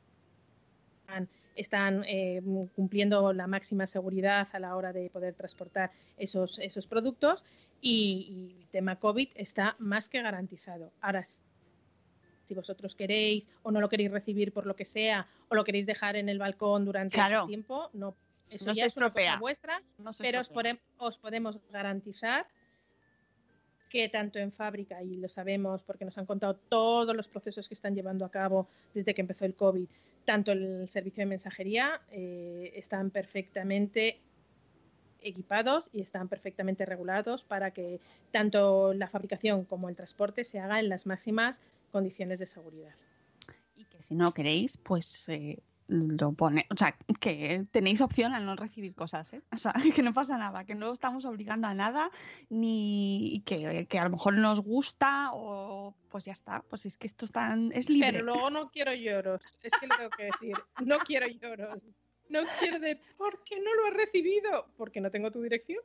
están 1.55 2.03
eh, 2.07 2.41
cumpliendo 2.75 3.31
la 3.33 3.47
máxima 3.47 3.87
seguridad 3.87 4.47
a 4.53 4.59
la 4.59 4.75
hora 4.75 4.91
de 4.93 5.09
poder 5.09 5.33
transportar 5.35 5.91
esos, 6.17 6.59
esos 6.59 6.87
productos 6.87 7.43
y, 7.81 8.59
y 8.61 8.67
tema 8.71 8.97
COVID 8.99 9.29
está 9.35 9.75
más 9.79 10.09
que 10.09 10.21
garantizado. 10.21 10.91
Ahora, 11.01 11.23
si 12.45 12.53
vosotros 12.55 12.95
queréis 12.95 13.49
o 13.63 13.71
no 13.71 13.79
lo 13.81 13.89
queréis 13.89 14.11
recibir 14.11 14.51
por 14.51 14.65
lo 14.65 14.75
que 14.75 14.85
sea 14.85 15.27
o 15.49 15.55
lo 15.55 15.63
queréis 15.63 15.85
dejar 15.85 16.15
en 16.15 16.27
el 16.29 16.39
balcón 16.39 16.85
durante 16.85 17.15
Claro. 17.15 17.37
X 17.39 17.47
tiempo, 17.47 17.89
no, 17.93 18.15
eso 18.49 18.65
No 18.65 18.73
ya 18.73 18.81
se 18.83 18.87
es 18.87 18.97
una 18.97 19.05
cosa 19.11 19.19
estropea. 19.21 19.39
vuestra, 19.39 19.81
No 19.97 20.11
se 20.13 20.23
pero 20.23 20.41
estropea. 20.41 20.77
os 20.97 21.17
podemos 21.19 21.59
garantizar 21.71 22.45
que 23.89 24.09
tanto 24.09 24.39
en 24.39 24.51
fábrica, 24.51 25.03
y 25.03 25.17
lo 25.17 25.29
sabemos 25.29 25.83
porque 25.83 26.03
nos 26.03 26.17
han 26.17 26.25
contado 26.25 26.55
todos 26.55 27.15
los 27.15 27.27
procesos 27.27 27.67
que 27.67 27.75
están 27.75 27.93
llevando 27.93 28.25
a 28.25 28.31
cabo 28.31 28.67
desde 28.93 29.13
que 29.13 29.21
empezó 29.21 29.45
el 29.45 29.53
COVID, 29.53 29.87
tanto 30.25 30.51
el 30.51 30.89
servicio 30.89 31.21
de 31.21 31.25
mensajería 31.27 32.01
eh, 32.11 32.71
están 32.75 33.09
perfectamente 33.09 34.19
equipados 35.21 35.89
y 35.93 36.01
están 36.01 36.27
perfectamente 36.27 36.85
regulados 36.85 37.43
para 37.43 37.71
que 37.71 37.99
tanto 38.31 38.93
la 38.93 39.07
fabricación 39.07 39.65
como 39.65 39.89
el 39.89 39.95
transporte 39.95 40.43
se 40.43 40.59
haga 40.59 40.79
en 40.79 40.89
las 40.89 41.05
máximas 41.05 41.61
condiciones 41.91 42.39
de 42.39 42.47
seguridad. 42.47 42.93
Y 43.75 43.85
que 43.85 44.01
si 44.01 44.15
no 44.15 44.33
queréis, 44.33 44.77
pues 44.77 45.27
eh, 45.29 45.59
lo 45.87 46.33
pone, 46.33 46.65
o 46.69 46.77
sea, 46.77 46.95
que 47.19 47.65
tenéis 47.71 48.01
opción 48.01 48.33
a 48.33 48.39
no 48.39 48.55
recibir 48.55 48.95
cosas, 48.95 49.33
¿eh? 49.33 49.41
O 49.51 49.57
sea, 49.57 49.73
que 49.95 50.03
no 50.03 50.13
pasa 50.13 50.37
nada, 50.37 50.65
que 50.65 50.75
no 50.75 50.91
estamos 50.91 51.25
obligando 51.25 51.67
a 51.67 51.73
nada, 51.73 52.09
ni 52.49 53.43
que, 53.45 53.85
que 53.87 53.99
a 53.99 54.05
lo 54.05 54.11
mejor 54.11 54.37
nos 54.37 54.61
gusta 54.61 55.31
o 55.33 55.95
pues 56.09 56.25
ya 56.25 56.33
está, 56.33 56.63
pues 56.69 56.85
es 56.85 56.97
que 56.97 57.07
esto 57.07 57.25
es 57.25 57.31
tan, 57.31 57.71
es 57.71 57.89
libre. 57.89 58.11
Pero 58.11 58.25
luego 58.25 58.49
no 58.49 58.69
quiero 58.69 58.93
lloros, 58.93 59.41
es 59.61 59.73
que 59.79 59.87
lo 59.87 59.95
tengo 59.95 60.09
que 60.11 60.23
decir, 60.25 60.55
no 60.85 60.97
quiero 60.99 61.27
lloros. 61.27 61.85
No 62.29 62.39
quiero 62.59 62.79
de, 62.79 62.99
¿por 63.17 63.43
qué 63.43 63.59
no 63.59 63.73
lo 63.75 63.87
has 63.87 63.93
recibido? 63.93 64.67
Porque 64.77 65.01
no 65.01 65.11
tengo 65.11 65.29
tu 65.29 65.41
dirección. 65.41 65.81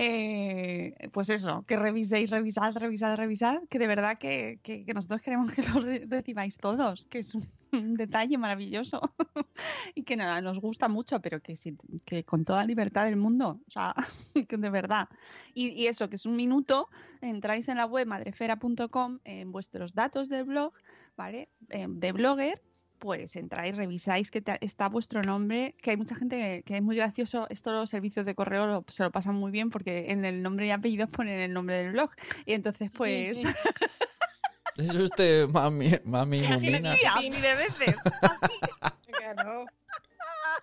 Eh, 0.00 0.94
pues 1.12 1.28
eso, 1.28 1.64
que 1.66 1.76
reviséis, 1.76 2.30
revisad, 2.30 2.72
revisad, 2.76 3.16
revisad, 3.16 3.56
que 3.68 3.80
de 3.80 3.88
verdad 3.88 4.16
que, 4.16 4.60
que- 4.62 4.84
que 4.84 4.94
nosotros 4.94 5.20
queremos 5.22 5.50
que 5.52 5.62
lo 5.62 5.80
re- 5.80 6.06
recibáis 6.08 6.56
todos, 6.56 7.06
que 7.06 7.18
es 7.18 7.34
un, 7.34 7.48
detalle 7.96 8.38
maravilloso 8.38 9.00
y 9.96 10.04
que 10.04 10.16
nada, 10.16 10.40
nos 10.40 10.60
gusta 10.60 10.88
mucho, 10.88 11.20
pero 11.20 11.40
que, 11.40 11.56
sí, 11.56 11.76
que 12.04 12.22
con 12.22 12.44
toda 12.44 12.64
libertad 12.64 13.06
del 13.06 13.16
mundo, 13.16 13.60
o 13.66 13.70
sea, 13.72 13.92
que 14.48 14.56
de 14.56 14.70
verdad. 14.70 15.08
Y, 15.52 15.70
y 15.70 15.88
eso, 15.88 16.08
que 16.08 16.14
es 16.14 16.26
un 16.26 16.36
minuto, 16.36 16.88
entráis 17.20 17.66
en 17.68 17.78
la 17.78 17.86
web 17.86 18.06
madrefera.com, 18.06 19.18
en 19.24 19.50
vuestros 19.50 19.94
datos 19.94 20.28
del 20.28 20.44
blog, 20.44 20.74
¿vale? 21.16 21.48
Eh, 21.70 21.86
de 21.90 22.12
blogger, 22.12 22.62
pues 22.98 23.36
entráis, 23.36 23.76
revisáis 23.76 24.30
que 24.30 24.42
está 24.60 24.88
vuestro 24.88 25.22
nombre, 25.22 25.74
que 25.82 25.90
hay 25.90 25.96
mucha 25.96 26.14
gente 26.14 26.36
que, 26.36 26.62
que 26.64 26.76
es 26.76 26.82
muy 26.82 26.96
gracioso, 26.96 27.46
esto 27.50 27.72
los 27.72 27.88
servicios 27.90 28.26
de 28.26 28.34
correo 28.34 28.66
lo- 28.66 28.84
se 28.88 29.02
lo 29.04 29.10
pasan 29.10 29.34
muy 29.34 29.50
bien 29.50 29.70
porque 29.70 30.10
en 30.10 30.24
el 30.24 30.42
nombre 30.42 30.66
y 30.66 30.70
apellidos 30.70 31.08
ponen 31.10 31.38
el 31.40 31.52
nombre 31.52 31.76
del 31.76 31.92
blog 31.92 32.10
y 32.46 32.52
entonces 32.54 32.90
pues 32.94 33.38
¿Es 34.76 34.94
usted 34.94 35.48
mami, 35.48 35.90
mami 36.04 36.40
Mumina? 36.42 36.94
sí, 36.94 37.04
así 37.06 37.30
de 37.30 37.54
veces. 37.56 37.96
Claro. 39.18 39.66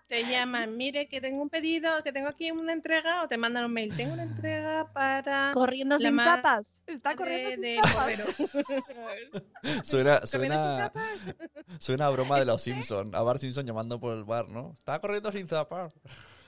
Te 0.07 0.23
llaman, 0.23 0.77
mire 0.77 1.07
que 1.07 1.19
tengo 1.19 1.41
un 1.41 1.49
pedido, 1.49 2.03
que 2.03 2.13
tengo 2.13 2.27
aquí 2.29 2.51
una 2.51 2.73
entrega, 2.73 3.23
o 3.23 3.27
te 3.27 3.37
mandan 3.37 3.65
un 3.65 3.73
mail, 3.73 3.95
tengo 3.95 4.13
una 4.13 4.21
entrega 4.23 4.91
para 4.93 5.49
Corriendo 5.51 5.97
sin 5.97 6.15
zapas. 6.17 6.83
Está 6.85 7.15
corriendo 7.15 7.49
sin 7.49 7.61
del 7.61 7.79
zapas. 7.83 8.15
Suena, 9.83 10.19
¿Corriendo 10.19 10.27
sin 10.27 10.39
suena, 10.39 10.77
zapas? 10.77 11.35
suena 11.79 12.05
a 12.05 12.09
broma 12.11 12.37
de 12.37 12.45
los 12.45 12.61
Simpsons. 12.61 13.15
A 13.15 13.23
Bart 13.23 13.41
Simpson 13.41 13.65
llamando 13.65 13.99
por 13.99 14.15
el 14.15 14.23
bar, 14.23 14.47
¿no? 14.49 14.75
Está 14.77 14.99
corriendo 14.99 15.31
sin 15.31 15.47
zapas. 15.47 15.93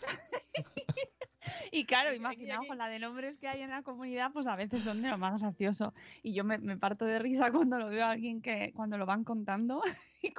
Y 1.71 1.85
claro, 1.85 2.13
imaginaos 2.13 2.65
con 2.65 2.77
la 2.77 2.87
de 2.87 2.99
nombres 2.99 3.37
que 3.39 3.47
hay 3.47 3.61
en 3.61 3.69
la 3.69 3.83
comunidad, 3.83 4.31
pues 4.31 4.47
a 4.47 4.55
veces 4.55 4.81
son 4.81 5.01
de 5.01 5.09
lo 5.09 5.17
más 5.17 5.39
gracioso. 5.41 5.93
Y 6.23 6.33
yo 6.33 6.43
me, 6.43 6.57
me 6.57 6.77
parto 6.77 7.05
de 7.05 7.19
risa 7.19 7.51
cuando 7.51 7.77
lo 7.77 7.89
veo 7.89 8.05
a 8.05 8.11
alguien 8.11 8.41
que 8.41 8.71
cuando 8.75 8.97
lo 8.97 9.05
van 9.05 9.23
contando. 9.23 9.81
y 10.21 10.33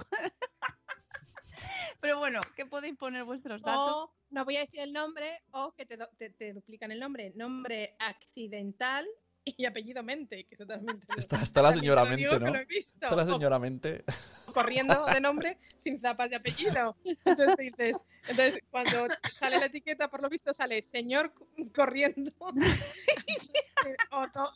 Pero 2.01 2.19
bueno, 2.19 2.41
¿qué 2.57 2.65
podéis 2.67 2.97
poner 2.97 3.25
vuestros 3.25 3.63
datos? 3.63 3.93
O, 3.93 4.13
no 4.31 4.45
voy 4.45 4.57
a 4.57 4.61
decir 4.61 4.81
el 4.81 4.93
nombre, 4.93 5.41
o 5.51 5.73
que 5.73 5.85
te, 5.87 5.97
do- 5.97 6.09
te- 6.19 6.31
te 6.31 6.53
duplican 6.53 6.93
el 6.93 7.01
nombre. 7.01 7.33
Nombre 7.35 7.95
accidental 7.99 9.07
y 9.45 9.65
apellido 9.65 10.03
mente, 10.03 10.45
que 10.45 10.55
eso 10.55 10.67
también 10.67 11.01
Está, 11.17 11.43
está 11.43 11.63
la 11.63 11.73
señora 11.73 12.05
digo 12.05 12.33
Mente, 12.33 12.45
¿no? 12.45 12.53
lo 12.53 12.59
he 12.61 12.65
visto. 12.67 12.99
Está 13.07 13.17
la 13.17 13.23
O 13.23 13.27
señora 13.27 13.59
Mente. 13.59 14.05
corriendo 14.53 15.07
de 15.07 15.21
nombre 15.21 15.57
sin 15.79 15.99
zapas 16.01 16.29
de 16.31 16.37
apellido. 16.37 16.95
Entonces 17.25 17.57
dices, 17.57 17.97
entonces 18.29 18.61
cuando 18.71 19.07
sale 19.39 19.59
la 19.59 19.67
etiqueta, 19.67 20.09
por 20.09 20.21
lo 20.23 20.29
visto 20.29 20.53
sale 20.53 20.83
señor 20.83 21.33
corriendo. 21.75 22.31
o 24.11 24.29
to- 24.29 24.53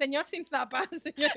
señor 0.00 0.26
sin 0.26 0.44
zapas. 0.46 0.88
señor. 1.02 1.30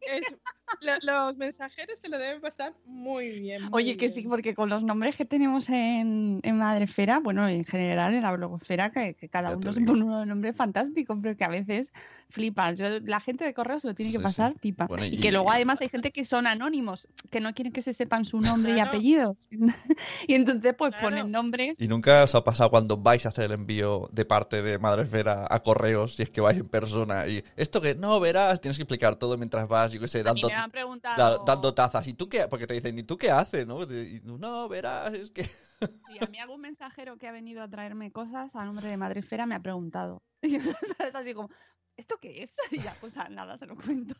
Es- 0.00 0.36
lo- 0.80 0.98
los 1.02 1.36
mensajeros 1.36 1.98
se 1.98 2.08
lo 2.08 2.18
deben 2.18 2.40
pasar 2.40 2.72
muy 2.84 3.30
bien. 3.40 3.62
muy 3.64 3.70
Oye, 3.72 3.96
que 3.96 4.10
sí, 4.10 4.22
porque 4.22 4.54
con 4.54 4.68
los 4.68 4.82
nombres 4.82 5.16
que 5.16 5.24
tenemos 5.24 5.68
en, 5.68 6.40
en 6.42 6.58
Madrefera, 6.58 7.18
bueno, 7.20 7.48
en 7.48 7.64
general 7.64 8.14
en 8.14 8.22
la 8.22 8.32
blogosfera, 8.32 8.90
que, 8.90 9.14
que 9.14 9.28
cada 9.28 9.50
Ya 9.50 9.56
uno 9.56 9.72
se 9.72 9.80
pone 9.80 10.04
unos 10.04 10.26
nombres 10.26 10.54
fantásticos, 10.56 11.18
pero 11.22 11.36
que 11.36 11.44
a 11.44 11.48
veces 11.48 11.92
flipas. 12.28 12.78
Yo- 12.78 13.00
la 13.00 13.20
gente 13.20 13.44
de 13.44 13.54
correo 13.54 13.78
se 13.80 13.88
lo 13.88 13.94
tiene 13.94 14.10
Sí, 14.10 14.16
que 14.16 14.18
sí. 14.18 14.24
pasar 14.24 14.54
pipa. 14.60 14.86
Bueno, 14.86 15.04
y, 15.06 15.14
y- 15.14 15.20
que 15.20 15.32
luego 15.32 15.50
además 15.50 15.80
hay 15.80 15.88
gente 15.88 16.10
que 16.12 16.24
son 16.24 16.46
anónimos, 16.46 17.08
que 17.30 17.40
no 17.40 17.54
quieren 17.54 17.72
que 17.72 17.82
se 17.82 17.94
sepan 17.94 18.24
su 18.24 18.40
nombre 18.40 18.74
y 18.74 18.80
apellido. 18.80 19.36
y 20.28 20.34
entonces 20.34 20.74
pues 20.76 20.92
Claro. 20.92 21.08
ponen 21.08 21.30
nombres. 21.32 21.80
¿Y 21.80 21.88
nunca 21.88 22.24
os 22.24 22.34
ha 22.34 22.44
pasado 22.44 22.70
cuando 22.70 22.96
vais 22.96 23.24
a 23.26 23.30
hacer 23.30 23.46
el 23.46 23.52
envío 23.52 24.08
de 24.12 24.24
parte 24.24 24.62
de 24.62 24.78
Madresfera 24.78 25.46
a 25.48 25.62
correos, 25.62 26.14
si 26.16 26.22
es 26.22 26.30
que 26.30 26.40
vais 26.40 26.58
en 26.58 26.68
persona? 26.68 27.26
Y 27.26 27.42
esto 27.56 27.80
que 27.80 27.85
no 27.94 28.18
verás, 28.20 28.60
tienes 28.60 28.76
que 28.76 28.82
explicar 28.82 29.16
todo 29.16 29.36
mientras 29.38 29.68
vas, 29.68 29.92
yo 29.92 30.00
qué 30.00 30.08
sé, 30.08 30.22
dando, 30.22 30.48
me 30.48 30.54
han 30.54 30.70
preguntado... 30.70 31.38
da- 31.38 31.44
dando 31.44 31.72
tazas. 31.74 32.06
¿Y 32.08 32.14
tú 32.14 32.28
qué? 32.28 32.48
Porque 32.48 32.66
te 32.66 32.74
dicen, 32.74 32.98
¿y 32.98 33.02
tú 33.02 33.16
qué 33.16 33.30
haces? 33.30 33.66
¿No? 33.66 33.82
Y 33.82 34.20
no, 34.24 34.68
verás, 34.68 35.14
es 35.14 35.30
que... 35.30 35.44
Sí, 36.08 36.18
a 36.20 36.26
mí 36.28 36.38
algún 36.38 36.62
mensajero 36.62 37.18
que 37.18 37.28
ha 37.28 37.32
venido 37.32 37.62
a 37.62 37.68
traerme 37.68 38.10
cosas 38.10 38.56
a 38.56 38.64
nombre 38.64 38.88
de 38.88 38.96
Madrefera 38.96 39.44
me 39.46 39.54
ha 39.54 39.60
preguntado. 39.60 40.22
Y 40.42 40.56
es 40.56 41.14
así 41.14 41.34
como, 41.34 41.50
¿esto 41.96 42.16
qué 42.20 42.42
es? 42.42 42.56
Y 42.70 42.80
ya, 42.80 42.96
pues 43.00 43.16
nada, 43.30 43.58
se 43.58 43.66
lo 43.66 43.76
cuento. 43.76 44.14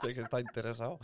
sé 0.00 0.14
que 0.14 0.22
está 0.22 0.40
interesado. 0.40 0.98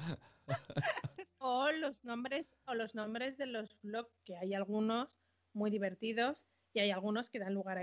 O 1.38 1.70
los 1.70 2.03
nombres, 2.05 2.57
o 2.66 2.74
los 2.74 2.95
nombres 2.95 3.36
de 3.36 3.47
los 3.47 3.76
blogs, 3.82 4.11
que 4.24 4.36
hay 4.36 4.55
algunos 4.55 5.09
muy 5.53 5.70
divertidos 5.70 6.47
y 6.72 6.80
hay 6.80 6.90
algunos 6.90 7.28
que 7.30 7.38
dan 7.38 7.55
lugar 7.55 7.78
a 7.78 7.82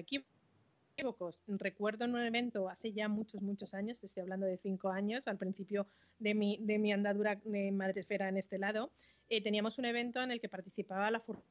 Recuerdo 1.47 2.05
en 2.05 2.13
un 2.13 2.21
evento 2.21 2.69
hace 2.69 2.93
ya 2.93 3.07
muchos, 3.07 3.41
muchos 3.41 3.73
años, 3.73 3.99
te 3.99 4.05
estoy 4.05 4.21
hablando 4.21 4.45
de 4.45 4.57
cinco 4.57 4.89
años, 4.89 5.27
al 5.27 5.37
principio 5.37 5.87
de 6.19 6.35
mi, 6.35 6.59
de 6.61 6.77
mi 6.77 6.93
andadura 6.93 7.39
de 7.43 7.71
Madresfera 7.71 8.29
en 8.29 8.37
este 8.37 8.59
lado, 8.59 8.91
eh, 9.29 9.41
teníamos 9.41 9.77
un 9.79 9.85
evento 9.85 10.21
en 10.21 10.31
el 10.31 10.39
que 10.39 10.49
participaba 10.49 11.09
la 11.09 11.19
Fur 11.19 11.41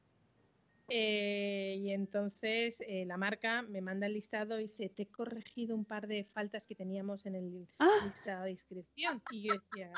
eh, 0.87 1.77
y 1.79 1.91
entonces 1.91 2.81
eh, 2.87 3.05
la 3.05 3.17
marca 3.17 3.61
me 3.61 3.81
manda 3.81 4.07
el 4.07 4.13
listado 4.13 4.59
y 4.59 4.63
dice, 4.67 4.89
te 4.89 5.03
he 5.03 5.07
corregido 5.07 5.75
un 5.75 5.85
par 5.85 6.07
de 6.07 6.25
faltas 6.33 6.65
que 6.65 6.75
teníamos 6.75 7.25
en 7.25 7.35
el 7.35 7.67
Ah. 7.79 7.89
listado 8.05 8.43
de 8.43 8.51
inscripción. 8.51 9.21
Y 9.31 9.47
yo 9.47 9.53
decía, 9.53 9.91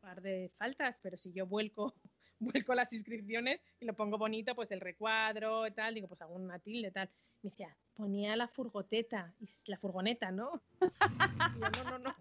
par 0.00 0.20
de 0.20 0.50
faltas, 0.56 0.96
pero 1.02 1.16
si 1.16 1.32
yo 1.32 1.46
vuelco, 1.46 1.94
vuelco 2.40 2.74
las 2.74 2.92
inscripciones 2.92 3.60
y 3.78 3.84
lo 3.84 3.94
pongo 3.94 4.18
bonito, 4.18 4.54
pues 4.54 4.70
el 4.72 4.80
recuadro 4.80 5.66
y 5.66 5.70
tal, 5.72 5.94
digo, 5.94 6.08
pues 6.08 6.20
hago 6.22 6.34
una 6.34 6.58
tilde 6.58 6.90
tal. 6.90 7.08
Me 7.42 7.50
decía, 7.50 7.76
ponía 7.94 8.34
la 8.36 8.48
furgoteta, 8.48 9.32
la 9.66 9.78
furgoneta, 9.78 10.30
¿no? 10.30 10.62
Digo, 11.54 11.68
no, 11.84 11.90
no, 11.90 11.98
no. 11.98 12.14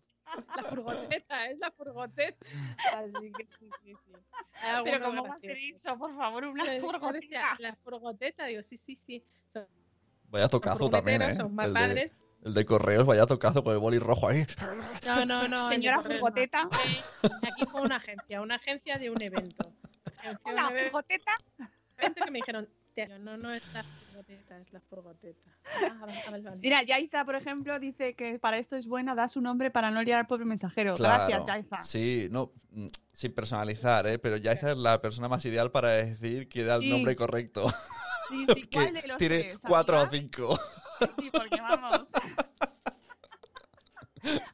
La 0.55 0.63
furgoneta, 0.63 1.47
es 1.47 1.57
la 1.57 1.71
furgoneta. 1.71 2.45
Así 2.93 3.31
que 3.31 3.45
sí, 3.45 3.69
sí, 3.81 3.93
sí. 4.05 4.11
Hay 4.61 4.83
Pero 4.83 5.05
¿cómo 5.05 5.23
va 5.23 5.33
a 5.33 5.39
ser 5.39 5.57
eso? 5.57 5.97
Por 5.97 6.15
favor, 6.15 6.45
una 6.45 6.63
decía, 6.63 6.79
furgoneta. 6.81 7.55
La 7.57 7.75
furgoteta, 7.75 8.45
digo, 8.45 8.61
sí, 8.61 8.77
sí, 8.77 8.95
sí. 9.05 9.23
Son 9.51 9.65
Vaya 10.29 10.47
tocazo 10.47 10.89
también, 10.89 11.21
¿eh? 11.23 11.35
furgoneteros, 11.35 11.47
son 11.47 11.55
más 11.55 11.67
El 11.67 11.73
de, 11.73 11.79
padres. 11.79 12.11
el 12.43 12.53
de 12.53 12.65
correos, 12.65 13.07
vaya 13.07 13.25
tocazo 13.25 13.63
con 13.63 13.73
el 13.73 13.79
boli 13.79 13.97
rojo 13.97 14.27
ahí. 14.29 14.45
No, 15.05 15.25
no, 15.25 15.47
no. 15.47 15.69
Señora 15.69 15.97
no. 15.97 16.03
furgoteta. 16.03 16.69
Aquí 17.41 17.65
fue 17.65 17.81
una 17.81 17.95
agencia, 17.95 18.41
una 18.41 18.55
agencia 18.55 18.97
de 18.99 19.09
un 19.09 19.21
evento. 19.21 19.73
Un 20.45 20.57
evento 20.57 20.91
furgoteta. 20.91 21.31
que 22.25 22.31
me 22.31 22.39
dijeron, 22.39 22.69
"Te- 22.95 23.07
no, 23.19 23.37
no 23.37 23.51
es 23.53 23.63
la 23.73 23.83
furgoteta, 23.83 24.57
es 24.59 24.71
la 24.73 24.79
furgoteta. 24.81 25.51
Ah, 25.89 25.97
vale, 25.99 26.41
vale. 26.43 26.57
Mira, 26.61 26.81
Yaiza, 26.83 27.25
por 27.25 27.35
ejemplo, 27.35 27.77
dice 27.79 28.13
que 28.15 28.39
para 28.39 28.57
esto 28.57 28.75
es 28.77 28.87
buena, 28.87 29.15
da 29.15 29.27
su 29.27 29.41
nombre 29.41 29.69
para 29.71 29.91
no 29.91 30.01
liar 30.01 30.19
al 30.19 30.27
pobre 30.27 30.45
mensajero. 30.45 30.95
Claro. 30.95 31.25
Gracias, 31.27 31.45
Yaiza. 31.45 31.83
Sí, 31.83 32.27
no, 32.31 32.53
mm, 32.71 32.87
sin 33.11 33.33
personalizar, 33.33 34.07
¿eh? 34.07 34.17
Pero 34.19 34.37
ya 34.37 34.53
esa 34.53 34.71
es 34.71 34.77
la 34.77 35.01
persona 35.01 35.27
más 35.27 35.43
ideal 35.45 35.71
para 35.71 35.89
decir 35.89 36.47
que 36.47 36.63
da 36.63 36.75
el 36.75 36.83
Sí. 36.83 36.89
nombre 36.89 37.15
correcto. 37.15 37.67
Sí, 38.29 38.45
sí, 38.55 38.69
¿cuál 38.73 38.93
de 38.93 39.01
que 39.01 39.07
los 39.07 39.17
tiene 39.17 39.39
tres, 39.39 39.59
cuatro 39.59 40.01
o 40.01 40.07
cinco. 40.07 40.57
Sí, 41.19 41.29
porque 41.31 41.59
vamos. 41.61 42.07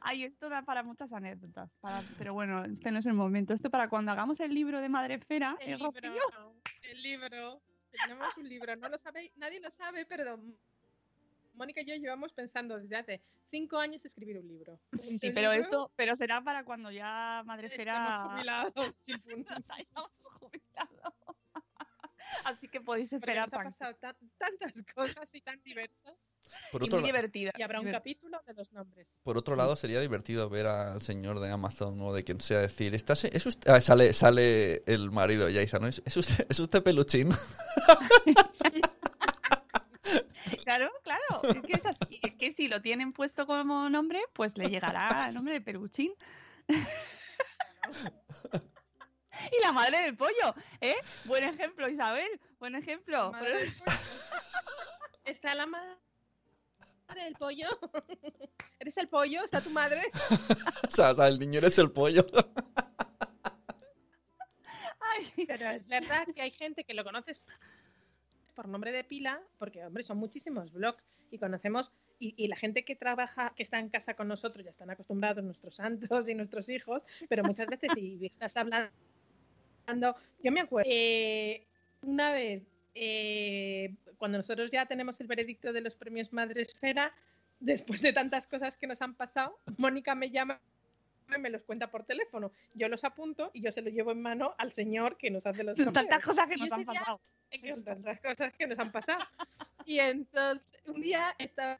Ay, 0.00 0.24
esto 0.24 0.48
da 0.48 0.62
para 0.62 0.82
muchas 0.82 1.12
anécdotas. 1.12 1.70
para- 1.80 2.02
Pero 2.18 2.32
bueno, 2.34 2.64
este 2.64 2.90
no 2.90 2.98
es 2.98 3.06
el 3.06 3.14
momento. 3.14 3.52
Esto 3.54 3.70
para 3.70 3.88
cuando 3.88 4.12
hagamos 4.12 4.40
el 4.40 4.54
libro 4.54 4.80
de 4.80 4.88
Madrefera. 4.88 5.56
El 5.60 5.72
el 5.74 5.78
libro, 5.78 5.92
Rocío. 5.92 6.54
el 6.82 7.02
libro. 7.02 7.60
Tenemos 7.90 8.36
un 8.36 8.48
libro, 8.48 8.76
no 8.76 8.88
lo 8.88 8.98
sabe, 8.98 9.32
nadie 9.36 9.58
lo 9.60 9.70
sabe, 9.70 10.04
pero 10.04 10.38
Mónica 11.54 11.80
y 11.80 11.86
yo 11.86 11.94
llevamos 11.94 12.32
pensando 12.34 12.78
desde 12.78 12.96
hace 12.96 13.22
cinco 13.50 13.78
años 13.78 14.04
escribir 14.04 14.38
un 14.38 14.46
libro. 14.48 14.78
Sí, 15.00 15.18
sí, 15.18 15.28
Un 15.28 15.34
pero 15.34 15.52
libro, 15.52 15.64
esto, 15.64 15.92
pero 15.96 16.14
será 16.14 16.42
para 16.42 16.64
cuando 16.64 16.90
ya 16.90 17.38
estemos 17.40 17.46
Madrefera 17.46 18.28
jubilados, 18.30 18.74
nos 19.48 19.70
hayamos 19.70 20.10
jubilado. 20.34 21.14
Así 22.44 22.68
que 22.68 22.80
podéis 22.82 23.12
esperar 23.12 23.46
nos 23.46 23.54
ha 23.54 23.62
pasado 23.64 23.94
tan- 23.96 24.16
tantas 24.36 24.74
cosas 24.94 25.34
y 25.34 25.40
tan 25.40 25.62
diversas. 25.62 26.14
Por 26.72 26.82
Y 26.82 26.86
otro, 26.86 27.00
muy 27.00 27.06
divertida. 27.06 27.52
Y 27.56 27.62
habrá 27.62 27.80
un 27.80 27.90
capítulo 27.90 28.40
de 28.46 28.54
los 28.54 28.72
nombres. 28.72 29.08
por 29.22 29.38
otro 29.38 29.56
lado, 29.56 29.76
sería 29.76 30.00
divertido 30.00 30.48
ver 30.48 30.66
al 30.66 31.02
señor 31.02 31.40
de 31.40 31.50
Amazon 31.50 32.00
o 32.00 32.12
de 32.12 32.24
quien 32.24 32.40
sea 32.40 32.58
decir, 32.58 32.94
¿Estás, 32.94 33.24
es 33.24 33.46
usted? 33.46 33.70
ah, 33.70 33.80
sale, 33.80 34.12
sale 34.12 34.82
el 34.86 35.10
marido 35.10 35.46
de 35.46 35.68
¿no? 35.80 35.88
¿Es, 35.88 36.02
es 36.04 36.16
usted, 36.16 36.46
¿Es 36.48 36.60
usted 36.60 36.82
peluchín? 36.82 37.30
Claro, 40.66 40.90
claro. 41.04 41.42
Es 41.48 41.62
que 41.62 41.72
es 41.74 41.86
así. 41.86 42.18
Es 42.22 42.34
que 42.34 42.50
si 42.50 42.66
lo 42.66 42.82
tienen 42.82 43.12
puesto 43.12 43.46
como 43.46 43.88
nombre, 43.88 44.20
pues 44.32 44.58
le 44.58 44.68
llegará 44.68 45.26
el 45.28 45.34
nombre 45.34 45.54
de 45.54 45.60
Peruchín. 45.60 46.12
y 46.68 46.74
la 49.62 49.70
madre 49.72 50.02
del 50.02 50.16
pollo, 50.16 50.54
¿eh? 50.80 50.96
Buen 51.24 51.44
ejemplo, 51.44 51.88
Isabel, 51.88 52.28
buen 52.58 52.74
ejemplo. 52.74 53.30
Está 55.24 55.54
la 55.54 55.66
madre 55.66 55.96
del 57.14 57.34
pollo. 57.34 57.68
¿Eres 58.80 58.96
el 58.98 59.08
pollo? 59.08 59.44
¿Está 59.44 59.60
tu 59.60 59.70
madre? 59.70 60.02
o, 60.88 60.90
sea, 60.90 61.10
o 61.10 61.14
sea, 61.14 61.28
el 61.28 61.38
niño 61.38 61.58
eres 61.58 61.78
el 61.78 61.92
pollo. 61.92 62.26
Ay, 65.00 65.46
pero 65.46 65.70
es 65.70 65.86
verdad 65.86 66.26
que 66.34 66.42
hay 66.42 66.50
gente 66.50 66.84
que 66.84 66.94
lo 66.94 67.04
conoces 67.04 67.42
por 68.54 68.68
nombre 68.68 68.92
de 68.92 69.04
pila, 69.04 69.40
porque, 69.58 69.84
hombre, 69.84 70.02
son 70.02 70.18
muchísimos 70.18 70.72
blogs 70.72 71.02
y 71.30 71.38
conocemos, 71.38 71.92
y, 72.18 72.34
y, 72.42 72.48
la 72.48 72.56
gente 72.56 72.84
que 72.84 72.96
trabaja, 72.96 73.52
que 73.54 73.62
está 73.62 73.78
en 73.78 73.90
casa 73.90 74.14
con 74.14 74.28
nosotros, 74.28 74.64
ya 74.64 74.70
están 74.70 74.88
acostumbrados 74.88 75.44
nuestros 75.44 75.74
santos 75.76 76.28
y 76.28 76.34
nuestros 76.34 76.70
hijos, 76.70 77.02
pero 77.28 77.44
muchas 77.44 77.66
veces 77.66 77.92
si 77.94 78.18
estás 78.24 78.56
hablando, 78.56 78.90
yo 80.42 80.52
me 80.52 80.60
acuerdo, 80.60 80.88
eh, 80.90 81.66
una 82.00 82.32
vez, 82.32 82.62
eh, 82.94 83.94
cuando 84.18 84.38
nosotros 84.38 84.70
ya 84.70 84.86
tenemos 84.86 85.20
el 85.20 85.26
veredicto 85.26 85.72
de 85.72 85.80
los 85.80 85.94
premios 85.94 86.32
Madre 86.32 86.62
Esfera, 86.62 87.12
después 87.60 88.00
de 88.02 88.12
tantas 88.12 88.46
cosas 88.46 88.76
que 88.76 88.86
nos 88.86 89.00
han 89.02 89.14
pasado, 89.14 89.58
Mónica 89.76 90.14
me 90.14 90.30
llama 90.30 90.60
me 91.38 91.50
los 91.50 91.62
cuenta 91.62 91.90
por 91.90 92.04
teléfono. 92.04 92.52
Yo 92.74 92.88
los 92.88 93.04
apunto 93.04 93.50
y 93.52 93.60
yo 93.60 93.72
se 93.72 93.82
los 93.82 93.92
llevo 93.92 94.12
en 94.12 94.22
mano 94.22 94.54
al 94.58 94.72
señor 94.72 95.16
que 95.16 95.30
nos 95.30 95.46
hace 95.46 95.64
los 95.64 95.76
Tantas 95.92 96.24
cosas 96.24 96.48
que 96.48 96.56
nos 96.56 96.72
han 96.72 96.84
pasado. 96.84 97.20
Día, 97.50 97.76
tantas 97.84 98.20
cosas 98.20 98.52
que 98.54 98.66
nos 98.66 98.78
han 98.78 98.92
pasado. 98.92 99.24
Y 99.84 99.98
entonces 99.98 100.64
un 100.86 101.00
día 101.00 101.34
estaba 101.38 101.78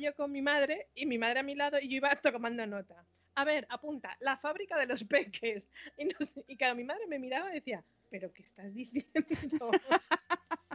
yo 0.00 0.14
con 0.14 0.32
mi 0.32 0.42
madre 0.42 0.88
y 0.94 1.06
mi 1.06 1.18
madre 1.18 1.40
a 1.40 1.42
mi 1.42 1.54
lado 1.54 1.78
y 1.80 1.88
yo 1.88 1.96
iba 1.96 2.14
tomando 2.16 2.66
nota. 2.66 3.04
A 3.34 3.44
ver, 3.44 3.66
apunta, 3.68 4.16
la 4.20 4.36
fábrica 4.38 4.78
de 4.78 4.86
los 4.86 5.04
peques. 5.04 5.68
Y, 5.98 6.06
no 6.06 6.18
sé, 6.20 6.44
y 6.48 6.56
claro, 6.56 6.74
mi 6.74 6.84
madre 6.84 7.06
me 7.06 7.18
miraba 7.18 7.50
y 7.50 7.54
decía, 7.54 7.84
¿pero 8.10 8.32
qué 8.32 8.42
estás 8.42 8.72
diciendo? 8.72 9.70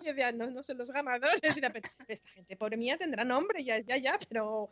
y 0.00 0.06
decía, 0.06 0.32
no, 0.32 0.50
no 0.50 0.62
son 0.62 0.78
los 0.78 0.90
ganadores. 0.90 1.42
Y 1.42 1.60
decía, 1.60 1.70
pero 1.70 1.88
esta 2.10 2.30
gente, 2.30 2.56
pobre 2.56 2.76
mía, 2.76 2.96
tendrá 2.96 3.24
nombre, 3.24 3.64
ya, 3.64 3.78
ya, 3.80 3.96
ya, 3.96 4.18
pero 4.28 4.68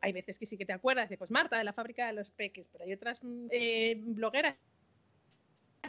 hay 0.00 0.12
veces 0.12 0.38
que 0.38 0.46
sí 0.46 0.56
que 0.56 0.66
te 0.66 0.72
acuerdas 0.72 1.08
de, 1.08 1.16
pues 1.16 1.30
Marta, 1.30 1.58
de 1.58 1.64
la 1.64 1.72
fábrica 1.72 2.06
de 2.06 2.12
los 2.12 2.30
peques, 2.30 2.66
pero 2.72 2.84
hay 2.84 2.92
otras 2.92 3.20
eh, 3.50 3.96
blogueras 4.00 4.56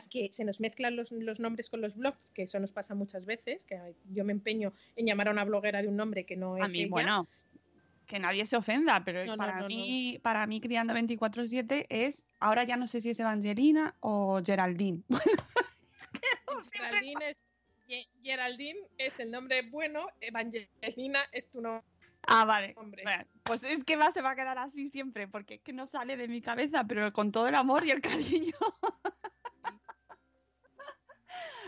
que 0.10 0.30
se 0.32 0.44
nos 0.44 0.60
mezclan 0.60 0.96
los, 0.96 1.12
los, 1.12 1.40
nombres 1.40 1.70
con 1.70 1.82
los 1.82 1.96
blogs, 1.96 2.20
que 2.34 2.44
eso 2.44 2.60
nos 2.60 2.72
pasa 2.72 2.96
muchas 2.96 3.26
veces, 3.26 3.66
que 3.66 3.80
yo 4.12 4.26
me 4.26 4.34
empeño 4.34 4.74
en 4.96 5.06
llamar 5.06 5.30
a 5.30 5.32
una 5.32 5.46
bloguera 5.46 5.82
de 5.82 5.88
un 5.88 5.96
nombre 5.96 6.26
que 6.26 6.36
no 6.36 6.58
es 6.58 6.64
A 6.64 6.68
mí, 6.68 6.82
ella. 6.82 6.90
bueno, 6.90 7.28
que 8.06 8.20
nadie 8.20 8.46
se 8.46 8.58
ofenda, 8.58 9.04
pero 9.04 9.26
No, 9.26 9.32
no, 9.34 9.38
para, 9.38 9.62
no, 9.62 9.68
mí, 9.68 10.20
para 10.22 10.46
mí 10.48 10.62
Criando 10.62 10.94
24-7 10.94 11.86
es, 11.90 12.26
ahora 12.40 12.64
ya 12.66 12.78
no 12.78 12.88
sé 12.88 13.02
si 13.02 13.12
es 13.12 13.20
Evangelina 13.20 13.96
o 14.02 14.42
Geraldine. 14.46 15.02
Geraldine 16.74 17.30
es, 17.30 17.38
Ge- 17.88 18.08
Geraldine 18.24 18.80
es 18.98 19.20
el 19.20 19.32
nombre 19.32 19.62
bueno, 19.70 20.08
Evangelina 20.22 21.20
es 21.32 21.50
tu 21.50 21.62
nombre. 21.62 21.84
Ah, 22.28 22.44
vale. 22.46 22.74
Hombre. 22.78 23.04
Bueno, 23.04 23.24
pues 23.44 23.64
es 23.64 23.84
que 23.84 23.98
va, 23.98 24.12
se 24.12 24.22
va 24.24 24.32
a 24.32 24.36
quedar 24.36 24.58
así 24.58 24.90
siempre, 24.90 25.28
porque 25.28 25.56
es 25.56 25.62
que 25.62 25.74
no 25.74 25.86
sale 25.86 26.18
de 26.18 26.28
mi 26.28 26.42
cabeza, 26.42 26.84
pero 26.84 27.14
con 27.14 27.32
todo 27.32 27.48
el 27.48 27.54
amor 27.56 27.86
y 27.86 27.92
el 27.92 28.02
cariño. 28.02 28.56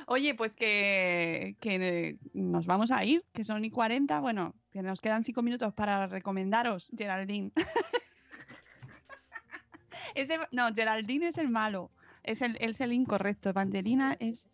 Oye, 0.08 0.34
pues 0.36 0.54
que, 0.54 1.58
que 1.60 2.18
nos 2.34 2.66
vamos 2.66 2.92
a 2.92 3.04
ir, 3.04 3.26
que 3.34 3.44
son 3.44 3.66
y 3.66 3.72
40, 3.72 4.20
bueno, 4.22 4.56
que 4.72 4.82
nos 4.82 5.02
quedan 5.02 5.26
cinco 5.26 5.42
minutos 5.42 5.74
para 5.74 6.08
recomendaros 6.08 6.90
Geraldine. 6.98 7.52
Ese, 10.16 10.40
no, 10.52 10.74
Geraldine 10.74 11.28
es 11.28 11.38
el 11.38 11.50
malo, 11.50 11.92
es 12.24 12.42
el, 12.42 12.58
es 12.62 12.80
el 12.82 12.94
incorrecto. 12.94 13.50
Evangelina 13.50 14.16
es... 14.20 14.50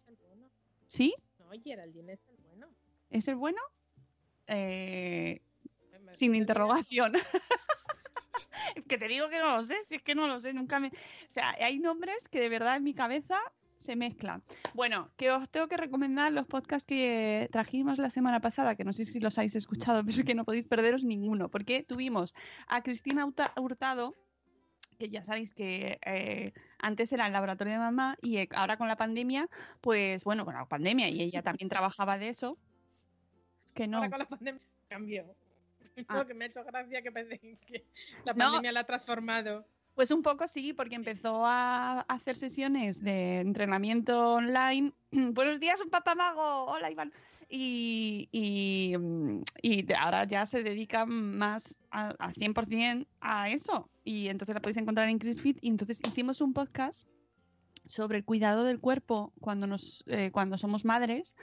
¿Sí? 0.88 1.14
Geraldine 1.62 2.14
es 2.14 2.28
el 2.28 2.38
bueno. 2.38 2.68
¿Es 3.10 3.28
el 3.28 3.36
bueno? 3.36 3.62
Eh, 4.48 5.42
sin 6.12 6.36
interrogación. 6.36 7.14
que 8.88 8.98
te 8.98 9.08
digo 9.08 9.30
que 9.30 9.40
no 9.40 9.58
lo 9.58 9.64
sé, 9.64 9.84
si 9.86 9.96
es 9.96 10.02
que 10.02 10.16
no 10.16 10.28
lo 10.28 10.40
sé, 10.40 10.54
nunca 10.54 10.80
me... 10.80 10.88
O 10.88 10.92
sea, 11.32 11.52
hay 11.60 11.80
nombres 11.80 12.28
que 12.30 12.40
de 12.40 12.50
verdad 12.50 12.76
en 12.78 12.84
mi 12.84 12.94
cabeza 12.94 13.40
se 13.78 13.96
mezclan. 13.96 14.44
Bueno, 14.74 15.12
que 15.18 15.30
os 15.32 15.50
tengo 15.50 15.68
que 15.68 15.76
recomendar 15.78 16.32
los 16.32 16.48
podcasts 16.48 16.86
que 16.88 17.50
trajimos 17.52 17.98
la 17.98 18.10
semana 18.10 18.40
pasada, 18.40 18.76
que 18.76 18.86
no 18.86 18.94
sé 18.94 19.06
si 19.06 19.20
los 19.20 19.38
habéis 19.38 19.56
escuchado, 19.56 20.04
pero 20.06 20.18
es 20.18 20.24
que 20.24 20.36
no 20.36 20.46
podéis 20.46 20.68
perderos 20.68 21.04
ninguno, 21.04 21.50
porque 21.50 21.84
tuvimos 21.84 22.34
a 22.68 22.82
Cristina 22.82 23.26
Hurta- 23.26 23.52
Hurtado, 23.60 24.16
que 24.98 25.10
ya 25.10 25.24
sabéis 25.24 25.54
que 25.54 26.00
eh, 26.06 26.54
antes 26.80 27.12
era 27.12 27.28
el 27.28 27.34
laboratorio 27.34 27.74
de 27.74 27.80
mamá 27.80 28.18
y 28.22 28.38
eh, 28.38 28.50
ahora 28.56 28.78
con 28.78 28.88
la 28.88 28.96
pandemia, 28.96 29.50
pues 29.82 30.24
bueno, 30.24 30.46
con 30.46 30.54
la 30.54 30.66
pandemia 30.66 31.10
y 31.10 31.22
ella 31.22 31.42
también 31.42 31.70
trabajaba 31.70 32.18
de 32.18 32.30
eso. 32.30 32.58
Que 33.74 33.88
no. 33.88 33.98
Ahora 33.98 34.10
con 34.10 34.20
la 34.20 34.26
pandemia 34.28 34.62
cambió. 34.88 35.36
Ah. 36.08 36.18
No, 36.18 36.26
que 36.28 36.34
me 36.34 36.46
ha 36.46 36.48
hecho 36.48 36.64
gracia 36.64 37.02
que 37.02 37.12
que 37.12 37.86
la 38.26 38.34
No. 38.34 38.46
pandemia 38.46 38.72
la 38.72 38.80
ha 38.82 38.86
transformado. 38.86 39.66
Pues 39.96 40.10
un 40.10 40.24
poco 40.24 40.48
sí, 40.48 40.74
porque 40.74 40.96
empezó 40.96 41.46
a 41.46 42.00
hacer 42.02 42.36
sesiones 42.36 43.04
de 43.04 43.42
entrenamiento 43.42 44.34
online. 44.34 44.92
Buenos 45.12 45.60
días, 45.60 45.80
un 45.82 45.92
papamago. 45.92 46.66
Hola, 46.66 46.90
Iván. 46.90 47.14
Y, 47.48 48.96
mm, 48.98 49.42
ahora 50.00 50.24
ya 50.24 50.48
se 50.48 50.64
dedica 50.64 51.06
más 51.06 51.80
a, 51.92 52.10
a 52.18 52.32
100% 52.32 53.06
a 53.22 53.52
eso. 53.52 53.88
Y 54.04 54.30
entonces 54.30 54.56
la 54.56 54.62
podéis 54.62 54.78
encontrar 54.78 55.10
en 55.10 55.20
CrisFit. 55.20 55.60
Y 55.62 55.68
entonces 55.68 56.00
hicimos 56.04 56.42
un 56.42 56.54
podcast 56.54 57.08
sobre 57.86 58.18
el 58.18 58.26
cuidado 58.26 58.64
del 58.64 58.80
cuerpo 58.80 59.32
cuando, 59.40 59.68
nos, 59.68 60.04
eh, 60.08 60.32
cuando 60.32 60.58
somos 60.58 60.86
madres. 60.86 61.36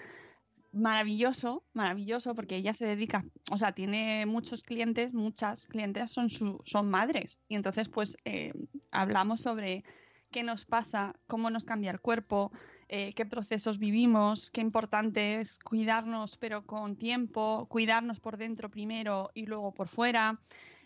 Maravilloso, 0.72 1.64
maravilloso, 1.72 2.34
porque 2.36 2.54
ella 2.56 2.74
se 2.74 2.86
dedica, 2.86 3.24
o 3.50 3.58
sea, 3.58 3.72
tiene 3.72 4.24
muchos 4.26 4.62
clientes, 4.62 5.12
muchas 5.12 5.66
clientes 5.66 6.12
son, 6.12 6.30
su, 6.30 6.60
son 6.64 6.88
madres. 6.88 7.38
Y 7.48 7.56
entonces, 7.56 7.88
pues, 7.88 8.16
eh, 8.24 8.52
hablamos 8.92 9.40
sobre 9.40 9.82
qué 10.30 10.44
nos 10.44 10.66
pasa, 10.66 11.16
cómo 11.26 11.50
nos 11.50 11.64
cambia 11.64 11.90
el 11.90 12.00
cuerpo, 12.00 12.52
eh, 12.88 13.14
qué 13.14 13.26
procesos 13.26 13.78
vivimos, 13.78 14.50
qué 14.52 14.60
importante 14.60 15.40
es 15.40 15.58
cuidarnos, 15.58 16.36
pero 16.36 16.64
con 16.66 16.96
tiempo, 16.96 17.66
cuidarnos 17.68 18.20
por 18.20 18.36
dentro 18.36 18.70
primero 18.70 19.30
y 19.34 19.46
luego 19.46 19.74
por 19.74 19.88
fuera. 19.88 20.40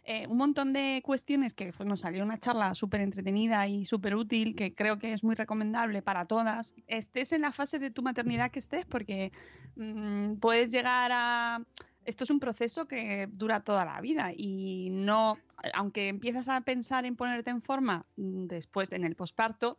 Eh, 0.06 0.26
un 0.26 0.36
montón 0.36 0.74
de 0.74 1.00
cuestiones 1.02 1.54
que 1.54 1.72
pues, 1.72 1.88
nos 1.88 2.00
salió 2.00 2.22
una 2.24 2.38
charla 2.38 2.74
súper 2.74 3.00
entretenida 3.00 3.66
y 3.68 3.86
súper 3.86 4.14
útil, 4.14 4.54
que 4.54 4.74
creo 4.74 4.98
que 4.98 5.14
es 5.14 5.24
muy 5.24 5.34
recomendable 5.34 6.02
para 6.02 6.26
todas. 6.26 6.74
Estés 6.86 7.32
en 7.32 7.40
la 7.40 7.52
fase 7.52 7.78
de 7.78 7.90
tu 7.90 8.02
maternidad 8.02 8.50
que 8.50 8.58
estés, 8.58 8.84
porque 8.84 9.32
mm, 9.76 10.34
puedes 10.34 10.70
llegar 10.70 11.10
a... 11.12 11.64
Esto 12.04 12.24
es 12.24 12.30
un 12.30 12.38
proceso 12.38 12.86
que 12.86 13.28
dura 13.32 13.60
toda 13.60 13.86
la 13.86 13.98
vida 14.02 14.30
y 14.36 14.90
no, 14.90 15.38
aunque 15.72 16.08
empiezas 16.08 16.48
a 16.48 16.60
pensar 16.60 17.06
en 17.06 17.16
ponerte 17.16 17.48
en 17.48 17.62
forma 17.62 18.04
mm, 18.16 18.44
después 18.44 18.92
en 18.92 19.04
el 19.04 19.16
posparto, 19.16 19.78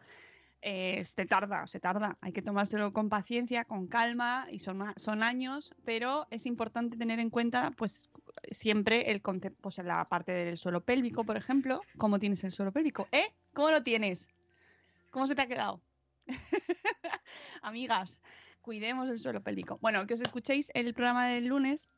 eh, 0.67 1.05
se 1.05 1.27
tarda, 1.27 1.67
se 1.67 1.79
tarda. 1.79 2.17
Hay 2.21 2.33
que 2.33 2.41
tomárselo 2.41 2.91
con 2.91 3.07
paciencia, 3.07 3.65
con 3.65 3.85
calma 3.85 4.47
y 4.49 4.57
son, 4.57 4.93
son 4.95 5.21
años, 5.21 5.75
pero 5.85 6.25
es 6.31 6.47
importante 6.47 6.97
tener 6.97 7.19
en 7.19 7.29
cuenta, 7.29 7.69
pues, 7.77 8.09
siempre 8.49 9.11
el 9.11 9.21
concepto, 9.21 9.61
pues, 9.61 9.77
la 9.77 10.09
parte 10.09 10.31
del 10.31 10.57
suelo 10.57 10.83
pélvico, 10.83 11.23
por 11.23 11.37
ejemplo, 11.37 11.81
cómo 11.99 12.17
tienes 12.17 12.43
el 12.43 12.51
suelo 12.51 12.71
pélvico, 12.71 13.07
¿eh? 13.11 13.27
¿Cómo 13.53 13.69
lo 13.69 13.83
tienes? 13.83 14.27
¿Cómo 15.11 15.27
se 15.27 15.35
te 15.35 15.43
ha 15.43 15.47
quedado? 15.47 15.83
Amigas, 17.61 18.23
cuidemos 18.61 19.07
el 19.09 19.19
suelo 19.19 19.43
pélvico. 19.43 19.77
Bueno, 19.83 20.07
que 20.07 20.15
os 20.15 20.21
escuchéis 20.21 20.71
el 20.73 20.95
programa 20.95 21.27
del 21.27 21.45
lunes. 21.45 21.89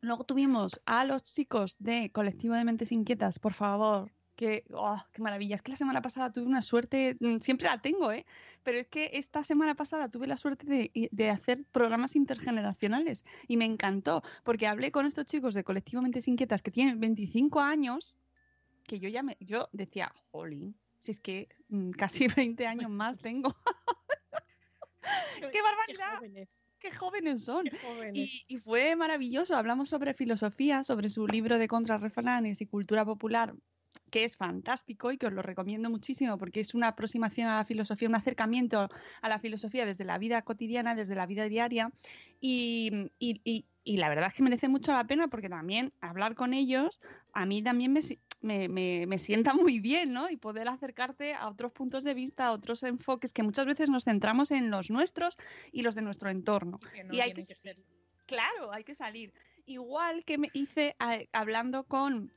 Luego 0.00 0.24
tuvimos 0.24 0.80
a 0.86 1.04
los 1.04 1.24
chicos 1.24 1.76
de 1.78 2.10
Colectivo 2.10 2.54
de 2.54 2.64
Mentes 2.64 2.90
Inquietas, 2.90 3.38
por 3.38 3.52
favor. 3.52 4.10
Que, 4.38 4.62
oh, 4.72 5.02
qué 5.12 5.20
maravilla. 5.20 5.56
Es 5.56 5.62
que 5.62 5.72
la 5.72 5.76
semana 5.76 6.00
pasada 6.00 6.32
tuve 6.32 6.46
una 6.46 6.62
suerte, 6.62 7.16
mm, 7.18 7.38
siempre 7.40 7.66
la 7.66 7.82
tengo, 7.82 8.12
¿eh? 8.12 8.24
Pero 8.62 8.78
es 8.78 8.86
que 8.86 9.10
esta 9.14 9.42
semana 9.42 9.74
pasada 9.74 10.08
tuve 10.08 10.28
la 10.28 10.36
suerte 10.36 10.64
de, 10.64 11.08
de 11.10 11.30
hacer 11.30 11.64
programas 11.72 12.14
intergeneracionales 12.14 13.24
y 13.48 13.56
me 13.56 13.64
encantó, 13.64 14.22
porque 14.44 14.68
hablé 14.68 14.92
con 14.92 15.06
estos 15.06 15.26
chicos 15.26 15.54
de 15.54 15.64
Colectivo 15.64 16.02
Mentes 16.02 16.28
Inquietas 16.28 16.62
que 16.62 16.70
tienen 16.70 17.00
25 17.00 17.58
años, 17.58 18.16
que 18.84 19.00
yo 19.00 19.08
ya 19.08 19.24
me, 19.24 19.36
yo 19.40 19.68
decía, 19.72 20.14
jolín, 20.30 20.76
si 21.00 21.10
es 21.10 21.18
que 21.18 21.48
mm, 21.68 21.90
casi 21.90 22.28
20 22.36 22.64
años 22.64 22.92
más 22.92 23.18
tengo. 23.18 23.56
¡Qué 25.52 25.62
barbaridad! 25.62 26.18
jóvenes, 26.18 26.56
¡Qué 26.78 26.92
jóvenes 26.92 27.42
son! 27.42 27.64
qué 27.64 27.76
jóvenes. 27.76 28.14
Y, 28.14 28.44
y 28.46 28.58
fue 28.58 28.94
maravilloso. 28.94 29.56
Hablamos 29.56 29.88
sobre 29.88 30.14
filosofía, 30.14 30.84
sobre 30.84 31.10
su 31.10 31.26
libro 31.26 31.58
de 31.58 31.66
contrarrefranes 31.66 32.60
y 32.60 32.66
cultura 32.66 33.04
popular, 33.04 33.56
que 34.10 34.24
es 34.24 34.36
fantástico 34.36 35.12
y 35.12 35.18
que 35.18 35.26
os 35.26 35.32
lo 35.32 35.42
recomiendo 35.42 35.90
muchísimo 35.90 36.38
porque 36.38 36.60
es 36.60 36.74
una 36.74 36.88
aproximación 36.88 37.48
a 37.48 37.56
la 37.56 37.64
filosofía, 37.64 38.08
un 38.08 38.14
acercamiento 38.14 38.88
a 39.22 39.28
la 39.28 39.38
filosofía 39.38 39.86
desde 39.86 40.04
la 40.04 40.18
vida 40.18 40.42
cotidiana, 40.42 40.94
desde 40.94 41.14
la 41.14 41.26
vida 41.26 41.48
diaria. 41.48 41.92
Y, 42.40 43.10
y- 43.18 43.40
y- 43.44 43.64
y 43.84 43.96
la 43.96 44.08
verdad 44.10 44.26
es 44.28 44.34
que 44.34 44.42
merece 44.42 44.68
mucho 44.68 44.92
la 44.92 45.04
pena 45.06 45.28
porque 45.28 45.48
también 45.48 45.92
hablar 46.00 46.34
con 46.34 46.52
ellos 46.52 47.00
a 47.32 47.46
mí 47.46 47.62
también 47.62 47.92
me, 47.92 48.00
me, 48.42 48.68
me- 48.68 49.06
me 49.06 49.18
sienta 49.18 49.54
muy 49.72 49.80
bien, 49.80 50.12
¿no? 50.12 50.30
Y 50.30 50.36
poder 50.36 50.68
acercarte 50.68 51.34
a 51.34 51.48
otros 51.48 51.72
puntos 51.72 52.04
de 52.04 52.14
vista, 52.14 52.46
a 52.46 52.52
otros 52.52 52.82
enfoques 52.82 53.32
que 53.32 53.42
muchas 53.42 53.66
veces 53.66 53.88
nos 53.88 54.04
centramos 54.04 54.50
en 54.50 54.70
los 54.70 54.90
nuestros 54.90 55.36
y 55.72 55.82
los 55.82 55.94
de 55.94 56.02
nuestro 56.02 56.28
entorno. 56.30 56.78
Que 56.92 57.04
no 57.04 57.14
y 57.14 57.20
hay 57.20 57.32
que 57.32 57.42
que 57.42 57.54
ser. 57.54 57.78
Claro, 58.26 58.72
hay 58.72 58.84
que 58.84 58.94
salir. 58.94 59.32
Igual 59.64 60.24
que 60.24 60.36
me 60.38 60.50
hice 60.52 60.94
a- 60.98 61.20
hablando 61.32 61.84
con 61.84 62.30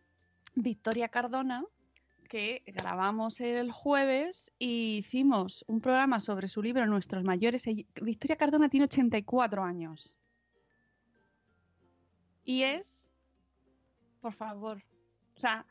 Victoria 0.55 1.09
Cardona, 1.09 1.65
que 2.29 2.63
grabamos 2.67 3.41
el 3.41 3.71
jueves 3.71 4.51
y 4.57 4.97
hicimos 4.97 5.65
un 5.67 5.81
programa 5.81 6.19
sobre 6.19 6.47
su 6.47 6.61
libro 6.61 6.85
Nuestros 6.85 7.23
mayores. 7.23 7.65
Victoria 8.01 8.35
Cardona 8.35 8.69
tiene 8.69 8.85
84 8.85 9.63
años. 9.63 10.15
Y 12.43 12.63
es, 12.63 13.11
por 14.19 14.33
favor, 14.33 14.83
o 15.35 15.39
sea, 15.39 15.65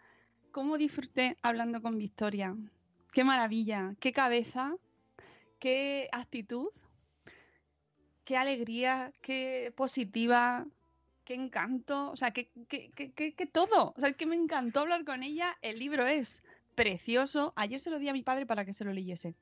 ¿cómo 0.52 0.78
disfruté 0.78 1.36
hablando 1.42 1.82
con 1.82 1.98
Victoria? 1.98 2.56
Qué 3.12 3.24
maravilla, 3.24 3.94
qué 3.98 4.12
cabeza, 4.12 4.74
qué 5.58 6.08
actitud 6.12 6.68
qué 8.30 8.36
alegría, 8.36 9.12
qué 9.22 9.72
positiva, 9.76 10.64
qué 11.30 11.36
encanto, 11.36 12.10
o 12.10 12.16
sea, 12.16 12.32
qué, 12.32 12.50
qué- 12.68 12.90
qué- 12.90 13.12
qué- 13.12 13.46
todo. 13.46 13.94
O 13.96 14.00
sea, 14.00 14.10
que 14.14 14.26
me 14.26 14.34
encantó 14.34 14.80
hablar 14.80 15.04
con 15.04 15.22
ella. 15.22 15.56
El 15.62 15.78
libro 15.78 16.04
es 16.08 16.42
precioso. 16.74 17.52
Ayer 17.54 17.78
se 17.78 17.88
lo 17.88 18.00
di 18.00 18.08
a 18.08 18.12
mi 18.12 18.24
padre 18.24 18.46
para 18.46 18.64
que 18.64 18.74
se 18.74 18.84
lo 18.84 18.92
leyese. 18.92 19.36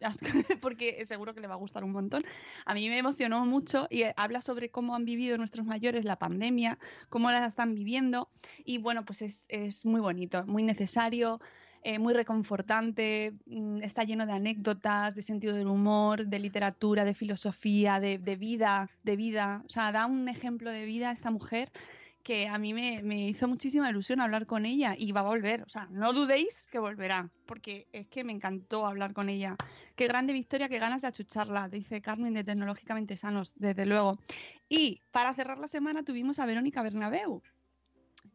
Porque 0.60 1.06
seguro 1.06 1.32
que 1.32 1.40
le 1.40 1.46
va 1.46 1.54
a 1.54 1.58
gustar 1.58 1.84
un 1.84 1.92
montón. 1.92 2.24
A 2.64 2.74
mí 2.74 2.88
me 2.88 2.98
emocionó 2.98 3.46
mucho 3.46 3.86
y 3.90 4.02
eh, 4.02 4.14
habla 4.16 4.40
sobre 4.40 4.70
cómo 4.70 4.96
han 4.96 5.04
vivido 5.04 5.38
nuestros 5.38 5.64
mayores 5.64 6.04
la 6.04 6.16
pandemia, 6.16 6.80
cómo 7.10 7.30
la 7.30 7.46
están 7.46 7.76
viviendo. 7.76 8.28
Y 8.64 8.78
bueno, 8.78 9.04
pues 9.04 9.22
es, 9.22 9.44
es 9.46 9.86
muy 9.86 10.00
bonito, 10.00 10.44
muy 10.46 10.64
necesario, 10.64 11.40
eh, 11.82 11.98
muy 11.98 12.12
reconfortante, 12.12 13.32
mm, 13.46 13.82
está 13.82 14.04
lleno 14.04 14.26
de 14.26 14.32
anécdotas, 14.32 15.14
de 15.14 15.22
sentido 15.22 15.54
del 15.54 15.66
humor, 15.66 16.26
de 16.26 16.38
literatura, 16.38 17.04
de 17.04 17.14
filosofía, 17.14 18.00
de, 18.00 18.18
de 18.18 18.36
vida, 18.36 18.90
de 19.02 19.16
vida. 19.16 19.62
O 19.66 19.70
sea, 19.70 19.90
da 19.90 20.06
un 20.06 20.28
ejemplo 20.28 20.70
de 20.70 20.84
vida 20.84 21.08
a 21.08 21.12
esta 21.12 21.30
mujer 21.30 21.72
que 22.22 22.48
a 22.48 22.58
mí 22.58 22.74
me, 22.74 23.02
me 23.02 23.28
hizo 23.28 23.48
muchísima 23.48 23.88
ilusión 23.88 24.20
hablar 24.20 24.46
con 24.46 24.66
ella 24.66 24.94
y 24.96 25.10
va 25.12 25.20
a 25.20 25.24
volver. 25.24 25.62
O 25.62 25.68
sea, 25.68 25.88
no 25.90 26.12
dudéis 26.12 26.66
que 26.70 26.78
volverá, 26.78 27.30
porque 27.46 27.86
es 27.92 28.08
que 28.08 28.24
me 28.24 28.32
encantó 28.32 28.86
hablar 28.86 29.14
con 29.14 29.28
ella. 29.28 29.56
Qué 29.96 30.06
grande 30.06 30.32
victoria, 30.32 30.68
qué 30.68 30.78
ganas 30.78 31.02
de 31.02 31.08
achucharla, 31.08 31.68
dice 31.68 32.02
Carmen 32.02 32.34
de 32.34 32.44
Tecnológicamente 32.44 33.16
Sanos, 33.16 33.54
desde 33.56 33.86
luego. 33.86 34.18
Y 34.68 35.00
para 35.12 35.32
cerrar 35.34 35.58
la 35.58 35.68
semana 35.68 36.02
tuvimos 36.02 36.38
a 36.38 36.46
Verónica 36.46 36.82
Bernabeu, 36.82 37.42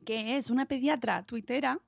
que 0.03 0.37
es 0.37 0.49
una 0.49 0.65
pediatra 0.65 1.23
tuitera 1.23 1.79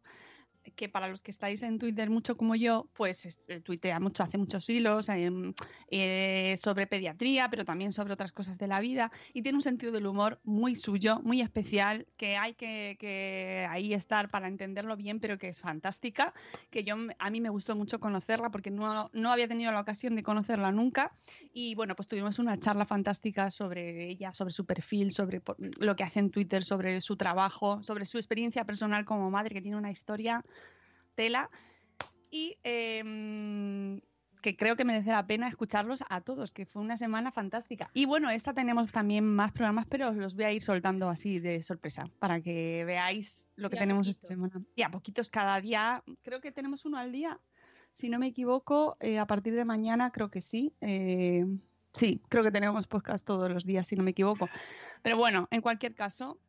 que 0.76 0.90
para 0.90 1.08
los 1.08 1.22
que 1.22 1.32
estáis 1.32 1.64
en 1.64 1.80
Twitter 1.80 2.10
mucho 2.10 2.36
como 2.38 2.56
yo, 2.56 2.90
pues 2.94 3.26
es- 3.26 3.40
eh, 3.48 3.62
tuitea 3.62 4.00
mucho, 4.00 4.24
hace 4.24 4.38
muchos 4.38 4.70
hilos 4.70 5.10
em, 5.10 5.54
eh, 5.90 6.56
sobre 6.62 6.88
pediatría, 6.88 7.50
pero 7.50 7.66
también 7.66 7.94
sobre 7.94 8.14
otras 8.14 8.32
cosas 8.32 8.58
de 8.58 8.68
la 8.68 8.80
vida 8.80 9.12
y 9.34 9.42
tiene 9.42 9.58
un 9.58 9.62
sentido 9.62 9.92
del 9.92 10.06
humor 10.08 10.40
muy 10.44 10.76
suyo, 10.76 11.20
muy 11.24 11.42
especial, 11.42 12.08
que 12.18 12.38
hay 12.38 12.54
que, 12.54 12.98
que 13.00 13.66
ahí 13.70 13.94
estar 13.94 14.30
para 14.30 14.48
entenderlo 14.48 14.96
bien, 14.98 15.20
pero 15.20 15.38
que 15.38 15.50
es 15.50 15.60
fantástica, 15.62 16.34
que 16.70 16.84
yo 16.84 16.96
a 17.20 17.30
mí 17.30 17.42
me 17.42 17.50
gustó 17.50 17.76
mucho 17.76 18.00
conocerla 18.00 18.50
porque 18.50 18.72
no, 18.72 19.10
no 19.14 19.32
había 19.32 19.48
tenido 19.48 19.72
la 19.72 19.82
ocasión 19.82 20.16
de 20.16 20.24
conocerla 20.24 20.72
nunca 20.72 21.12
y 21.54 21.76
bueno, 21.76 21.96
pues 21.96 22.08
tuvimos 22.08 22.40
una 22.40 22.60
charla 22.60 22.86
fantástica 22.86 23.52
sobre 23.52 24.10
ella, 24.10 24.34
sobre 24.34 24.52
su 24.52 24.66
perfil, 24.66 25.12
sobre 25.12 25.42
lo 25.80 25.96
que 25.96 26.04
hace 26.04 26.20
en 26.20 26.32
Twitter, 26.32 26.64
sobre 26.64 27.02
su 27.02 27.16
trabajo, 27.18 27.82
sobre 27.84 28.06
su 28.06 28.18
experiencia 28.18 28.66
personal 28.66 29.06
como 29.06 29.30
madre, 29.32 29.54
que 29.54 29.62
tiene 29.62 29.78
una 29.78 29.92
historia 29.92 30.44
tela 31.18 31.50
y 32.30 32.58
em, 32.64 34.00
que 34.42 34.56
creo 34.56 34.76
que 34.76 34.86
merece 34.86 35.10
la 35.10 35.26
pena 35.26 35.48
escucharlos 35.50 36.04
a 36.08 36.22
todos, 36.22 36.54
que 36.54 36.66
fue 36.66 36.82
una 36.82 36.96
semana 36.96 37.32
fantástica. 37.32 37.90
Y 37.94 38.06
bueno, 38.06 38.30
esta 38.30 38.54
tenemos 38.54 38.92
también 38.92 39.26
más 39.26 39.52
programas, 39.52 39.88
pero 39.90 40.10
os 40.10 40.16
los 40.16 40.36
voy 40.36 40.46
a 40.46 40.54
ir 40.54 40.62
soltando 40.62 41.10
así 41.10 41.40
de 41.40 41.64
sorpresa 41.64 42.06
para 42.20 42.40
que 42.40 42.86
veáis 42.86 43.48
lo 43.56 43.70
que 43.70 43.78
tenemos 43.78 44.08
esta 44.08 44.28
semana. 44.28 44.62
Y 44.76 44.84
a 44.84 44.90
poquitos 44.90 45.30
cada 45.30 45.60
día, 45.60 46.04
creo 46.22 46.40
que 46.40 46.52
tenemos 46.52 46.86
uno 46.86 46.98
al 46.98 47.12
día, 47.12 47.40
si 47.92 48.10
no 48.10 48.20
me 48.20 48.28
equivoco, 48.28 48.96
eh, 49.00 49.18
a 49.18 49.26
partir 49.26 49.56
de 49.56 49.66
mañana 49.66 50.12
creo 50.12 50.30
que 50.30 50.42
sí. 50.42 50.74
eh, 50.82 51.44
sí, 51.94 52.22
creo 52.30 52.44
que 52.44 52.52
tenemos 52.52 52.86
podcast 52.88 53.26
todos 53.26 53.52
los 53.52 53.66
días, 53.66 53.88
si 53.88 53.96
no 53.96 54.04
me 54.04 54.12
equivoco. 54.12 54.48
Pero 55.02 55.18
bueno, 55.18 55.48
en 55.50 55.62
cualquier 55.62 55.96
caso, 55.96 56.40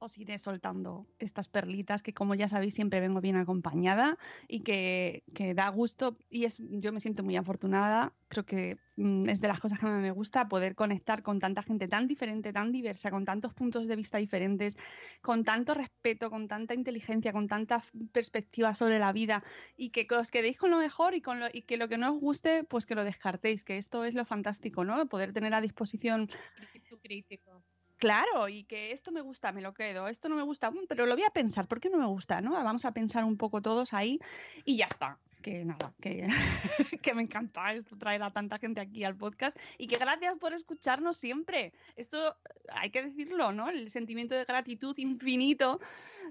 os 0.00 0.16
iré 0.18 0.38
soltando 0.38 1.08
estas 1.18 1.48
perlitas 1.48 2.02
que 2.02 2.14
como 2.14 2.34
ya 2.34 2.48
sabéis 2.48 2.74
siempre 2.74 3.00
vengo 3.00 3.20
bien 3.20 3.36
acompañada 3.36 4.16
y 4.46 4.62
que, 4.62 5.24
que 5.34 5.54
da 5.54 5.68
gusto. 5.70 6.18
Y 6.30 6.44
es 6.44 6.58
yo 6.82 6.92
me 6.92 7.00
siento 7.00 7.24
muy 7.24 7.36
afortunada. 7.36 8.14
Creo 8.28 8.44
que 8.44 8.78
mm, 8.96 9.28
es 9.28 9.40
de 9.40 9.48
las 9.48 9.60
cosas 9.60 9.78
que 9.78 9.86
más 9.86 10.00
me 10.00 10.10
gusta 10.12 10.48
poder 10.48 10.74
conectar 10.76 11.22
con 11.22 11.40
tanta 11.40 11.62
gente 11.62 11.88
tan 11.88 12.06
diferente 12.06 12.52
tan 12.52 12.70
diversa 12.72 13.10
con 13.10 13.24
tantos 13.24 13.54
puntos 13.54 13.86
de 13.88 13.96
vista 13.96 14.18
diferentes 14.18 14.76
con 15.20 15.44
tanto 15.44 15.74
respeto 15.74 16.30
con 16.30 16.48
tanta 16.48 16.74
inteligencia 16.74 17.32
con 17.32 17.46
tanta 17.48 17.76
f- 17.76 17.90
perspectiva 18.12 18.74
sobre 18.74 18.98
la 18.98 19.12
vida. 19.12 19.42
Y 19.76 19.90
que 19.90 20.06
os 20.14 20.30
quedéis 20.30 20.58
con 20.58 20.70
lo 20.70 20.78
mejor 20.78 21.14
y 21.14 21.22
con 21.22 21.40
lo, 21.40 21.46
y 21.52 21.62
que 21.62 21.76
lo 21.76 21.88
que 21.88 21.98
no 21.98 22.12
os 22.14 22.20
guste 22.20 22.64
pues 22.64 22.86
que 22.86 22.94
lo 22.94 23.04
descartéis 23.04 23.64
que 23.64 23.78
esto 23.78 24.04
es 24.04 24.14
lo 24.14 24.24
fantástico 24.24 24.84
no 24.84 25.08
poder 25.08 25.32
tener 25.32 25.54
a 25.54 25.60
disposición 25.60 26.28
Espíritu 26.56 26.98
crítico. 27.00 27.64
Claro, 27.98 28.48
y 28.48 28.62
que 28.64 28.92
esto 28.92 29.10
me 29.10 29.20
gusta, 29.20 29.50
me 29.50 29.60
lo 29.60 29.74
quedo, 29.74 30.06
esto 30.06 30.28
no 30.28 30.36
me 30.36 30.42
gusta, 30.42 30.70
mm, 30.70 30.86
pero 30.88 31.04
lo 31.04 31.14
voy 31.14 31.24
a 31.24 31.30
pensar, 31.30 31.66
¿por 31.66 31.80
qué 31.80 31.90
no 31.90 31.98
me 31.98 32.06
gusta? 32.06 32.40
¿no? 32.40 32.52
Vamos 32.52 32.84
a 32.84 32.92
pensar 32.92 33.24
un 33.24 33.36
poco 33.36 33.60
todos 33.60 33.92
ahí 33.92 34.20
y 34.64 34.76
ya 34.76 34.86
está. 34.86 35.18
Que 35.42 35.64
nada, 35.64 35.94
que, 36.00 36.26
que 37.02 37.14
me 37.14 37.22
encanta 37.22 37.72
esto 37.72 37.96
traer 37.96 38.22
a 38.24 38.32
tanta 38.32 38.58
gente 38.58 38.80
aquí 38.80 39.04
al 39.04 39.16
podcast 39.16 39.56
y 39.78 39.86
que 39.86 39.96
gracias 39.96 40.36
por 40.36 40.52
escucharnos 40.52 41.16
siempre. 41.16 41.72
Esto 41.94 42.36
hay 42.72 42.90
que 42.90 43.04
decirlo, 43.04 43.52
¿no? 43.52 43.68
El 43.68 43.88
sentimiento 43.88 44.34
de 44.34 44.44
gratitud 44.44 44.98
infinito 44.98 45.80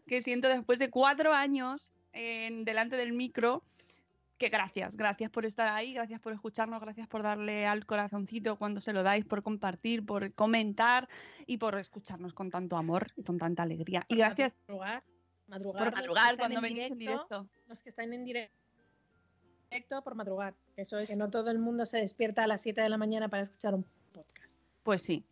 que 0.07 0.22
siento 0.22 0.49
después 0.49 0.78
de 0.78 0.89
cuatro 0.89 1.34
años 1.34 1.93
en, 2.11 2.65
delante 2.65 2.97
del 2.97 3.13
micro 3.13 3.63
que 4.38 4.49
gracias, 4.49 4.95
gracias 4.95 5.29
por 5.29 5.45
estar 5.45 5.67
ahí, 5.67 5.93
gracias 5.93 6.19
por 6.19 6.33
escucharnos, 6.33 6.79
gracias 6.79 7.07
por 7.07 7.23
darle 7.23 7.65
al 7.65 7.85
corazoncito 7.85 8.57
cuando 8.57 8.81
se 8.81 8.93
lo 8.93 9.03
dais, 9.03 9.25
por 9.25 9.43
compartir, 9.43 10.05
por 10.05 10.33
comentar 10.33 11.09
y 11.45 11.57
por 11.57 11.77
escucharnos 11.77 12.33
con 12.33 12.49
tanto 12.49 12.77
amor 12.77 13.11
y 13.15 13.23
con 13.23 13.38
tanta 13.38 13.63
alegría. 13.63 14.05
Y 14.07 14.17
gracias 14.17 14.53
Madrugar, 14.67 15.03
madrugar, 15.47 15.83
por 15.83 15.93
madrugar 15.93 16.38
cuando 16.38 16.57
en 16.57 16.61
venís 16.61 16.91
en 16.91 16.97
directo. 16.97 17.47
Los 17.67 17.79
que 17.79 17.89
están 17.89 18.13
en 18.13 18.23
directo 18.23 18.53
por 20.03 20.15
madrugar. 20.15 20.55
Eso 20.75 20.97
es 20.97 21.07
que 21.07 21.15
no 21.15 21.29
todo 21.29 21.51
el 21.51 21.59
mundo 21.59 21.85
se 21.85 21.97
despierta 21.97 22.43
a 22.43 22.47
las 22.47 22.61
7 22.61 22.81
de 22.81 22.89
la 22.89 22.97
mañana 22.97 23.27
para 23.27 23.43
escuchar 23.43 23.73
un 23.73 23.85
podcast. 24.13 24.59
Pues 24.83 25.01
sí. 25.01 25.25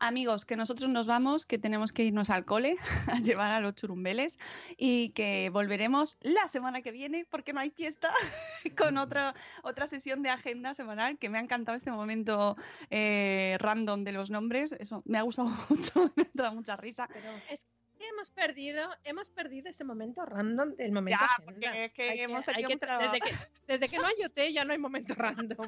Amigos, 0.00 0.44
que 0.44 0.56
nosotros 0.56 0.90
nos 0.90 1.06
vamos, 1.06 1.46
que 1.46 1.58
tenemos 1.58 1.92
que 1.92 2.04
irnos 2.04 2.30
al 2.30 2.44
cole 2.44 2.76
a 3.08 3.20
llevar 3.20 3.50
a 3.52 3.60
los 3.60 3.74
churumbeles 3.74 4.38
y 4.76 5.10
que 5.10 5.50
volveremos 5.50 6.18
la 6.20 6.48
semana 6.48 6.82
que 6.82 6.90
viene 6.90 7.26
porque 7.30 7.52
no 7.52 7.60
hay 7.60 7.70
fiesta 7.70 8.12
con 8.76 8.98
otra, 8.98 9.34
otra 9.62 9.86
sesión 9.86 10.22
de 10.22 10.30
agenda 10.30 10.74
semanal 10.74 11.18
que 11.18 11.28
me 11.28 11.38
ha 11.38 11.40
encantado 11.40 11.76
este 11.76 11.92
momento 11.92 12.56
eh, 12.90 13.56
random 13.60 14.04
de 14.04 14.12
los 14.12 14.30
nombres. 14.30 14.72
Eso 14.72 15.02
me 15.06 15.18
ha 15.18 15.22
gustado 15.22 15.48
mucho, 15.68 16.12
me 16.16 16.24
ha 16.24 16.30
dado 16.34 16.54
mucha 16.54 16.76
risa. 16.76 17.08
Pero 17.12 17.28
es 17.50 17.66
que 18.04 18.10
hemos 18.10 18.30
perdido, 18.30 18.90
hemos 19.04 19.30
perdido 19.30 19.70
ese 19.70 19.84
momento 19.84 20.24
random 20.26 20.74
del 20.76 20.92
momento 20.92 21.18
Ya, 21.20 21.26
agenda. 21.26 21.44
porque 21.52 21.84
es 21.86 21.92
que 21.92 22.10
Hay 22.10 22.20
hemos 22.20 22.44
tenido 22.44 22.68
que- 22.68 22.74
mucha- 22.76 22.98
desde, 22.98 23.20
que, 23.20 23.34
desde 23.66 23.88
que 23.88 23.96
no 23.98 24.06
hay 24.06 24.24
OT 24.24 24.52
ya 24.52 24.64
no 24.64 24.72
hay 24.72 24.78
momento 24.78 25.14
random. 25.16 25.66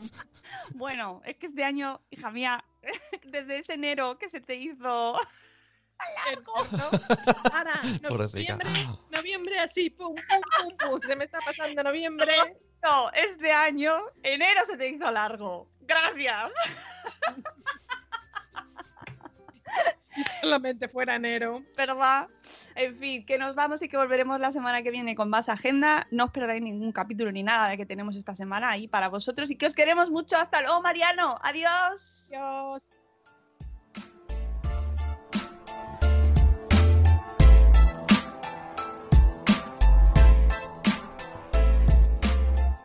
Bueno, 0.74 1.22
es 1.24 1.36
que 1.36 1.46
este 1.46 1.64
año, 1.64 2.00
hija 2.10 2.30
mía, 2.30 2.62
desde 3.24 3.58
ese 3.58 3.74
enero 3.74 4.18
que 4.18 4.28
se 4.28 4.40
te 4.40 4.54
hizo 4.54 5.18
Perfecto. 5.98 6.52
Ahora, 7.54 7.80
noviembre, 8.02 8.68
noviembre 9.10 9.58
así, 9.60 9.88
pum, 9.88 10.14
pum, 10.14 10.40
pum, 10.76 10.76
pum, 10.90 11.00
se 11.00 11.16
me 11.16 11.24
está 11.24 11.38
pasando 11.40 11.82
noviembre. 11.82 12.34
No, 12.82 13.10
este 13.12 13.50
año, 13.50 13.96
enero 14.22 14.60
se 14.66 14.76
te 14.76 14.88
hizo 14.88 15.10
largo. 15.10 15.70
Gracias. 15.80 16.52
Si 20.16 20.24
solamente 20.40 20.88
fuera 20.88 21.16
enero. 21.16 21.62
¿Verdad? 21.76 22.28
En 22.74 22.98
fin, 22.98 23.26
que 23.26 23.36
nos 23.36 23.54
vamos 23.54 23.82
y 23.82 23.88
que 23.88 23.98
volveremos 23.98 24.40
la 24.40 24.50
semana 24.50 24.82
que 24.82 24.90
viene 24.90 25.14
con 25.14 25.28
más 25.28 25.50
agenda. 25.50 26.06
No 26.10 26.24
os 26.24 26.30
perdáis 26.30 26.62
ningún 26.62 26.90
capítulo 26.90 27.30
ni 27.30 27.42
nada 27.42 27.68
de 27.68 27.76
que 27.76 27.84
tenemos 27.84 28.16
esta 28.16 28.34
semana 28.34 28.70
ahí 28.70 28.88
para 28.88 29.08
vosotros 29.08 29.50
y 29.50 29.56
que 29.56 29.66
os 29.66 29.74
queremos 29.74 30.10
mucho. 30.10 30.36
Hasta 30.36 30.62
luego, 30.62 30.80
Mariano. 30.80 31.36
Adiós. 31.42 32.30
Adiós. 32.32 33.05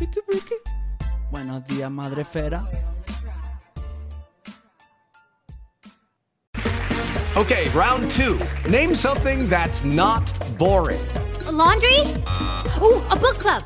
Ricky, 0.00 0.20
Ricky. 0.28 0.54
Buenos 1.30 1.62
días, 1.64 1.90
madre 1.90 2.22
esfera. 2.22 2.66
Okay, 7.36 7.68
round 7.70 8.10
two. 8.10 8.40
Name 8.68 8.94
something 8.94 9.48
that's 9.48 9.84
not 9.84 10.32
boring. 10.58 11.00
A 11.46 11.52
laundry? 11.52 12.00
Ooh, 12.80 13.04
a 13.10 13.16
book 13.16 13.38
club. 13.38 13.62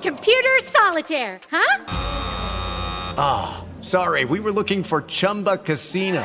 Computer 0.00 0.58
solitaire, 0.62 1.40
huh? 1.50 1.84
Ah, 3.18 3.64
sorry, 3.80 4.24
we 4.24 4.40
were 4.40 4.52
looking 4.52 4.84
for 4.84 5.02
Chumba 5.02 5.58
Casino. 5.58 6.24